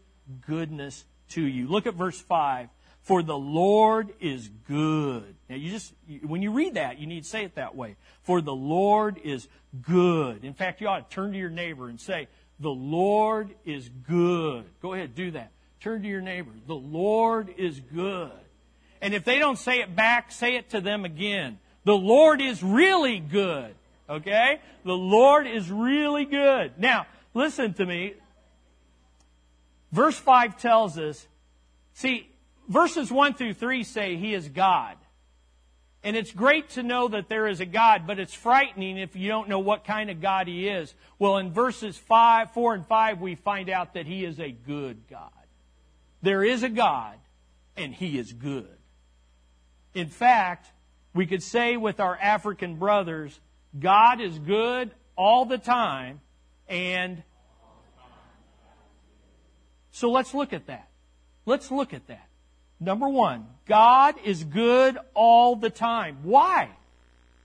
goodness 0.45 1.05
to 1.29 1.41
you. 1.41 1.67
Look 1.67 1.87
at 1.87 1.95
verse 1.95 2.19
5. 2.19 2.67
For 3.05 3.21
the 3.21 3.37
Lord 3.37 4.13
is 4.19 4.49
good. 4.67 5.35
Now 5.47 5.55
you 5.55 5.69
just, 5.69 5.93
when 6.25 6.41
you 6.41 6.51
read 6.51 6.73
that, 6.73 6.97
you 6.99 7.05
need 7.05 7.23
to 7.23 7.29
say 7.29 7.43
it 7.43 7.53
that 7.55 7.75
way. 7.75 7.97
For 8.23 8.41
the 8.41 8.53
Lord 8.53 9.19
is 9.23 9.47
good. 9.83 10.43
In 10.43 10.55
fact, 10.55 10.81
you 10.81 10.87
ought 10.87 11.07
to 11.07 11.15
turn 11.15 11.31
to 11.31 11.37
your 11.37 11.51
neighbor 11.51 11.87
and 11.87 12.01
say, 12.01 12.27
the 12.59 12.71
Lord 12.71 13.53
is 13.63 13.89
good. 13.89 14.65
Go 14.81 14.93
ahead, 14.93 15.13
do 15.13 15.31
that. 15.31 15.51
Turn 15.81 16.01
to 16.01 16.07
your 16.07 16.21
neighbor. 16.21 16.49
The 16.65 16.73
Lord 16.73 17.53
is 17.57 17.79
good. 17.79 18.31
And 19.01 19.13
if 19.13 19.23
they 19.23 19.37
don't 19.37 19.59
say 19.59 19.81
it 19.81 19.95
back, 19.95 20.31
say 20.31 20.55
it 20.55 20.71
to 20.71 20.81
them 20.81 21.05
again. 21.05 21.59
The 21.83 21.95
Lord 21.95 22.41
is 22.41 22.63
really 22.63 23.19
good. 23.19 23.75
Okay? 24.09 24.59
The 24.83 24.93
Lord 24.93 25.45
is 25.45 25.69
really 25.69 26.25
good. 26.25 26.79
Now, 26.79 27.05
listen 27.35 27.75
to 27.75 27.85
me. 27.85 28.15
Verse 29.91 30.17
5 30.17 30.59
tells 30.59 30.97
us, 30.97 31.27
see, 31.93 32.27
verses 32.67 33.11
1 33.11 33.35
through 33.35 33.53
3 33.53 33.83
say 33.83 34.15
He 34.15 34.33
is 34.33 34.49
God. 34.49 34.97
And 36.03 36.15
it's 36.15 36.31
great 36.31 36.69
to 36.71 36.83
know 36.83 37.07
that 37.07 37.29
there 37.29 37.47
is 37.47 37.61
a 37.61 37.65
God, 37.65 38.05
but 38.05 38.19
it's 38.19 38.33
frightening 38.33 38.99
if 38.99 39.15
you 39.15 39.27
don't 39.27 39.49
know 39.49 39.57
what 39.57 39.85
kind 39.85 40.11
of 40.11 40.21
God 40.21 40.47
He 40.47 40.67
is. 40.67 40.93
Well, 41.17 41.37
in 41.37 41.51
verses 41.51 41.97
5, 41.97 42.51
4 42.51 42.73
and 42.75 42.85
5, 42.85 43.21
we 43.21 43.33
find 43.33 43.69
out 43.71 43.95
that 43.95 44.05
He 44.05 44.23
is 44.23 44.39
a 44.39 44.51
good 44.51 45.07
God. 45.09 45.31
There 46.21 46.43
is 46.43 46.61
a 46.61 46.69
God, 46.69 47.17
and 47.75 47.93
He 47.93 48.19
is 48.19 48.33
good. 48.33 48.77
In 49.95 50.07
fact, 50.07 50.67
we 51.15 51.25
could 51.25 51.41
say 51.41 51.75
with 51.75 51.99
our 51.99 52.15
African 52.15 52.75
brothers, 52.75 53.39
God 53.79 54.21
is 54.21 54.37
good 54.37 54.91
all 55.15 55.45
the 55.45 55.57
time, 55.57 56.21
and 56.67 57.23
so 59.89 60.11
let's 60.11 60.33
look 60.33 60.53
at 60.53 60.67
that. 60.67 60.89
Let's 61.45 61.71
look 61.71 61.93
at 61.93 62.05
that. 62.07 62.27
Number 62.79 63.07
one, 63.07 63.45
God 63.67 64.15
is 64.23 64.43
good 64.43 64.97
all 65.13 65.55
the 65.55 65.69
time. 65.69 66.19
Why? 66.23 66.69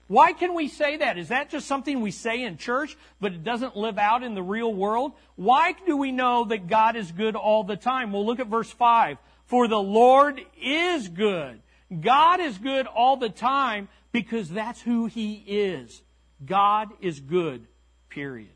Why 0.07 0.33
can 0.33 0.55
we 0.55 0.67
say 0.67 0.97
that? 0.97 1.17
Is 1.17 1.29
that 1.29 1.49
just 1.49 1.67
something 1.67 2.01
we 2.01 2.11
say 2.11 2.43
in 2.43 2.57
church, 2.57 2.97
but 3.21 3.31
it 3.31 3.45
doesn't 3.45 3.77
live 3.77 3.97
out 3.97 4.23
in 4.23 4.35
the 4.35 4.43
real 4.43 4.73
world? 4.73 5.13
Why 5.37 5.73
do 5.85 5.95
we 5.95 6.11
know 6.11 6.43
that 6.45 6.67
God 6.67 6.97
is 6.97 7.13
good 7.13 7.37
all 7.37 7.63
the 7.63 7.77
time? 7.77 8.11
Well, 8.11 8.25
look 8.25 8.41
at 8.41 8.47
verse 8.47 8.69
5. 8.69 9.17
For 9.45 9.69
the 9.69 9.79
Lord 9.79 10.41
is 10.61 11.07
good. 11.07 11.61
God 12.01 12.41
is 12.41 12.57
good 12.57 12.87
all 12.87 13.15
the 13.15 13.29
time 13.29 13.87
because 14.11 14.49
that's 14.49 14.81
who 14.81 15.05
He 15.05 15.43
is. 15.47 16.01
God 16.45 16.89
is 16.99 17.21
good, 17.21 17.67
period. 18.09 18.51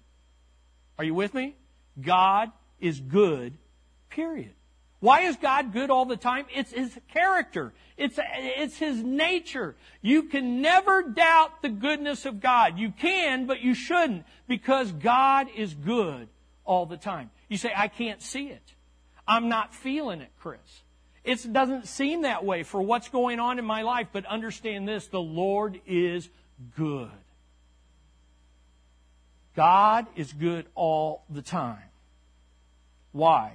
Are 0.98 1.06
you 1.06 1.14
with 1.14 1.34
me? 1.34 1.56
God 2.02 2.52
is 2.82 3.00
good, 3.00 3.58
period. 4.10 4.55
Why 5.06 5.22
is 5.22 5.36
God 5.36 5.72
good 5.72 5.92
all 5.92 6.06
the 6.06 6.18
time? 6.18 6.48
It's 6.52 6.72
His 6.72 6.98
character. 7.14 7.74
It's, 7.96 8.18
it's 8.18 8.76
His 8.76 9.04
nature. 9.04 9.76
You 10.02 10.24
can 10.24 10.64
never 10.64 11.04
doubt 11.04 11.62
the 11.62 11.70
goodness 11.70 12.26
of 12.26 12.42
God. 12.42 12.80
You 12.80 12.92
can, 12.92 13.46
but 13.46 13.62
you 13.62 13.76
shouldn't 13.76 14.26
because 14.48 14.92
God 14.92 15.46
is 15.56 15.76
good 15.76 16.28
all 16.66 16.88
the 16.88 16.98
time. 16.98 17.30
You 17.50 17.58
say, 17.58 17.72
I 17.78 17.88
can't 17.88 18.20
see 18.20 18.48
it. 18.48 18.64
I'm 19.28 19.48
not 19.48 19.76
feeling 19.76 20.22
it, 20.22 20.32
Chris. 20.40 20.82
It 21.24 21.54
doesn't 21.54 21.88
seem 21.88 22.24
that 22.24 22.44
way 22.44 22.64
for 22.64 22.82
what's 22.82 23.10
going 23.10 23.40
on 23.40 23.60
in 23.60 23.66
my 23.66 23.84
life, 23.84 24.08
but 24.12 24.26
understand 24.26 24.88
this, 24.88 25.06
the 25.06 25.22
Lord 25.22 25.82
is 25.86 26.28
good. 26.76 27.12
God 29.56 30.08
is 30.16 30.34
good 30.34 30.66
all 30.74 31.26
the 31.30 31.44
time. 31.44 31.92
Why? 33.12 33.54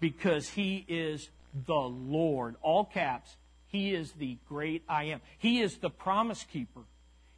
Because 0.00 0.48
he 0.48 0.84
is 0.88 1.30
the 1.66 1.74
Lord. 1.74 2.56
All 2.62 2.84
caps. 2.84 3.36
He 3.68 3.94
is 3.94 4.12
the 4.12 4.36
great 4.48 4.82
I 4.88 5.04
am. 5.04 5.20
He 5.38 5.60
is 5.60 5.76
the 5.76 5.90
promise 5.90 6.44
keeper. 6.44 6.80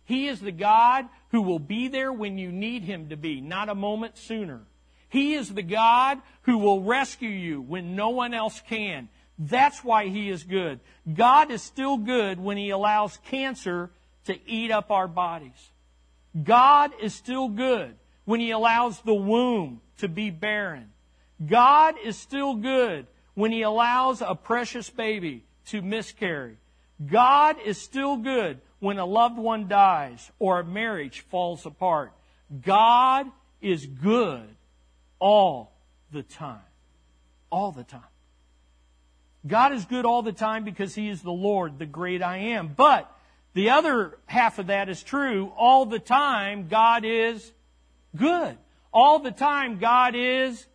He 0.04 0.28
is 0.28 0.40
the 0.40 0.52
God 0.52 1.06
who 1.30 1.42
will 1.42 1.58
be 1.58 1.88
there 1.88 2.12
when 2.12 2.38
you 2.38 2.50
need 2.50 2.84
him 2.84 3.10
to 3.10 3.16
be, 3.16 3.40
not 3.40 3.68
a 3.68 3.74
moment 3.74 4.16
sooner. 4.16 4.62
He 5.08 5.34
is 5.34 5.52
the 5.52 5.62
God 5.62 6.18
who 6.42 6.58
will 6.58 6.82
rescue 6.82 7.28
you 7.28 7.60
when 7.60 7.94
no 7.94 8.08
one 8.08 8.32
else 8.32 8.62
can. 8.68 9.08
That's 9.38 9.84
why 9.84 10.08
he 10.08 10.30
is 10.30 10.44
good. 10.44 10.80
God 11.12 11.50
is 11.50 11.62
still 11.62 11.98
good 11.98 12.40
when 12.40 12.56
he 12.56 12.70
allows 12.70 13.18
cancer 13.26 13.90
to 14.24 14.38
eat 14.48 14.70
up 14.70 14.90
our 14.90 15.08
bodies. 15.08 15.70
God 16.42 16.92
is 17.00 17.14
still 17.14 17.48
good 17.48 17.94
when 18.24 18.40
he 18.40 18.52
allows 18.52 19.00
the 19.00 19.14
womb 19.14 19.80
to 19.98 20.08
be 20.08 20.30
barren. 20.30 20.91
God 21.46 21.94
is 22.04 22.16
still 22.16 22.54
good 22.54 23.06
when 23.34 23.52
He 23.52 23.62
allows 23.62 24.22
a 24.22 24.34
precious 24.34 24.90
baby 24.90 25.44
to 25.66 25.82
miscarry. 25.82 26.56
God 27.04 27.56
is 27.64 27.78
still 27.78 28.16
good 28.16 28.60
when 28.78 28.98
a 28.98 29.06
loved 29.06 29.38
one 29.38 29.68
dies 29.68 30.30
or 30.38 30.60
a 30.60 30.64
marriage 30.64 31.20
falls 31.30 31.66
apart. 31.66 32.12
God 32.64 33.26
is 33.60 33.86
good 33.86 34.48
all 35.18 35.72
the 36.12 36.22
time. 36.22 36.60
All 37.50 37.72
the 37.72 37.84
time. 37.84 38.02
God 39.46 39.72
is 39.72 39.84
good 39.84 40.04
all 40.04 40.22
the 40.22 40.32
time 40.32 40.64
because 40.64 40.94
He 40.94 41.08
is 41.08 41.22
the 41.22 41.32
Lord, 41.32 41.78
the 41.78 41.86
great 41.86 42.22
I 42.22 42.38
am. 42.38 42.72
But 42.76 43.10
the 43.54 43.70
other 43.70 44.18
half 44.26 44.58
of 44.58 44.68
that 44.68 44.88
is 44.88 45.02
true. 45.02 45.52
All 45.56 45.86
the 45.86 45.98
time, 45.98 46.68
God 46.68 47.04
is 47.04 47.52
good. 48.14 48.56
All 48.92 49.18
the 49.18 49.30
time, 49.30 49.78
God 49.78 50.14
is 50.14 50.66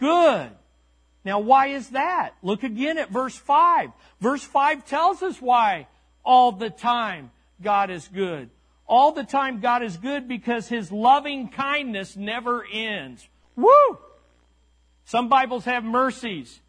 good. 0.00 0.50
Now, 1.24 1.38
why 1.40 1.68
is 1.68 1.90
that? 1.90 2.34
Look 2.42 2.62
again 2.62 2.98
at 2.98 3.10
verse 3.10 3.36
5. 3.36 3.90
Verse 4.20 4.42
5 4.42 4.84
tells 4.84 5.22
us 5.22 5.40
why 5.40 5.86
all 6.24 6.52
the 6.52 6.70
time 6.70 7.30
God 7.62 7.90
is 7.90 8.08
good. 8.08 8.50
All 8.86 9.12
the 9.12 9.24
time 9.24 9.60
God 9.60 9.82
is 9.82 9.96
good 9.96 10.26
because 10.28 10.68
His 10.68 10.90
loving 10.90 11.48
kindness 11.48 12.16
never 12.16 12.64
ends. 12.70 13.26
Woo! 13.56 13.98
Some 15.04 15.28
Bibles 15.28 15.64
have 15.64 15.84
mercies. 15.84 16.60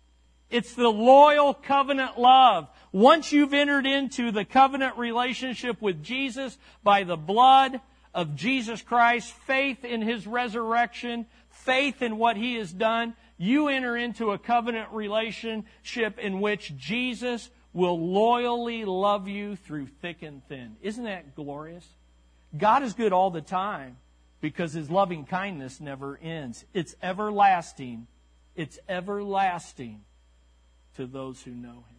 It's 0.49 0.75
the 0.75 0.89
loyal 0.89 1.53
covenant 1.53 2.19
love. 2.19 2.67
Once 2.91 3.31
you've 3.31 3.53
entered 3.53 3.87
into 3.87 4.31
the 4.31 4.45
covenant 4.45 4.97
relationship 4.97 5.81
with 5.81 6.03
Jesus 6.03 6.57
by 6.83 7.03
the 7.03 7.17
blood 7.17 7.81
of 8.13 8.35
Jesus 8.35 8.83
Christ, 8.83 9.33
faith 9.47 9.83
in 9.83 10.01
His 10.01 10.27
resurrection, 10.27 11.25
faith 11.65 12.01
in 12.01 12.17
what 12.17 12.37
He 12.37 12.55
has 12.55 12.71
done, 12.71 13.15
you 13.37 13.67
enter 13.67 13.97
into 13.97 14.31
a 14.31 14.37
covenant 14.37 14.89
relationship 14.91 16.19
in 16.19 16.39
which 16.39 16.75
Jesus 16.77 17.49
will 17.73 17.99
loyally 17.99 18.85
love 18.85 19.27
you 19.27 19.55
through 19.55 19.87
thick 19.87 20.21
and 20.21 20.45
thin. 20.47 20.75
Isn't 20.81 21.05
that 21.05 21.35
glorious? 21.35 21.87
God 22.55 22.83
is 22.83 22.93
good 22.93 23.13
all 23.13 23.31
the 23.31 23.41
time 23.41 23.97
because 24.41 24.73
his 24.73 24.91
loving 24.91 25.25
kindness 25.25 25.81
never 25.81 26.19
ends. 26.21 26.65
It's 26.73 26.95
everlasting. 27.01 28.07
It's 28.55 28.77
everlasting 28.87 30.01
to 30.95 31.07
those 31.07 31.41
who 31.41 31.51
know 31.51 31.69
him. 31.69 31.97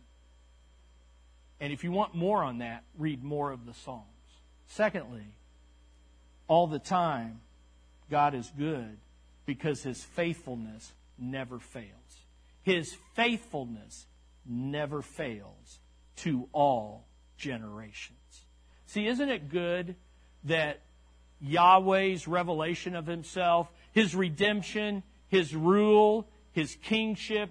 And 1.60 1.72
if 1.72 1.82
you 1.82 1.90
want 1.90 2.14
more 2.14 2.44
on 2.44 2.58
that, 2.58 2.84
read 2.96 3.24
more 3.24 3.50
of 3.50 3.66
the 3.66 3.74
Psalms. 3.74 4.04
Secondly, 4.66 5.34
all 6.46 6.66
the 6.66 6.78
time, 6.78 7.40
God 8.10 8.34
is 8.34 8.52
good 8.56 8.98
because 9.46 9.82
his 9.82 10.02
faithfulness 10.02 10.92
never 11.18 11.58
fails. 11.58 11.88
His 12.62 12.96
faithfulness 13.14 14.06
never 14.46 15.02
fails 15.02 15.80
to 16.16 16.48
all 16.52 17.06
generations. 17.36 18.18
See, 18.86 19.06
isn't 19.06 19.28
it 19.28 19.50
good 19.50 19.96
that 20.44 20.80
Yahweh's 21.40 22.26
revelation 22.26 22.94
of 22.94 23.06
himself, 23.06 23.70
his 23.92 24.14
redemption, 24.14 25.02
his 25.28 25.54
rule, 25.54 26.28
his 26.52 26.76
kingship, 26.82 27.50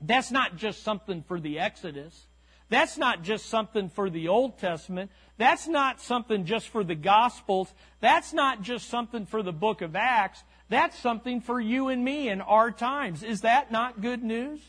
that's 0.00 0.30
not 0.30 0.56
just 0.56 0.82
something 0.82 1.22
for 1.22 1.40
the 1.40 1.58
Exodus. 1.58 2.26
That's 2.68 2.98
not 2.98 3.22
just 3.22 3.46
something 3.46 3.88
for 3.88 4.10
the 4.10 4.28
Old 4.28 4.58
Testament. 4.58 5.10
That's 5.38 5.68
not 5.68 6.00
something 6.00 6.44
just 6.44 6.68
for 6.68 6.82
the 6.82 6.94
Gospels. 6.94 7.72
That's 8.00 8.32
not 8.32 8.62
just 8.62 8.88
something 8.88 9.26
for 9.26 9.42
the 9.42 9.52
book 9.52 9.82
of 9.82 9.94
Acts. 9.94 10.42
That's 10.68 10.98
something 10.98 11.40
for 11.40 11.60
you 11.60 11.88
and 11.88 12.04
me 12.04 12.28
in 12.28 12.40
our 12.40 12.70
times. 12.70 13.22
Is 13.22 13.42
that 13.42 13.70
not 13.70 14.00
good 14.00 14.22
news? 14.22 14.60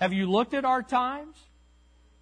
Have 0.00 0.12
you 0.12 0.30
looked 0.30 0.54
at 0.54 0.64
our 0.64 0.82
times? 0.82 1.36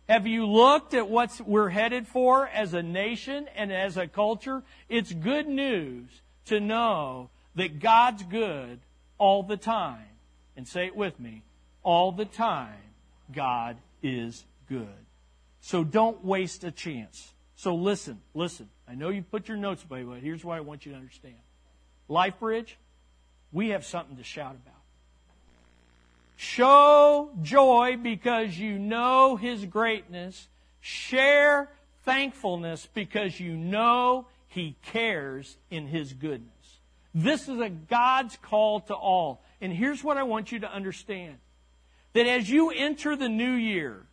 Have 0.08 0.26
you 0.26 0.46
looked 0.46 0.94
at 0.94 1.08
what 1.08 1.40
we're 1.44 1.70
headed 1.70 2.06
for 2.06 2.46
as 2.48 2.74
a 2.74 2.82
nation 2.82 3.48
and 3.56 3.72
as 3.72 3.96
a 3.96 4.06
culture? 4.06 4.62
It's 4.88 5.12
good 5.12 5.48
news 5.48 6.08
to 6.46 6.60
know 6.60 7.30
that 7.54 7.80
God's 7.80 8.22
good 8.22 8.80
all 9.18 9.42
the 9.42 9.56
time. 9.56 10.06
And 10.56 10.68
say 10.68 10.86
it 10.86 10.94
with 10.94 11.18
me 11.18 11.42
all 11.82 12.12
the 12.12 12.24
time, 12.24 12.80
God 13.32 13.76
is 14.02 14.44
good. 14.68 14.86
So 15.60 15.82
don't 15.82 16.24
waste 16.24 16.64
a 16.64 16.70
chance. 16.70 17.32
So 17.56 17.74
listen, 17.74 18.20
listen. 18.34 18.68
I 18.86 18.94
know 18.94 19.08
you 19.08 19.22
put 19.22 19.48
your 19.48 19.56
notes 19.56 19.84
away, 19.88 20.02
but 20.02 20.20
here's 20.20 20.44
what 20.44 20.58
I 20.58 20.60
want 20.60 20.84
you 20.84 20.92
to 20.92 20.98
understand. 20.98 21.36
Life 22.08 22.38
Bridge, 22.38 22.76
we 23.54 23.68
have 23.68 23.86
something 23.86 24.16
to 24.16 24.24
shout 24.24 24.56
about. 24.56 24.74
Show 26.36 27.30
joy 27.40 27.96
because 28.02 28.58
you 28.58 28.78
know 28.78 29.36
His 29.36 29.64
greatness. 29.64 30.48
Share 30.80 31.70
thankfulness 32.04 32.88
because 32.92 33.38
you 33.38 33.56
know 33.56 34.26
He 34.48 34.76
cares 34.82 35.56
in 35.70 35.86
His 35.86 36.12
goodness. 36.12 36.50
This 37.14 37.48
is 37.48 37.60
a 37.60 37.70
God's 37.70 38.36
call 38.42 38.80
to 38.80 38.94
all. 38.94 39.42
And 39.60 39.72
here's 39.72 40.02
what 40.02 40.18
I 40.18 40.24
want 40.24 40.50
you 40.50 40.58
to 40.58 40.70
understand. 40.70 41.36
That 42.12 42.26
as 42.26 42.50
you 42.50 42.70
enter 42.70 43.16
the 43.16 43.28
new 43.28 43.52
year 43.52 44.04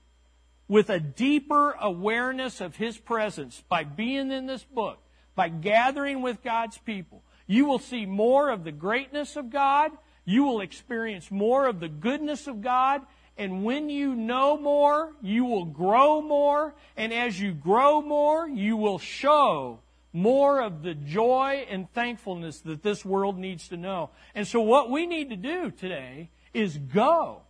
with 0.67 0.91
a 0.91 0.99
deeper 0.99 1.71
awareness 1.81 2.61
of 2.61 2.75
His 2.75 2.95
presence 2.95 3.63
by 3.67 3.83
being 3.83 4.31
in 4.31 4.45
this 4.45 4.63
book, 4.63 4.99
by 5.33 5.49
gathering 5.49 6.21
with 6.21 6.43
God's 6.43 6.77
people, 6.77 7.23
you 7.51 7.65
will 7.65 7.79
see 7.79 8.05
more 8.05 8.49
of 8.49 8.63
the 8.63 8.71
greatness 8.71 9.35
of 9.35 9.49
God. 9.49 9.91
You 10.23 10.45
will 10.45 10.61
experience 10.61 11.29
more 11.29 11.65
of 11.67 11.81
the 11.81 11.89
goodness 11.89 12.47
of 12.47 12.61
God. 12.61 13.01
And 13.37 13.65
when 13.65 13.89
you 13.89 14.15
know 14.15 14.57
more, 14.57 15.11
you 15.21 15.43
will 15.43 15.65
grow 15.65 16.21
more. 16.21 16.73
And 16.95 17.11
as 17.11 17.41
you 17.41 17.51
grow 17.51 18.01
more, 18.01 18.47
you 18.47 18.77
will 18.77 18.99
show 18.99 19.79
more 20.13 20.61
of 20.61 20.81
the 20.81 20.93
joy 20.93 21.65
and 21.69 21.91
thankfulness 21.91 22.61
that 22.61 22.83
this 22.83 23.03
world 23.03 23.37
needs 23.37 23.67
to 23.67 23.75
know. 23.75 24.11
And 24.33 24.47
so 24.47 24.61
what 24.61 24.89
we 24.89 25.05
need 25.05 25.29
to 25.31 25.35
do 25.35 25.71
today 25.71 26.29
is 26.53 26.77
go. 26.77 27.41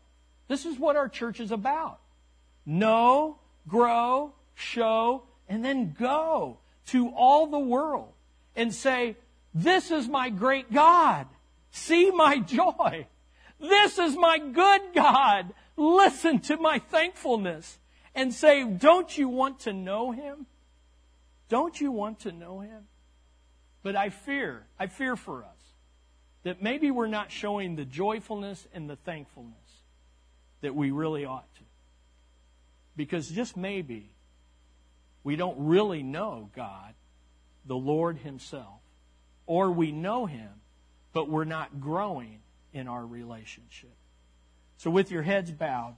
This 0.48 0.66
is 0.66 0.80
what 0.80 0.96
our 0.96 1.10
church 1.10 1.40
is 1.40 1.52
about. 1.52 2.00
Know, 2.66 3.38
grow, 3.68 4.34
show, 4.56 5.26
and 5.48 5.64
then 5.64 5.96
go 6.00 6.58
to 6.88 7.10
all 7.10 7.46
the 7.46 7.60
world 7.60 8.14
and 8.56 8.74
say, 8.74 9.16
this 9.54 9.92
is 9.92 10.08
my 10.08 10.30
great 10.30 10.72
God. 10.72 11.28
See 11.72 12.12
my 12.12 12.40
joy. 12.40 13.08
This 13.60 14.00
is 14.00 14.16
my 14.16 14.40
good 14.40 14.82
God. 14.94 15.54
Listen 15.78 16.40
to 16.42 16.58
my 16.58 16.80
thankfulness 16.80 17.80
and 18.16 18.34
say, 18.34 18.64
don't 18.64 19.18
you 19.18 19.30
want 19.30 19.62
to 19.62 19.74
know 19.74 20.12
him? 20.12 20.48
Don't 21.50 21.80
you 21.80 21.92
want 21.92 22.22
to 22.22 22.32
know 22.32 22.60
him? 22.62 22.88
But 23.84 23.96
I 23.96 24.10
fear, 24.10 24.66
I 24.80 24.88
fear 24.88 25.16
for 25.16 25.44
us 25.44 25.50
that 26.44 26.62
maybe 26.62 26.92
we're 26.92 27.08
not 27.08 27.32
showing 27.32 27.76
the 27.76 27.86
joyfulness 27.86 28.68
and 28.74 28.90
the 28.90 28.96
thankfulness 28.96 29.56
that 30.62 30.76
we 30.76 30.92
really 30.92 31.26
ought 31.26 31.54
to. 31.56 31.64
Because 32.96 33.30
just 33.30 33.56
maybe 33.56 34.12
we 35.24 35.36
don't 35.36 35.58
really 35.60 36.04
know 36.04 36.50
God, 36.56 36.94
the 37.66 37.76
Lord 37.76 38.18
Himself 38.18 38.81
or 39.46 39.72
we 39.72 39.92
know 39.92 40.26
Him, 40.26 40.50
but 41.14 41.30
we're 41.30 41.46
not 41.46 41.80
growing 41.80 42.40
in 42.74 42.88
our 42.88 43.06
relationship. 43.06 43.94
So, 44.78 44.90
with 44.90 45.12
your 45.12 45.22
heads 45.22 45.52
bowed 45.52 45.96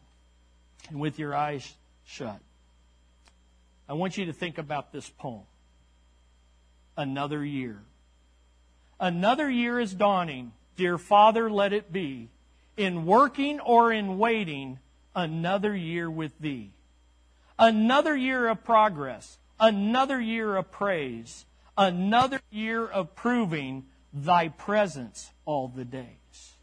and 0.90 1.00
with 1.00 1.20
your 1.20 1.36
eyes 1.36 1.74
shut, 2.06 2.40
I 3.88 3.94
want 3.94 4.18
you 4.18 4.26
to 4.26 4.34
think 4.34 4.58
about 4.58 4.92
this 4.92 5.10
poem. 5.10 5.44
Another 6.98 7.44
year. 7.44 7.80
Another 9.00 9.50
year 9.50 9.80
is 9.80 9.94
dawning. 9.94 10.52
Dear 10.76 10.98
Father, 10.98 11.50
let 11.50 11.74
it 11.74 11.92
be. 11.92 12.30
In 12.78 13.06
working 13.06 13.60
or 13.60 13.92
in 13.92 14.18
waiting, 14.18 14.80
another 15.16 15.76
year 15.76 16.10
with 16.10 16.38
Thee. 16.40 16.72
Another 17.58 18.16
year 18.16 18.48
of 18.48 18.64
progress. 18.64 19.38
Another 19.60 20.20
year 20.20 20.56
of 20.56 20.72
praise 20.72 21.46
another 21.78 22.42
year 22.52 22.86
of 22.86 23.16
proving 23.16 23.86
thy 24.14 24.48
presence 24.48 25.32
all 25.46 25.68
the 25.68 25.86
days. 25.86 26.54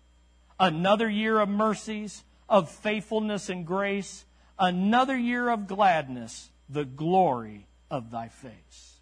Another 0.58 1.08
year 1.08 1.40
of 1.40 1.48
mercies, 1.48 2.22
of 2.48 2.70
faithfulness 2.70 3.48
and 3.48 3.66
grace, 3.66 4.24
another 4.58 5.16
year 5.16 5.48
of 5.48 5.66
gladness, 5.66 6.50
the 6.68 6.84
glory 6.84 7.66
of 7.90 8.10
thy 8.10 8.28
face. 8.28 9.00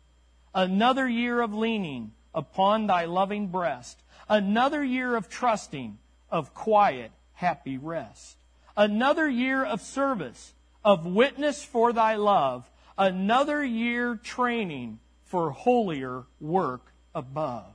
Another 0.54 1.08
year 1.08 1.40
of 1.40 1.52
leaning 1.52 2.12
upon 2.34 2.86
thy 2.86 3.04
loving 3.04 3.48
breast, 3.48 4.02
another 4.28 4.82
year 4.82 5.16
of 5.16 5.28
trusting, 5.28 5.98
of 6.30 6.54
quiet, 6.54 7.10
happy 7.34 7.76
rest. 7.76 8.36
Another 8.76 9.28
year 9.28 9.64
of 9.64 9.80
service, 9.80 10.54
of 10.84 11.04
witness 11.04 11.64
for 11.64 11.92
thy 11.92 12.14
love, 12.14 12.70
another 12.96 13.64
year 13.64 14.16
training 14.16 15.00
for 15.28 15.50
holier 15.50 16.24
work 16.40 16.92
above. 17.14 17.72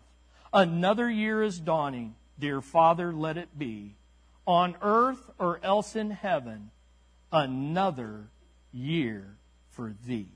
Another 0.52 1.10
year 1.10 1.42
is 1.42 1.60
dawning. 1.60 2.16
Dear 2.38 2.62
Father, 2.62 3.14
let 3.14 3.38
it 3.38 3.58
be. 3.58 3.96
On 4.46 4.76
earth 4.82 5.32
or 5.40 5.60
else 5.64 5.96
in 5.96 6.12
heaven, 6.12 6.72
another 7.32 8.28
year 8.72 9.38
for 9.70 9.96
thee. 10.06 10.30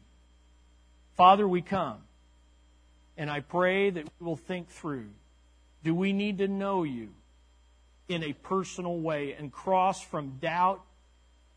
Father, 1.16 1.48
we 1.48 1.62
come, 1.62 1.98
and 3.18 3.30
I 3.30 3.40
pray 3.40 3.90
that 3.90 4.04
we 4.04 4.26
will 4.26 4.38
think 4.38 4.70
through 4.70 5.10
do 5.84 5.96
we 5.96 6.12
need 6.12 6.40
to 6.40 6.48
know 6.48 6.84
you 6.84 7.10
in 8.08 8.24
a 8.24 8.34
personal 8.34 9.00
way 9.00 9.34
and 9.34 9.52
cross 9.52 10.02
from 10.02 10.38
doubt 10.42 10.82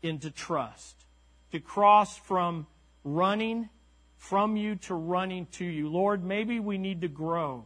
into 0.01 0.31
trust? 0.31 0.95
To 1.51 1.59
cross 1.59 2.17
from 2.17 2.67
running 3.03 3.69
from 4.21 4.55
you 4.55 4.75
to 4.75 4.93
running 4.93 5.47
to 5.47 5.65
you. 5.65 5.89
Lord, 5.89 6.23
maybe 6.23 6.59
we 6.59 6.77
need 6.77 7.01
to 7.01 7.07
grow. 7.07 7.65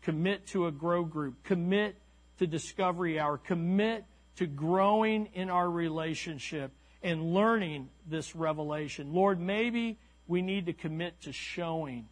Commit 0.00 0.46
to 0.48 0.66
a 0.66 0.72
grow 0.72 1.04
group. 1.04 1.44
Commit 1.44 1.94
to 2.38 2.46
discovery 2.46 3.20
hour. 3.20 3.36
Commit 3.36 4.06
to 4.36 4.46
growing 4.46 5.26
in 5.34 5.50
our 5.50 5.70
relationship 5.70 6.72
and 7.02 7.34
learning 7.34 7.90
this 8.08 8.34
revelation. 8.34 9.12
Lord, 9.12 9.38
maybe 9.38 9.98
we 10.26 10.40
need 10.40 10.66
to 10.66 10.72
commit 10.72 11.20
to 11.24 11.32
showing, 11.32 12.08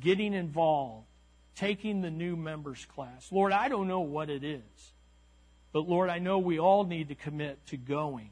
getting 0.00 0.34
involved, 0.34 1.06
taking 1.54 2.00
the 2.00 2.10
new 2.10 2.34
members 2.34 2.84
class. 2.86 3.30
Lord, 3.30 3.52
I 3.52 3.68
don't 3.68 3.86
know 3.86 4.00
what 4.00 4.30
it 4.30 4.42
is, 4.42 4.92
but 5.72 5.88
Lord, 5.88 6.10
I 6.10 6.18
know 6.18 6.40
we 6.40 6.58
all 6.58 6.82
need 6.82 7.08
to 7.10 7.14
commit 7.14 7.64
to 7.68 7.76
going 7.76 8.30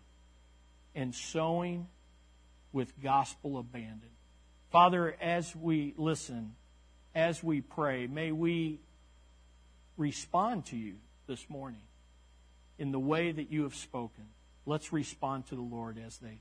and 0.97 1.15
sowing 1.15 1.87
with 2.73 3.01
gospel 3.01 3.57
abandon. 3.57 4.11
Father, 4.75 5.15
as 5.21 5.55
we 5.55 5.95
listen, 5.97 6.57
as 7.15 7.45
we 7.45 7.61
pray, 7.61 8.09
may 8.09 8.33
we 8.33 8.81
respond 9.97 10.67
to 10.67 10.77
you 10.77 10.97
this 11.29 11.49
morning 11.49 11.85
in 12.77 12.91
the 12.91 12.99
way 12.99 13.31
that 13.31 13.53
you 13.53 13.63
have 13.63 13.77
spoken. 13.77 14.25
Let's 14.67 14.93
respond 14.93 15.47
to 15.47 15.55
the 15.55 15.63
Lord 15.63 15.97
as 15.97 16.19
they 16.19 16.41